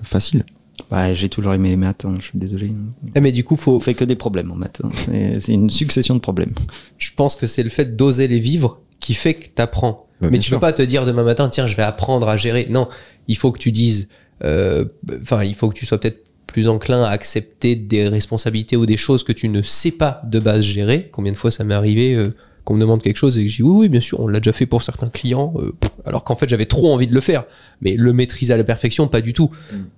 faciles. 0.04 0.46
Bah, 0.90 1.14
j'ai 1.14 1.30
toujours 1.30 1.54
aimé 1.54 1.70
les 1.70 1.76
maths, 1.76 2.04
hein, 2.06 2.16
je 2.20 2.24
suis 2.26 2.40
désolé. 2.40 2.72
Eh, 3.16 3.22
mais 3.22 3.32
du 3.32 3.44
coup, 3.44 3.56
faut, 3.56 3.76
On 3.76 3.80
fait 3.80 3.94
que 3.94 4.04
des 4.06 4.16
problèmes 4.16 4.52
en 4.52 4.56
maths. 4.56 4.82
hein. 4.84 4.90
C'est 4.96 5.40
c'est 5.40 5.54
une 5.54 5.70
succession 5.70 6.16
de 6.16 6.20
problèmes. 6.20 6.54
je 6.98 7.12
pense 7.16 7.36
que 7.36 7.46
c'est 7.48 7.64
le 7.64 7.70
fait 7.70 7.96
d'oser 7.96 8.28
les 8.28 8.40
vivre 8.40 8.80
qui 9.00 9.14
fait 9.14 9.36
que 9.36 9.48
t'apprends. 9.50 10.08
Bah, 10.20 10.28
mais 10.28 10.32
bien 10.32 10.40
tu 10.40 10.48
sûr. 10.48 10.58
peux 10.58 10.62
pas 10.62 10.74
te 10.74 10.82
dire 10.82 11.06
demain 11.06 11.24
matin, 11.24 11.48
tiens, 11.50 11.68
je 11.68 11.76
vais 11.76 11.84
apprendre 11.84 12.28
à 12.28 12.38
gérer. 12.38 12.68
Non, 12.70 12.88
il 13.28 13.38
faut 13.38 13.52
que 13.52 13.60
tu 13.60 13.72
dises, 13.72 14.08
euh, 14.44 14.86
enfin, 15.22 15.44
il 15.44 15.54
faut 15.56 15.70
que 15.70 15.76
tu 15.76 15.86
sois 15.86 16.00
peut-être 16.00 16.24
plus 16.48 16.68
enclin 16.68 17.04
à 17.04 17.10
accepter 17.10 17.76
des 17.76 18.08
responsabilités 18.08 18.76
ou 18.78 18.86
des 18.86 18.98
choses 18.98 19.24
que 19.24 19.32
tu 19.32 19.50
ne 19.50 19.62
sais 19.62 19.92
pas 19.92 20.22
de 20.26 20.40
base 20.40 20.64
gérer. 20.64 21.10
Combien 21.12 21.32
de 21.32 21.38
fois 21.38 21.52
ça 21.52 21.64
m'est 21.64 21.74
arrivé 21.74 22.14
euh, 22.16 22.34
qu'on 22.64 22.76
me 22.76 22.80
demande 22.80 23.02
quelque 23.04 23.18
chose 23.18 23.38
et 23.38 23.44
que 23.44 23.50
je 23.50 23.58
dis 23.58 23.64
oui, 23.64 23.76
oui, 23.82 23.90
bien 23.90 24.02
sûr, 24.02 24.20
on 24.20 24.28
l'a 24.28 24.40
déjà 24.40 24.54
fait 24.54 24.66
pour 24.66 24.84
certains 24.84 25.10
clients, 25.10 25.54
euh, 25.58 25.74
alors 26.06 26.24
qu'en 26.24 26.36
fait 26.36 26.48
j'avais 26.48 26.66
trop 26.66 26.94
envie 26.94 27.08
de 27.08 27.14
le 27.14 27.22
faire, 27.22 27.44
mais 27.82 27.96
le 27.96 28.14
maîtriser 28.14 28.54
à 28.54 28.58
la 28.58 28.64
perfection, 28.64 29.08
pas 29.08 29.22
du 29.22 29.34
tout. 29.34 29.50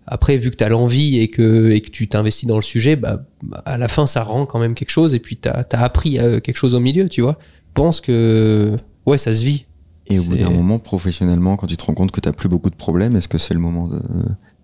Après, 0.08 0.38
vu 0.38 0.50
que 0.52 0.56
tu 0.56 0.64
as 0.64 0.70
l'envie 0.70 1.20
et 1.20 1.28
que, 1.28 1.70
et 1.72 1.82
que 1.82 1.90
tu 1.92 2.08
t'investis 2.08 2.48
dans 2.48 2.56
le 2.56 2.62
sujet, 2.62 2.96
bah, 2.96 3.20
à 3.66 3.78
la 3.78 3.88
fin, 3.88 4.08
ça 4.08 4.24
rend 4.24 4.46
quand 4.46 4.60
même 4.60 4.74
quelque 4.74 4.90
chose 4.90 5.14
et 5.14 5.20
puis 5.20 5.38
tu 5.38 5.48
as, 5.48 5.66
appris 5.72 6.18
euh, 6.20 6.40
quelque 6.40 6.58
chose 6.58 6.74
au 6.76 6.80
milieu, 6.80 7.08
tu 7.10 7.22
vois. 7.22 7.38
Je 7.68 7.72
pense 7.76 8.02
que, 8.02 8.76
ouais, 9.06 9.18
ça 9.18 9.34
se 9.34 9.44
vit. 9.44 9.66
Et 10.08 10.20
au 10.20 10.24
bout 10.24 10.38
d'un 10.38 10.50
moment, 10.50 10.80
professionnellement, 10.80 11.58
quand 11.58 11.68
tu 11.68 11.78
te 11.78 11.84
rends 11.86 11.94
compte 11.94 12.12
que 12.12 12.22
tu 12.22 12.32
plus 12.32 12.50
beaucoup 12.50 12.70
de 12.70 12.76
problèmes, 12.76 13.16
est-ce 13.16 13.28
que 13.28 13.38
c'est 13.38 13.54
le 13.54 13.60
moment 13.60 13.88
de, 13.88 14.00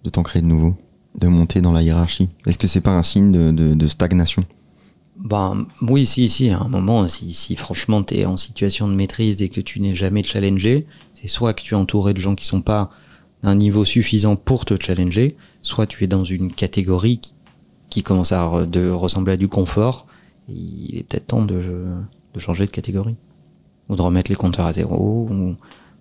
de 0.03 0.09
t'en 0.09 0.23
créer 0.23 0.41
de 0.41 0.47
nouveau 0.47 0.75
De 1.19 1.27
monter 1.27 1.61
dans 1.61 1.71
la 1.71 1.81
hiérarchie? 1.81 2.29
Est-ce 2.47 2.57
que 2.57 2.67
c'est 2.67 2.81
pas 2.81 2.91
un 2.91 3.03
signe 3.03 3.31
de, 3.31 3.51
de- 3.51 3.73
de 3.73 3.87
stagnation? 3.87 4.43
Ben, 5.23 5.67
oui, 5.81 6.05
si, 6.05 6.29
si, 6.29 6.49
à 6.49 6.60
un 6.60 6.67
moment, 6.67 7.07
si, 7.07 7.34
si 7.34 7.55
franchement 7.55 8.03
tu 8.03 8.15
es 8.15 8.25
en 8.25 8.38
situation 8.38 8.88
de 8.88 8.95
maîtrise 8.95 9.41
et 9.41 9.49
que 9.49 9.62
tu 9.62 9.79
n'es 9.79 9.95
jamais 9.95 10.23
challengé, 10.23 10.88
c'est 11.13 11.27
soit 11.27 11.53
que 11.53 11.62
tu 11.62 11.75
es 11.75 11.77
entouré 11.77 12.13
de 12.13 12.19
gens 12.19 12.36
qui 12.36 12.45
sont 12.45 12.62
pas 12.62 12.89
d'un 13.43 13.55
niveau 13.55 13.86
suffisant 13.86 14.36
pour 14.36 14.65
te 14.65 14.75
challenger, 14.81 15.36
soit 15.62 15.86
tu 15.86 16.03
es 16.03 16.07
dans 16.07 16.23
une 16.23 16.51
catégorie 16.51 17.19
qui, 17.19 17.34
qui 17.89 18.03
commence 18.03 18.31
à 18.31 18.65
de 18.65 18.89
ressembler 18.89 19.34
à 19.34 19.38
du 19.38 19.47
confort. 19.47 20.07
Il 20.47 20.97
est 20.97 21.03
peut-être 21.03 21.27
temps 21.27 21.45
de, 21.45 21.86
de 22.34 22.39
changer 22.39 22.65
de 22.65 22.71
catégorie. 22.71 23.17
Ou 23.89 23.95
de 23.95 24.01
remettre 24.01 24.31
les 24.31 24.38
compteurs 24.38 24.65
à 24.65 24.73
zéro, 24.73 25.27
ou 25.29 25.55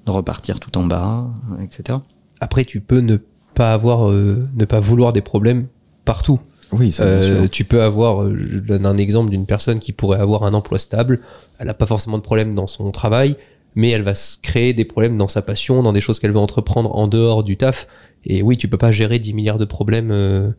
de 0.06 0.10
repartir 0.10 0.60
tout 0.60 0.76
en 0.78 0.86
bas, 0.86 1.28
etc. 1.60 1.98
Après, 2.40 2.64
tu 2.64 2.80
peux 2.80 3.00
ne 3.00 3.18
pas 3.54 3.72
avoir, 3.72 4.10
euh, 4.10 4.48
ne 4.54 4.64
pas 4.64 4.80
vouloir 4.80 5.12
des 5.12 5.20
problèmes 5.20 5.66
partout. 6.04 6.40
Oui, 6.72 6.92
ça, 6.92 7.04
Euh, 7.04 7.48
tu 7.48 7.64
peux 7.64 7.82
avoir, 7.82 8.22
euh, 8.22 8.36
je 8.52 8.58
donne 8.58 8.86
un 8.86 8.96
exemple 8.96 9.30
d'une 9.30 9.46
personne 9.46 9.78
qui 9.78 9.92
pourrait 9.92 10.20
avoir 10.20 10.44
un 10.44 10.54
emploi 10.54 10.78
stable. 10.78 11.20
Elle 11.58 11.66
n'a 11.66 11.74
pas 11.74 11.86
forcément 11.86 12.16
de 12.18 12.22
problème 12.22 12.54
dans 12.54 12.66
son 12.66 12.90
travail, 12.90 13.36
mais 13.74 13.90
elle 13.90 14.02
va 14.02 14.14
se 14.14 14.38
créer 14.40 14.72
des 14.72 14.84
problèmes 14.84 15.18
dans 15.18 15.28
sa 15.28 15.42
passion, 15.42 15.82
dans 15.82 15.92
des 15.92 16.00
choses 16.00 16.20
qu'elle 16.20 16.32
veut 16.32 16.38
entreprendre 16.38 16.94
en 16.96 17.08
dehors 17.08 17.42
du 17.44 17.56
taf. 17.56 17.86
Et 18.24 18.42
oui, 18.42 18.56
tu 18.56 18.68
peux 18.68 18.78
pas 18.78 18.92
gérer 18.92 19.18
10 19.18 19.34
milliards 19.34 19.58
de 19.58 19.64
problèmes. 19.64 20.10
euh. 20.12 20.50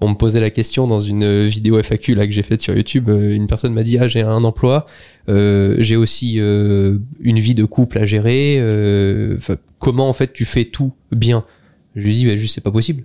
On 0.00 0.08
me 0.08 0.14
posait 0.16 0.40
la 0.40 0.50
question 0.50 0.86
dans 0.88 0.98
une 0.98 1.46
vidéo 1.46 1.78
FAQ 1.80 2.16
là 2.16 2.26
que 2.26 2.32
j'ai 2.32 2.42
faite 2.42 2.60
sur 2.60 2.76
YouTube. 2.76 3.08
Une 3.08 3.46
personne 3.46 3.72
m'a 3.72 3.84
dit 3.84 3.96
ah 3.96 4.08
j'ai 4.08 4.22
un 4.22 4.42
emploi, 4.42 4.86
euh, 5.28 5.76
j'ai 5.78 5.94
aussi 5.94 6.36
euh, 6.40 6.98
une 7.20 7.38
vie 7.38 7.54
de 7.54 7.64
couple 7.64 7.98
à 7.98 8.04
gérer. 8.04 8.60
comment 9.78 10.08
en 10.08 10.12
fait 10.12 10.32
tu 10.32 10.44
fais 10.44 10.64
tout 10.64 10.92
bien? 11.12 11.44
Je 11.94 12.02
lui 12.02 12.14
dis 12.16 12.26
bah, 12.26 12.36
juste 12.36 12.56
c'est 12.56 12.60
pas 12.60 12.72
possible 12.72 13.04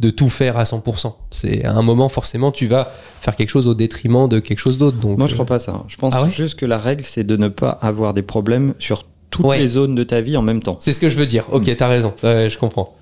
de 0.00 0.10
tout 0.10 0.28
faire 0.28 0.56
à 0.58 0.64
100%. 0.64 1.14
C'est 1.30 1.64
à 1.64 1.72
un 1.72 1.82
moment 1.82 2.08
forcément 2.08 2.52
tu 2.52 2.66
vas 2.66 2.92
faire 3.20 3.34
quelque 3.36 3.48
chose 3.48 3.66
au 3.66 3.74
détriment 3.74 4.28
de 4.28 4.40
quelque 4.40 4.58
chose 4.58 4.76
d'autre. 4.78 4.98
Donc 4.98 5.16
Moi, 5.18 5.26
je 5.26 5.32
euh, 5.32 5.36
crois 5.36 5.46
pas 5.46 5.58
ça. 5.58 5.84
Je 5.88 5.96
pense 5.96 6.14
Ah 6.16 6.24
ouais 6.24 6.30
juste 6.30 6.56
que 6.58 6.66
la 6.66 6.78
règle, 6.78 7.02
c'est 7.04 7.24
de 7.24 7.36
ne 7.36 7.48
pas 7.48 7.70
avoir 7.70 8.12
des 8.14 8.22
problèmes 8.22 8.74
sur 8.78 9.04
toutes 9.30 9.46
Ouais. 9.46 9.58
les 9.58 9.66
zones 9.68 9.94
de 9.94 10.02
ta 10.04 10.20
vie 10.20 10.36
en 10.36 10.42
même 10.42 10.62
temps. 10.62 10.76
c'est 10.80 10.92
ce 10.92 11.00
que 11.00 11.08
je 11.08 11.16
veux 11.16 11.26
dire. 11.26 11.46
Ok, 11.50 11.74
t'as 11.76 11.88
raison. 11.88 12.12
Ouais, 12.22 12.48
je 12.50 12.58
comprends. 12.58 12.94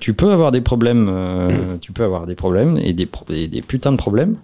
Tu 0.00 0.14
peux 0.14 0.30
avoir 0.32 0.52
des 0.52 0.60
problèmes, 0.60 1.08
euh, 1.10 1.76
tu 1.80 1.92
peux 1.92 2.04
avoir 2.04 2.26
des 2.26 2.36
problèmes 2.36 2.78
et 2.80 2.92
des, 2.92 3.06
pro- 3.06 3.26
et 3.30 3.48
des 3.48 3.62
putains 3.62 3.90
de 3.92 3.96
problèmes. 3.96 4.36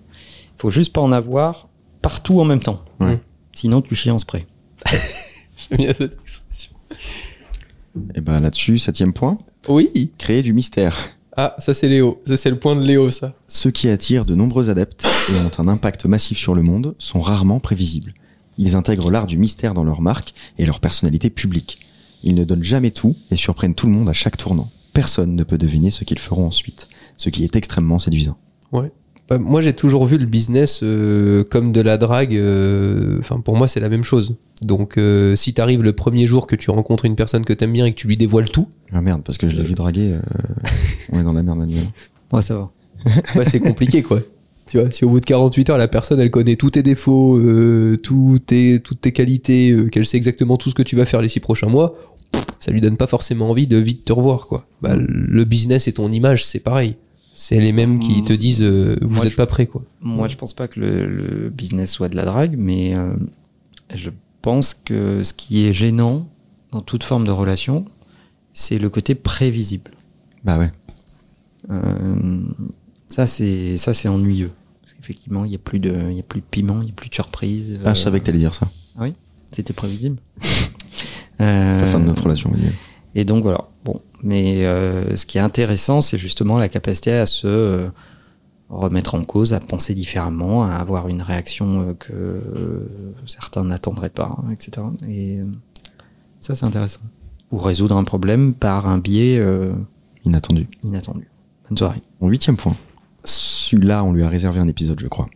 Il 0.58 0.60
faut 0.60 0.70
juste 0.70 0.92
pas 0.92 1.00
en 1.00 1.12
avoir 1.12 1.68
partout 2.02 2.40
en 2.40 2.44
même 2.44 2.60
temps. 2.60 2.82
Ouais. 3.00 3.20
Sinon, 3.54 3.80
tu 3.82 3.94
chies 3.94 4.10
en 4.10 4.18
spray. 4.18 4.46
J'aime 4.90 5.78
bien 5.78 5.92
cette 5.94 6.18
expression. 6.20 6.72
Et 8.16 8.20
ben 8.20 8.40
là-dessus, 8.40 8.78
septième 8.78 9.12
point, 9.12 9.38
Oui. 9.68 10.10
créer 10.18 10.42
du 10.42 10.52
mystère. 10.52 10.96
Ah, 11.36 11.56
ça 11.58 11.72
c'est 11.72 11.88
Léo. 11.88 12.20
Ça 12.26 12.36
c'est 12.36 12.50
le 12.50 12.58
point 12.58 12.76
de 12.76 12.84
Léo, 12.84 13.10
ça. 13.10 13.34
Ceux 13.48 13.70
qui 13.70 13.88
attirent 13.88 14.24
de 14.24 14.34
nombreux 14.34 14.68
adeptes 14.68 15.06
et 15.30 15.36
ont 15.36 15.50
un 15.58 15.68
impact 15.68 16.04
massif 16.04 16.38
sur 16.38 16.54
le 16.54 16.62
monde 16.62 16.94
sont 16.98 17.20
rarement 17.20 17.60
prévisibles. 17.60 18.14
Ils 18.58 18.76
intègrent 18.76 19.10
l'art 19.10 19.26
du 19.26 19.38
mystère 19.38 19.72
dans 19.72 19.84
leur 19.84 20.02
marque 20.02 20.34
et 20.58 20.66
leur 20.66 20.80
personnalité 20.80 21.30
publique. 21.30 21.80
Ils 22.22 22.34
ne 22.34 22.44
donnent 22.44 22.62
jamais 22.62 22.90
tout 22.90 23.16
et 23.30 23.36
surprennent 23.36 23.74
tout 23.74 23.86
le 23.86 23.92
monde 23.92 24.08
à 24.08 24.12
chaque 24.12 24.36
tournant. 24.36 24.70
Personne 24.92 25.34
ne 25.34 25.42
peut 25.42 25.58
deviner 25.58 25.90
ce 25.90 26.04
qu'ils 26.04 26.18
feront 26.18 26.46
ensuite, 26.46 26.88
ce 27.16 27.30
qui 27.30 27.44
est 27.44 27.56
extrêmement 27.56 27.98
séduisant. 27.98 28.36
Bah, 28.70 28.84
moi, 29.30 29.62
j'ai 29.62 29.72
toujours 29.72 30.04
vu 30.04 30.18
le 30.18 30.26
business 30.26 30.80
euh, 30.82 31.42
comme 31.44 31.72
de 31.72 31.80
la 31.80 31.96
drague. 31.96 32.34
euh, 32.36 33.18
Enfin, 33.20 33.40
pour 33.40 33.56
moi, 33.56 33.66
c'est 33.68 33.80
la 33.80 33.88
même 33.88 34.04
chose. 34.04 34.34
Donc, 34.60 34.98
euh, 34.98 35.36
si 35.36 35.54
t'arrives 35.54 35.82
le 35.82 35.92
premier 35.92 36.26
jour 36.26 36.46
que 36.46 36.54
tu 36.54 36.70
rencontres 36.70 37.04
une 37.06 37.16
personne 37.16 37.44
que 37.44 37.52
t'aimes 37.52 37.72
bien 37.72 37.86
et 37.86 37.92
que 37.92 37.96
tu 37.98 38.06
lui 38.08 38.16
dévoiles 38.16 38.50
tout, 38.50 38.68
Ah 38.92 39.00
merde, 39.00 39.22
parce 39.24 39.38
que 39.38 39.48
je 39.48 39.56
l'ai 39.56 39.64
vu 39.64 39.74
draguer, 39.74 40.12
euh, 40.12 40.20
on 41.12 41.20
est 41.20 41.24
dans 41.24 41.32
la 41.32 41.42
merde 41.42 41.58
manuelle. 41.58 41.84
Ouais, 42.32 42.42
ça 42.42 42.54
va. 42.56 42.70
bah, 43.34 43.44
c'est 43.44 43.60
compliqué, 43.60 44.02
quoi. 44.02 44.20
Tu 44.66 44.78
vois, 44.78 44.90
si 44.92 45.04
au 45.04 45.08
bout 45.08 45.18
de 45.20 45.24
48 45.24 45.70
heures, 45.70 45.78
la 45.78 45.88
personne, 45.88 46.20
elle 46.20 46.30
connaît 46.30 46.56
tous 46.56 46.70
tes 46.72 46.82
défauts, 46.82 47.36
euh, 47.38 47.96
tous 48.02 48.38
tes, 48.38 48.80
toutes 48.80 49.00
tes 49.00 49.12
qualités, 49.12 49.70
euh, 49.72 49.88
qu'elle 49.88 50.06
sait 50.06 50.16
exactement 50.18 50.56
tout 50.56 50.68
ce 50.70 50.74
que 50.74 50.82
tu 50.82 50.94
vas 50.94 51.04
faire 51.06 51.20
les 51.20 51.28
six 51.28 51.40
prochains 51.40 51.68
mois, 51.68 51.94
ça 52.60 52.70
lui 52.70 52.80
donne 52.80 52.96
pas 52.96 53.08
forcément 53.08 53.50
envie 53.50 53.66
de 53.66 53.76
vite 53.78 54.04
te 54.04 54.12
revoir, 54.12 54.46
quoi. 54.46 54.66
Bah, 54.82 54.94
le 54.96 55.44
business 55.44 55.88
et 55.88 55.92
ton 55.92 56.12
image, 56.12 56.44
c'est 56.44 56.60
pareil. 56.60 56.96
C'est 57.34 57.60
les 57.60 57.72
mêmes 57.72 57.98
qui 57.98 58.22
te 58.22 58.32
disent, 58.32 58.62
euh, 58.62 58.96
vous 59.02 59.16
Moi, 59.16 59.24
êtes 59.26 59.32
je- 59.32 59.36
pas 59.36 59.46
prêt, 59.46 59.66
quoi. 59.66 59.82
Moi, 60.00 60.28
je 60.28 60.36
pense 60.36 60.52
pas 60.52 60.68
que 60.68 60.78
le, 60.80 61.06
le 61.06 61.48
business 61.50 61.90
soit 61.90 62.08
de 62.08 62.16
la 62.16 62.24
drague, 62.24 62.54
mais 62.58 62.94
euh, 62.94 63.14
je 63.94 64.10
pense 64.42 64.74
que 64.74 65.22
ce 65.22 65.32
qui 65.32 65.64
est 65.66 65.72
gênant 65.72 66.28
dans 66.72 66.82
toute 66.82 67.04
forme 67.04 67.24
de 67.26 67.30
relation, 67.30 67.84
c'est 68.52 68.78
le 68.78 68.90
côté 68.90 69.14
prévisible. 69.14 69.92
Bah 70.44 70.58
ouais. 70.58 70.70
Euh, 71.70 72.42
ça, 73.06 73.26
c'est 73.26 73.76
ça, 73.76 73.94
c'est 73.94 74.08
ennuyeux. 74.08 74.50
Parce 74.82 74.94
qu'effectivement, 74.94 75.44
il 75.44 75.50
n'y 75.50 75.54
a 75.54 75.58
plus 75.58 75.78
de, 75.78 76.10
il 76.10 76.16
y 76.16 76.20
a 76.20 76.24
plus 76.24 76.40
de 76.40 76.46
piment, 76.50 76.80
il 76.80 76.86
n'y 76.86 76.90
a 76.90 76.94
plus 76.94 77.08
de 77.08 77.14
surprise. 77.14 77.80
Ah, 77.84 77.94
je 77.94 78.00
savais 78.00 78.20
que 78.20 78.26
t'allais 78.26 78.38
dire 78.38 78.54
ça. 78.54 78.68
C'était 79.50 79.72
prévisible. 79.74 80.16
La 81.38 81.86
fin 81.86 81.98
de 82.00 82.04
notre 82.04 82.22
relation. 82.24 82.50
Et 83.14 83.24
donc 83.24 83.42
voilà. 83.42 83.64
Bon, 83.84 84.00
mais 84.22 84.64
euh, 84.64 85.16
ce 85.16 85.26
qui 85.26 85.38
est 85.38 85.42
intéressant, 85.42 86.00
c'est 86.00 86.18
justement 86.18 86.58
la 86.58 86.68
capacité 86.68 87.12
à 87.12 87.26
se 87.26 87.46
euh, 87.46 87.88
remettre 88.68 89.14
en 89.14 89.24
cause, 89.24 89.52
à 89.52 89.60
penser 89.60 89.94
différemment, 89.94 90.64
à 90.64 90.74
avoir 90.74 91.08
une 91.08 91.22
réaction 91.22 91.88
euh, 91.88 91.94
que 91.94 93.26
certains 93.26 93.64
n'attendraient 93.64 94.10
pas, 94.10 94.38
hein, 94.38 94.50
etc. 94.50 94.86
Et 95.08 95.40
euh, 95.40 95.44
ça, 96.40 96.54
c'est 96.54 96.64
intéressant. 96.66 97.00
Ou 97.50 97.58
résoudre 97.58 97.96
un 97.96 98.04
problème 98.04 98.54
par 98.54 98.86
un 98.86 98.98
biais 98.98 99.42
Inattendu. 100.24 100.68
inattendu. 100.82 101.28
Bonne 101.68 101.76
soirée. 101.76 102.00
Mon 102.20 102.28
huitième 102.28 102.56
point. 102.56 102.76
Celui-là, 103.24 104.04
on 104.04 104.12
lui 104.12 104.22
a 104.22 104.28
réservé 104.28 104.60
un 104.60 104.68
épisode, 104.68 105.00
je 105.00 105.08
crois. 105.08 105.28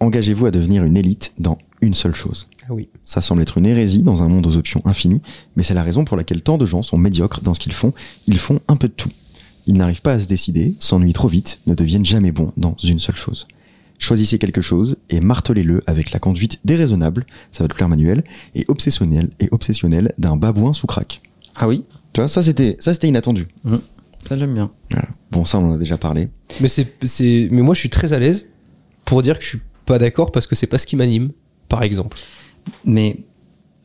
Engagez-vous 0.00 0.46
à 0.46 0.50
devenir 0.50 0.84
une 0.84 0.96
élite 0.96 1.34
dans 1.38 1.58
une 1.80 1.94
seule 1.94 2.14
chose. 2.14 2.48
Ah 2.68 2.74
oui. 2.74 2.88
Ça 3.04 3.20
semble 3.20 3.42
être 3.42 3.58
une 3.58 3.66
hérésie 3.66 4.02
dans 4.02 4.22
un 4.22 4.28
monde 4.28 4.46
aux 4.46 4.56
options 4.56 4.82
infinies, 4.84 5.20
mais 5.56 5.62
c'est 5.62 5.74
la 5.74 5.82
raison 5.82 6.04
pour 6.04 6.16
laquelle 6.16 6.42
tant 6.42 6.58
de 6.58 6.66
gens 6.66 6.82
sont 6.82 6.98
médiocres 6.98 7.40
dans 7.42 7.54
ce 7.54 7.60
qu'ils 7.60 7.72
font. 7.72 7.92
Ils 8.26 8.38
font 8.38 8.60
un 8.68 8.76
peu 8.76 8.88
de 8.88 8.92
tout. 8.92 9.10
Ils 9.66 9.74
n'arrivent 9.76 10.02
pas 10.02 10.12
à 10.14 10.20
se 10.20 10.26
décider, 10.28 10.74
s'ennuient 10.78 11.12
trop 11.12 11.28
vite, 11.28 11.58
ne 11.66 11.74
deviennent 11.74 12.04
jamais 12.06 12.32
bons 12.32 12.52
dans 12.56 12.76
une 12.82 12.98
seule 12.98 13.16
chose. 13.16 13.46
Choisissez 13.98 14.38
quelque 14.38 14.62
chose 14.62 14.96
et 15.10 15.20
martelez-le 15.20 15.82
avec 15.86 16.10
la 16.10 16.18
conduite 16.18 16.60
déraisonnable, 16.64 17.24
ça 17.52 17.62
va 17.62 17.68
te 17.68 17.74
plaire 17.74 17.88
Manuel, 17.88 18.24
et 18.56 18.64
obsessionnel 18.66 19.30
et 19.38 19.48
obsessionnel 19.52 20.12
d'un 20.18 20.36
babouin 20.36 20.72
sous 20.72 20.88
crack. 20.88 21.20
Ah 21.54 21.68
oui, 21.68 21.84
Tu 22.12 22.20
vois, 22.20 22.26
ça 22.28 22.42
c'était 22.42 22.76
ça 22.80 22.94
c'était 22.94 23.06
inattendu. 23.08 23.46
ça 24.24 24.36
j'aime 24.36 24.54
bien. 24.54 24.72
Voilà. 24.90 25.08
Bon, 25.30 25.44
ça 25.44 25.58
on 25.60 25.70
en 25.70 25.74
a 25.74 25.78
déjà 25.78 25.98
parlé. 25.98 26.28
Mais 26.60 26.68
c'est, 26.68 26.92
c'est, 27.04 27.48
mais 27.52 27.62
moi 27.62 27.74
je 27.74 27.80
suis 27.80 27.90
très 27.90 28.12
à 28.12 28.18
l'aise 28.18 28.46
pour 29.04 29.22
dire 29.22 29.38
que 29.38 29.44
je 29.44 29.50
suis 29.50 29.60
pas 29.86 29.98
d'accord 30.00 30.32
parce 30.32 30.48
que 30.48 30.56
c'est 30.56 30.66
pas 30.66 30.78
ce 30.78 30.86
qui 30.88 30.96
m'anime, 30.96 31.30
par 31.68 31.84
exemple. 31.84 32.16
Mais 32.84 33.18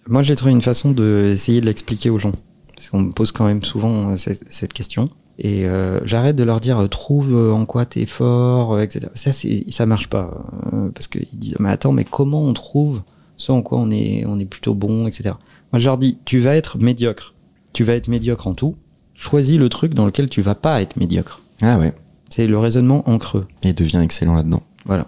moi, 0.07 0.23
j'ai 0.23 0.35
trouvé 0.35 0.51
une 0.51 0.61
façon 0.61 0.91
d'essayer 0.91 1.61
de 1.61 1.65
l'expliquer 1.65 2.09
aux 2.09 2.19
gens. 2.19 2.33
Parce 2.75 2.89
qu'on 2.89 3.01
me 3.01 3.11
pose 3.11 3.31
quand 3.31 3.45
même 3.45 3.63
souvent 3.63 4.11
euh, 4.11 4.17
cette, 4.17 4.43
cette 4.51 4.73
question. 4.73 5.09
Et 5.39 5.67
euh, 5.67 5.99
j'arrête 6.05 6.35
de 6.35 6.43
leur 6.43 6.59
dire 6.59 6.79
euh, 6.79 6.87
trouve 6.87 7.35
en 7.53 7.65
quoi 7.65 7.85
t'es 7.85 8.05
fort, 8.05 8.79
etc. 8.79 9.07
Ça, 9.13 9.31
ça 9.33 9.85
marche 9.85 10.07
pas. 10.07 10.43
euh, 10.73 10.89
parce 10.89 11.07
qu'ils 11.07 11.27
disent 11.33 11.57
mais 11.59 11.69
attends, 11.69 11.91
mais 11.91 12.03
comment 12.05 12.43
on 12.43 12.53
trouve 12.53 13.01
ce 13.37 13.51
en 13.51 13.61
quoi 13.61 13.79
on 13.79 13.91
est, 13.91 14.25
on 14.25 14.39
est 14.39 14.45
plutôt 14.45 14.73
bon, 14.73 15.05
etc. 15.07 15.35
Moi, 15.71 15.79
je 15.79 15.85
leur 15.85 15.97
dis 15.97 16.17
tu 16.25 16.39
vas 16.39 16.55
être 16.55 16.77
médiocre. 16.79 17.33
Tu 17.73 17.83
vas 17.83 17.93
être 17.93 18.07
médiocre 18.07 18.47
en 18.47 18.53
tout. 18.53 18.75
Choisis 19.13 19.57
le 19.57 19.69
truc 19.69 19.93
dans 19.93 20.05
lequel 20.05 20.29
tu 20.29 20.41
vas 20.41 20.55
pas 20.55 20.81
être 20.81 20.97
médiocre. 20.97 21.41
Ah 21.61 21.77
ouais. 21.77 21.93
C'est 22.29 22.47
le 22.47 22.57
raisonnement 22.57 23.07
en 23.09 23.17
creux. 23.17 23.47
Et 23.63 23.73
devient 23.73 23.99
excellent 24.03 24.35
là-dedans. 24.35 24.63
Voilà. 24.85 25.07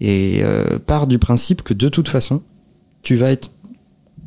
Et 0.00 0.40
euh, 0.42 0.78
part 0.78 1.06
du 1.06 1.18
principe 1.18 1.62
que 1.62 1.72
de 1.74 1.88
toute 1.88 2.08
façon, 2.08 2.42
tu 3.06 3.14
vas 3.14 3.30
être 3.30 3.52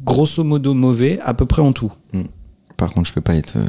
grosso 0.05 0.41
modo 0.45 0.73
mauvais 0.73 1.19
à 1.21 1.33
peu 1.33 1.45
près 1.45 1.61
en 1.61 1.73
tout. 1.73 1.91
Par 2.77 2.93
contre, 2.93 3.09
je 3.09 3.13
peux 3.13 3.19
pas 3.19 3.35
être 3.35 3.57
euh, 3.57 3.67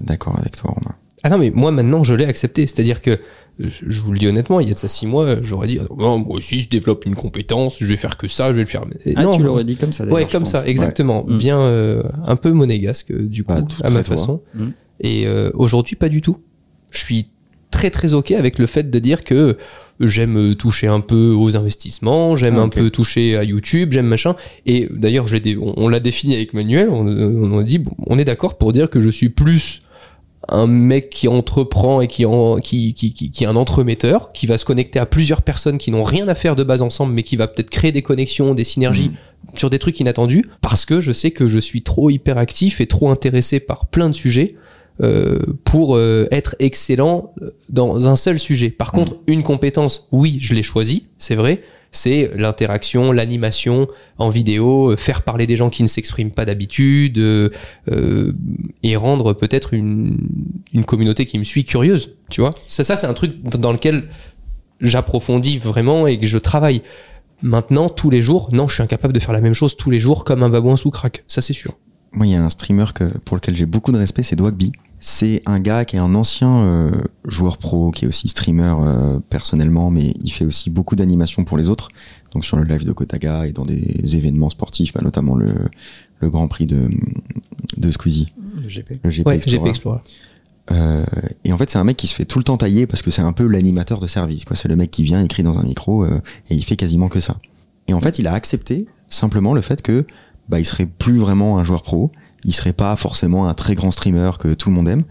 d'accord 0.00 0.36
avec 0.36 0.56
toi, 0.56 0.72
Romain. 0.72 0.96
Ah 1.22 1.30
non, 1.30 1.38
mais 1.38 1.50
moi 1.54 1.70
maintenant 1.70 2.02
je 2.02 2.12
l'ai 2.12 2.24
accepté. 2.24 2.62
C'est-à-dire 2.66 3.00
que, 3.00 3.20
je, 3.60 4.00
vous 4.00 4.10
le 4.10 4.18
dis 4.18 4.26
honnêtement, 4.26 4.58
il 4.58 4.66
y 4.66 4.70
a 4.72 4.74
de 4.74 4.78
ça 4.78 4.88
six 4.88 5.06
mois, 5.06 5.40
j'aurais 5.42 5.68
dit, 5.68 5.78
non, 5.96 6.18
moi 6.18 6.38
aussi 6.38 6.58
je 6.58 6.68
développe 6.68 7.06
une 7.06 7.14
compétence, 7.14 7.76
je 7.78 7.86
vais 7.86 7.96
faire 7.96 8.16
que 8.16 8.26
ça, 8.26 8.48
je 8.48 8.54
vais 8.56 8.62
le 8.62 8.66
faire. 8.66 8.84
Mais 8.86 9.14
Ah, 9.14 9.22
non, 9.22 9.30
tu 9.30 9.44
l'aurais 9.44 9.62
dit 9.62 9.76
comme 9.76 9.92
ça. 9.92 10.02
d'ailleurs, 10.02 10.16
Ouais, 10.16 10.26
je 10.26 10.32
comme 10.32 10.42
pense. 10.42 10.50
ça, 10.50 10.66
exactement. 10.66 11.24
Mm. 11.24 11.38
Bien, 11.38 11.60
euh, 11.60 12.02
un 12.24 12.34
peu 12.34 12.50
monégasque 12.50 13.12
du 13.12 13.44
coup, 13.44 13.54
Bah, 13.54 13.62
tout 13.62 13.80
à 13.84 13.90
ma 13.90 14.02
toi. 14.02 14.16
façon. 14.16 14.42
Mm. 14.56 14.66
Et 15.00 15.28
euh, 15.28 15.52
aujourd'hui, 15.54 15.94
pas 15.94 16.08
du 16.08 16.20
tout. 16.20 16.38
Je 16.90 16.98
suis 16.98 17.30
très 17.70 17.90
très 17.90 18.12
ok 18.14 18.32
avec 18.32 18.58
le 18.58 18.66
fait 18.66 18.90
de 18.90 18.98
dire 18.98 19.22
que 19.22 19.56
j'aime 20.00 20.54
toucher 20.54 20.86
un 20.86 21.00
peu 21.00 21.32
aux 21.32 21.56
investissements, 21.56 22.36
j'aime 22.36 22.56
Ah, 22.58 22.62
un 22.62 22.68
peu 22.68 22.90
toucher 22.90 23.36
à 23.36 23.44
YouTube, 23.44 23.92
j'aime 23.92 24.06
machin. 24.06 24.36
Et 24.66 24.88
d'ailleurs, 24.90 25.26
on, 25.60 25.74
on 25.76 25.88
l'a 25.88 26.00
défini 26.00 26.34
avec 26.34 26.54
Manuel. 26.54 26.88
On, 26.90 27.06
on 27.06 27.58
a 27.58 27.62
dit, 27.62 27.78
bon, 27.78 27.92
on 28.06 28.18
est 28.18 28.24
d'accord 28.24 28.58
pour 28.58 28.72
dire 28.72 28.90
que 28.90 29.00
je 29.00 29.08
suis 29.08 29.28
plus 29.28 29.82
un 30.48 30.66
mec 30.66 31.10
qui 31.10 31.28
entreprend 31.28 32.00
et 32.00 32.06
qui, 32.06 32.24
en, 32.24 32.56
qui, 32.56 32.94
qui, 32.94 33.12
qui, 33.12 33.30
qui 33.30 33.44
est 33.44 33.46
un 33.46 33.56
entremetteur, 33.56 34.32
qui 34.32 34.46
va 34.46 34.56
se 34.56 34.64
connecter 34.64 34.98
à 34.98 35.06
plusieurs 35.06 35.42
personnes 35.42 35.78
qui 35.78 35.90
n'ont 35.90 36.04
rien 36.04 36.26
à 36.28 36.34
faire 36.34 36.56
de 36.56 36.62
base 36.62 36.80
ensemble, 36.80 37.12
mais 37.12 37.22
qui 37.22 37.36
va 37.36 37.48
peut-être 37.48 37.70
créer 37.70 37.92
des 37.92 38.02
connexions, 38.02 38.54
des 38.54 38.64
synergies 38.64 39.10
sur 39.54 39.68
des 39.70 39.78
trucs 39.78 40.00
inattendus, 40.00 40.44
parce 40.62 40.84
que 40.84 41.00
je 41.00 41.12
sais 41.12 41.30
que 41.30 41.48
je 41.48 41.58
suis 41.58 41.82
trop 41.82 42.10
hyperactif 42.10 42.80
et 42.80 42.86
trop 42.86 43.10
intéressé 43.10 43.60
par 43.60 43.86
plein 43.86 44.08
de 44.08 44.14
sujets 44.14 44.54
euh, 45.00 45.38
pour 45.64 45.96
euh, 45.96 46.26
être 46.30 46.56
excellent 46.58 47.32
dans 47.68 48.08
un 48.08 48.16
seul 48.16 48.38
sujet. 48.38 48.70
Par 48.70 48.92
contre, 48.92 49.16
une 49.26 49.42
compétence, 49.42 50.08
oui, 50.12 50.38
je 50.40 50.54
l'ai 50.54 50.62
choisie, 50.62 51.06
c'est 51.18 51.34
vrai, 51.34 51.62
c'est 51.90 52.30
l'interaction, 52.36 53.12
l'animation 53.12 53.88
en 54.18 54.30
vidéo, 54.30 54.92
euh, 54.92 54.96
faire 54.96 55.22
parler 55.22 55.46
des 55.46 55.56
gens 55.56 55.70
qui 55.70 55.82
ne 55.82 55.88
s'expriment 55.88 56.30
pas 56.30 56.44
d'habitude, 56.44 57.18
euh, 57.18 57.50
euh, 57.90 58.32
et 58.82 58.96
rendre 58.96 59.32
peut-être 59.32 59.74
une, 59.74 60.18
une 60.72 60.84
communauté 60.84 61.26
qui 61.26 61.38
me 61.38 61.44
suit 61.44 61.64
curieuse, 61.64 62.14
tu 62.30 62.40
vois. 62.40 62.50
Ça, 62.68 62.84
ça 62.84 62.96
c'est 62.96 63.06
un 63.06 63.14
truc 63.14 63.42
dans 63.42 63.72
lequel 63.72 64.08
j'approfondis 64.80 65.58
vraiment 65.58 66.06
et 66.06 66.18
que 66.18 66.26
je 66.26 66.38
travaille. 66.38 66.82
Maintenant, 67.40 67.88
tous 67.88 68.10
les 68.10 68.20
jours, 68.20 68.50
non, 68.52 68.68
je 68.68 68.74
suis 68.74 68.82
incapable 68.82 69.14
de 69.14 69.20
faire 69.20 69.32
la 69.32 69.40
même 69.40 69.54
chose 69.54 69.76
tous 69.76 69.90
les 69.90 70.00
jours 70.00 70.24
comme 70.24 70.42
un 70.42 70.50
babouin 70.50 70.76
sous 70.76 70.90
crack, 70.90 71.24
ça 71.26 71.40
c'est 71.40 71.52
sûr. 71.52 71.76
Moi, 72.12 72.26
il 72.26 72.32
y 72.32 72.36
a 72.36 72.42
un 72.42 72.50
streamer 72.50 72.86
que, 72.94 73.04
pour 73.18 73.36
lequel 73.36 73.54
j'ai 73.56 73.66
beaucoup 73.66 73.92
de 73.92 73.98
respect, 73.98 74.22
c'est 74.22 74.36
Dwagby. 74.36 74.72
C'est 75.00 75.42
un 75.46 75.60
gars 75.60 75.84
qui 75.84 75.96
est 75.96 76.00
un 76.00 76.14
ancien 76.14 76.58
euh, 76.58 76.90
joueur 77.26 77.58
pro, 77.58 77.90
qui 77.92 78.04
est 78.04 78.08
aussi 78.08 78.26
streamer 78.28 78.74
euh, 78.80 79.20
personnellement, 79.30 79.90
mais 79.90 80.14
il 80.20 80.30
fait 80.30 80.44
aussi 80.44 80.70
beaucoup 80.70 80.96
d'animations 80.96 81.44
pour 81.44 81.56
les 81.56 81.68
autres. 81.68 81.88
Donc 82.32 82.44
sur 82.44 82.56
le 82.56 82.64
live 82.64 82.84
de 82.84 82.92
Kotaga 82.92 83.46
et 83.46 83.52
dans 83.52 83.64
des 83.64 84.16
événements 84.16 84.50
sportifs, 84.50 84.92
bah, 84.92 85.00
notamment 85.02 85.34
le, 85.36 85.54
le 86.20 86.30
Grand 86.30 86.48
Prix 86.48 86.66
de, 86.66 86.88
de 87.76 87.90
Squeezie, 87.92 88.32
Le 88.62 88.68
GP. 88.68 89.00
le 89.04 89.10
GP 89.10 89.26
Ouais, 89.26 89.36
Explorer. 89.36 89.58
GP 89.58 89.68
Explorer. 89.68 90.00
Euh, 90.70 91.04
et 91.44 91.52
en 91.52 91.58
fait, 91.58 91.70
c'est 91.70 91.78
un 91.78 91.84
mec 91.84 91.96
qui 91.96 92.06
se 92.08 92.14
fait 92.14 92.26
tout 92.26 92.38
le 92.38 92.44
temps 92.44 92.56
tailler 92.58 92.86
parce 92.86 93.00
que 93.02 93.10
c'est 93.10 93.22
un 93.22 93.32
peu 93.32 93.46
l'animateur 93.46 94.00
de 94.00 94.06
service. 94.06 94.44
quoi. 94.44 94.54
C'est 94.56 94.68
le 94.68 94.76
mec 94.76 94.90
qui 94.90 95.02
vient, 95.04 95.22
écrit 95.22 95.42
dans 95.42 95.58
un 95.58 95.62
micro 95.62 96.04
euh, 96.04 96.20
et 96.50 96.54
il 96.56 96.64
fait 96.64 96.76
quasiment 96.76 97.08
que 97.08 97.20
ça. 97.20 97.36
Et 97.86 97.94
en 97.94 98.00
fait, 98.00 98.18
il 98.18 98.26
a 98.26 98.32
accepté 98.34 98.86
simplement 99.08 99.54
le 99.54 99.62
fait 99.62 99.80
que 99.80 100.04
bah, 100.48 100.60
il 100.60 100.66
serait 100.66 100.84
plus 100.86 101.16
vraiment 101.18 101.58
un 101.58 101.64
joueur 101.64 101.82
pro. 101.82 102.10
Il 102.44 102.54
serait 102.54 102.72
pas 102.72 102.94
forcément 102.96 103.48
un 103.48 103.54
très 103.54 103.74
grand 103.74 103.90
streamer 103.90 104.30
que 104.38 104.54
tout 104.54 104.68
le 104.70 104.74
monde 104.76 104.88
aime. 104.88 105.04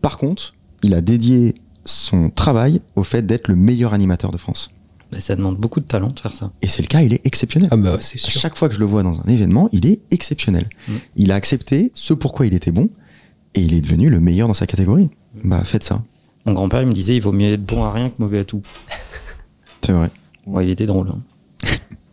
Par 0.00 0.18
contre, 0.18 0.54
il 0.82 0.94
a 0.94 1.00
dédié 1.00 1.54
son 1.84 2.30
travail 2.30 2.80
au 2.96 3.02
fait 3.02 3.22
d'être 3.26 3.48
le 3.48 3.56
meilleur 3.56 3.94
animateur 3.94 4.30
de 4.30 4.38
France. 4.38 4.70
Ça 5.18 5.34
demande 5.36 5.56
beaucoup 5.56 5.80
de 5.80 5.86
talent 5.86 6.10
de 6.10 6.20
faire 6.20 6.34
ça. 6.34 6.52
Et 6.60 6.68
c'est 6.68 6.82
le 6.82 6.88
cas, 6.88 7.00
il 7.00 7.14
est 7.14 7.24
exceptionnel. 7.26 7.70
Ah 7.72 7.76
bah 7.78 7.96
c'est 8.00 8.18
À 8.18 8.30
sûr. 8.30 8.40
chaque 8.40 8.56
fois 8.58 8.68
que 8.68 8.74
je 8.74 8.78
le 8.80 8.84
vois 8.84 9.02
dans 9.02 9.18
un 9.20 9.24
événement, 9.24 9.70
il 9.72 9.86
est 9.86 10.00
exceptionnel. 10.10 10.68
Mm. 10.86 10.92
Il 11.16 11.32
a 11.32 11.34
accepté 11.34 11.92
ce 11.94 12.12
pourquoi 12.12 12.46
il 12.46 12.52
était 12.54 12.72
bon 12.72 12.90
et 13.54 13.62
il 13.62 13.72
est 13.72 13.80
devenu 13.80 14.10
le 14.10 14.20
meilleur 14.20 14.48
dans 14.48 14.54
sa 14.54 14.66
catégorie. 14.66 15.08
Bah, 15.44 15.64
faites 15.64 15.82
ça. 15.84 16.02
Mon 16.44 16.52
grand-père, 16.52 16.82
il 16.82 16.88
me 16.88 16.92
disait 16.92 17.16
il 17.16 17.22
vaut 17.22 17.32
mieux 17.32 17.54
être 17.54 17.64
bon 17.64 17.84
à 17.84 17.92
rien 17.92 18.10
que 18.10 18.16
mauvais 18.18 18.40
à 18.40 18.44
tout. 18.44 18.60
C'est 19.82 19.92
vrai. 19.92 20.10
Ouais, 20.46 20.66
il 20.66 20.70
était 20.70 20.86
drôle. 20.86 21.08
hein. 21.08 21.22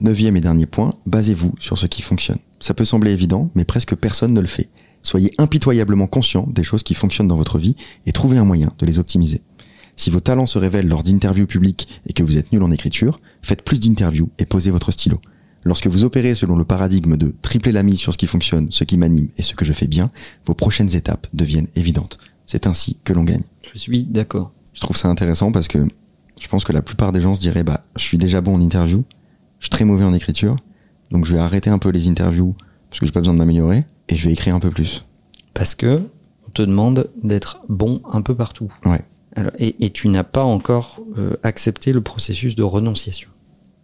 Neuvième 0.05 0.37
et 0.37 0.41
dernier 0.41 0.67
point, 0.67 0.93
basez-vous 1.07 1.55
sur 1.59 1.79
ce 1.79 1.87
qui 1.87 2.03
fonctionne. 2.03 2.37
Ça 2.59 2.75
peut 2.75 2.85
sembler 2.85 3.11
évident, 3.11 3.49
mais 3.55 3.65
presque 3.65 3.95
personne 3.95 4.33
ne 4.33 4.39
le 4.39 4.45
fait. 4.45 4.69
Soyez 5.01 5.33
impitoyablement 5.39 6.05
conscient 6.05 6.45
des 6.45 6.63
choses 6.63 6.83
qui 6.83 6.93
fonctionnent 6.93 7.27
dans 7.27 7.37
votre 7.37 7.57
vie 7.57 7.75
et 8.05 8.11
trouvez 8.11 8.37
un 8.37 8.45
moyen 8.45 8.71
de 8.77 8.85
les 8.85 8.99
optimiser. 8.99 9.41
Si 9.95 10.11
vos 10.11 10.19
talents 10.19 10.45
se 10.45 10.59
révèlent 10.59 10.87
lors 10.87 11.01
d'interviews 11.01 11.47
publiques 11.47 11.87
et 12.05 12.13
que 12.13 12.21
vous 12.21 12.37
êtes 12.37 12.53
nul 12.53 12.61
en 12.61 12.69
écriture, 12.69 13.19
faites 13.41 13.63
plus 13.63 13.79
d'interviews 13.79 14.29
et 14.37 14.45
posez 14.45 14.69
votre 14.69 14.91
stylo. 14.91 15.19
Lorsque 15.63 15.87
vous 15.87 16.03
opérez 16.03 16.35
selon 16.35 16.55
le 16.55 16.65
paradigme 16.65 17.17
de 17.17 17.33
tripler 17.41 17.71
la 17.71 17.81
mise 17.81 17.97
sur 17.97 18.13
ce 18.13 18.19
qui 18.19 18.27
fonctionne, 18.27 18.67
ce 18.69 18.83
qui 18.83 18.99
m'anime 18.99 19.29
et 19.37 19.41
ce 19.41 19.55
que 19.55 19.65
je 19.65 19.73
fais 19.73 19.87
bien, 19.87 20.11
vos 20.45 20.53
prochaines 20.53 20.95
étapes 20.95 21.25
deviennent 21.33 21.69
évidentes. 21.75 22.19
C'est 22.45 22.67
ainsi 22.67 22.99
que 23.03 23.13
l'on 23.13 23.23
gagne. 23.23 23.41
Je 23.73 23.79
suis 23.79 24.03
d'accord. 24.03 24.51
Je 24.73 24.81
trouve 24.81 24.97
ça 24.97 25.07
intéressant 25.07 25.51
parce 25.51 25.67
que 25.67 25.79
je 26.39 26.47
pense 26.47 26.63
que 26.63 26.73
la 26.73 26.83
plupart 26.83 27.11
des 27.11 27.21
gens 27.21 27.33
se 27.33 27.41
diraient 27.41 27.63
bah 27.63 27.85
je 27.95 28.03
suis 28.03 28.19
déjà 28.19 28.41
bon 28.41 28.53
en 28.53 28.61
interview, 28.61 29.03
je 29.65 29.67
suis 29.67 29.77
très 29.77 29.85
mauvais 29.85 30.05
en 30.05 30.13
écriture, 30.13 30.57
donc 31.09 31.25
je 31.25 31.33
vais 31.33 31.39
arrêter 31.39 31.71
un 31.71 31.79
peu 31.79 31.89
les 31.89 32.07
interviews 32.07 32.53
parce 32.87 32.99
que 32.99 33.07
j'ai 33.07 33.11
pas 33.11 33.21
besoin 33.21 33.33
de 33.33 33.39
m'améliorer 33.39 33.83
et 34.09 34.15
je 34.15 34.27
vais 34.27 34.33
écrire 34.33 34.53
un 34.53 34.59
peu 34.59 34.69
plus. 34.69 35.05
Parce 35.55 35.73
que 35.73 36.03
on 36.47 36.51
te 36.51 36.61
demande 36.61 37.09
d'être 37.23 37.61
bon 37.67 37.99
un 38.11 38.21
peu 38.21 38.35
partout. 38.35 38.71
Ouais. 38.85 39.01
Alors, 39.35 39.53
et, 39.57 39.75
et 39.83 39.89
tu 39.89 40.07
n'as 40.09 40.23
pas 40.23 40.43
encore 40.43 41.01
euh, 41.17 41.35
accepté 41.41 41.93
le 41.93 42.01
processus 42.01 42.55
de 42.55 42.61
renonciation. 42.61 43.31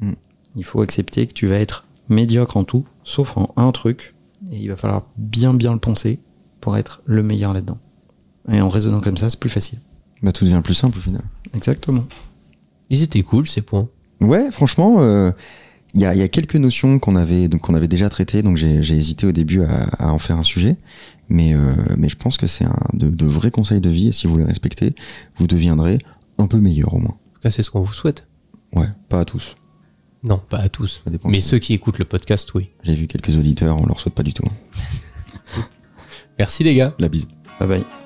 Mm. 0.02 0.12
Il 0.56 0.64
faut 0.64 0.82
accepter 0.82 1.26
que 1.26 1.34
tu 1.34 1.48
vas 1.48 1.58
être 1.58 1.88
médiocre 2.10 2.58
en 2.58 2.64
tout, 2.64 2.86
sauf 3.04 3.36
en 3.36 3.52
un 3.58 3.72
truc, 3.72 4.14
et 4.52 4.58
il 4.58 4.68
va 4.68 4.76
falloir 4.76 5.08
bien 5.18 5.56
bien 5.56 5.74
le 5.74 5.80
penser 5.80 6.20
pour 6.60 6.78
être 6.78 7.02
le 7.06 7.24
meilleur 7.24 7.54
là-dedans. 7.54 7.80
Et 8.52 8.62
en 8.62 8.70
raisonnant 8.70 9.02
comme 9.02 9.18
ça, 9.18 9.32
c'est 9.32 9.40
plus 9.40 9.50
facile. 9.50 9.80
Bah 10.22 10.32
tout 10.32 10.46
devient 10.46 10.62
plus 10.64 10.76
simple 10.76 11.00
au 11.00 11.02
final. 11.02 11.24
Exactement. 11.56 12.06
Ils 12.92 13.02
étaient 13.02 13.24
cool 13.24 13.48
ces 13.48 13.64
points. 13.64 13.90
Ouais, 14.20 14.52
franchement, 14.52 14.98
euh, 15.02 15.32
il 15.94 16.02
y, 16.02 16.06
a, 16.06 16.14
il 16.16 16.20
y 16.20 16.24
a 16.24 16.28
quelques 16.28 16.56
notions 16.56 17.00
qu'on 17.00 17.16
avait 17.16 17.48
donc 17.48 17.62
qu'on 17.62 17.74
avait 17.76 17.88
déjà 17.88 18.10
traitées, 18.10 18.42
donc 18.44 18.58
j'ai 18.58 18.82
j'ai 18.82 18.96
hésité 18.96 19.26
au 19.28 19.32
début 19.32 19.64
à, 19.64 19.84
à 20.08 20.12
en 20.12 20.20
faire 20.20 20.38
un 20.38 20.44
sujet, 20.44 20.78
mais 21.30 21.54
euh, 21.54 21.74
mais 21.98 22.08
je 22.10 22.16
pense 22.16 22.38
que 22.38 22.48
c'est 22.48 22.66
un 22.66 22.80
de, 22.94 23.10
de 23.10 23.26
vrais 23.26 23.52
conseils 23.52 23.82
de 23.82 23.90
vie 23.90 24.08
et 24.08 24.12
si 24.12 24.28
vous 24.28 24.38
les 24.38 24.46
respectez, 24.46 24.96
vous 25.36 25.48
deviendrez 25.48 25.98
un 26.38 26.48
peu 26.48 26.60
meilleur 26.60 26.94
au 26.94 27.00
moins. 27.00 27.12
En 27.12 27.34
tout 27.34 27.42
cas, 27.42 27.52
c'est 27.52 27.64
ce 27.64 27.72
qu'on 27.72 27.82
vous 27.82 27.94
souhaite. 27.94 28.28
Ouais, 28.74 28.88
pas 29.10 29.20
à 29.20 29.26
tous. 29.26 29.56
Non, 30.24 30.40
pas 30.50 30.60
à 30.60 30.70
tous. 30.70 31.02
Ça 31.04 31.10
dépend. 31.12 31.30
Mais 31.30 31.42
ceux 31.42 31.60
qui 31.60 31.74
écoutent 31.74 32.00
le 32.00 32.06
podcast, 32.06 32.54
oui. 32.54 32.70
J'ai 32.84 32.96
vu 32.96 33.08
quelques 33.08 33.38
auditeurs, 33.38 33.78
on 33.82 33.86
leur 33.86 34.00
souhaite 34.00 34.14
pas 34.16 34.24
du 34.24 34.34
tout. 34.34 34.44
Merci 36.40 36.64
les 36.64 36.76
gars. 36.76 36.94
La 37.00 37.10
bise. 37.10 37.28
Bye 37.60 37.68
bye. 37.68 38.01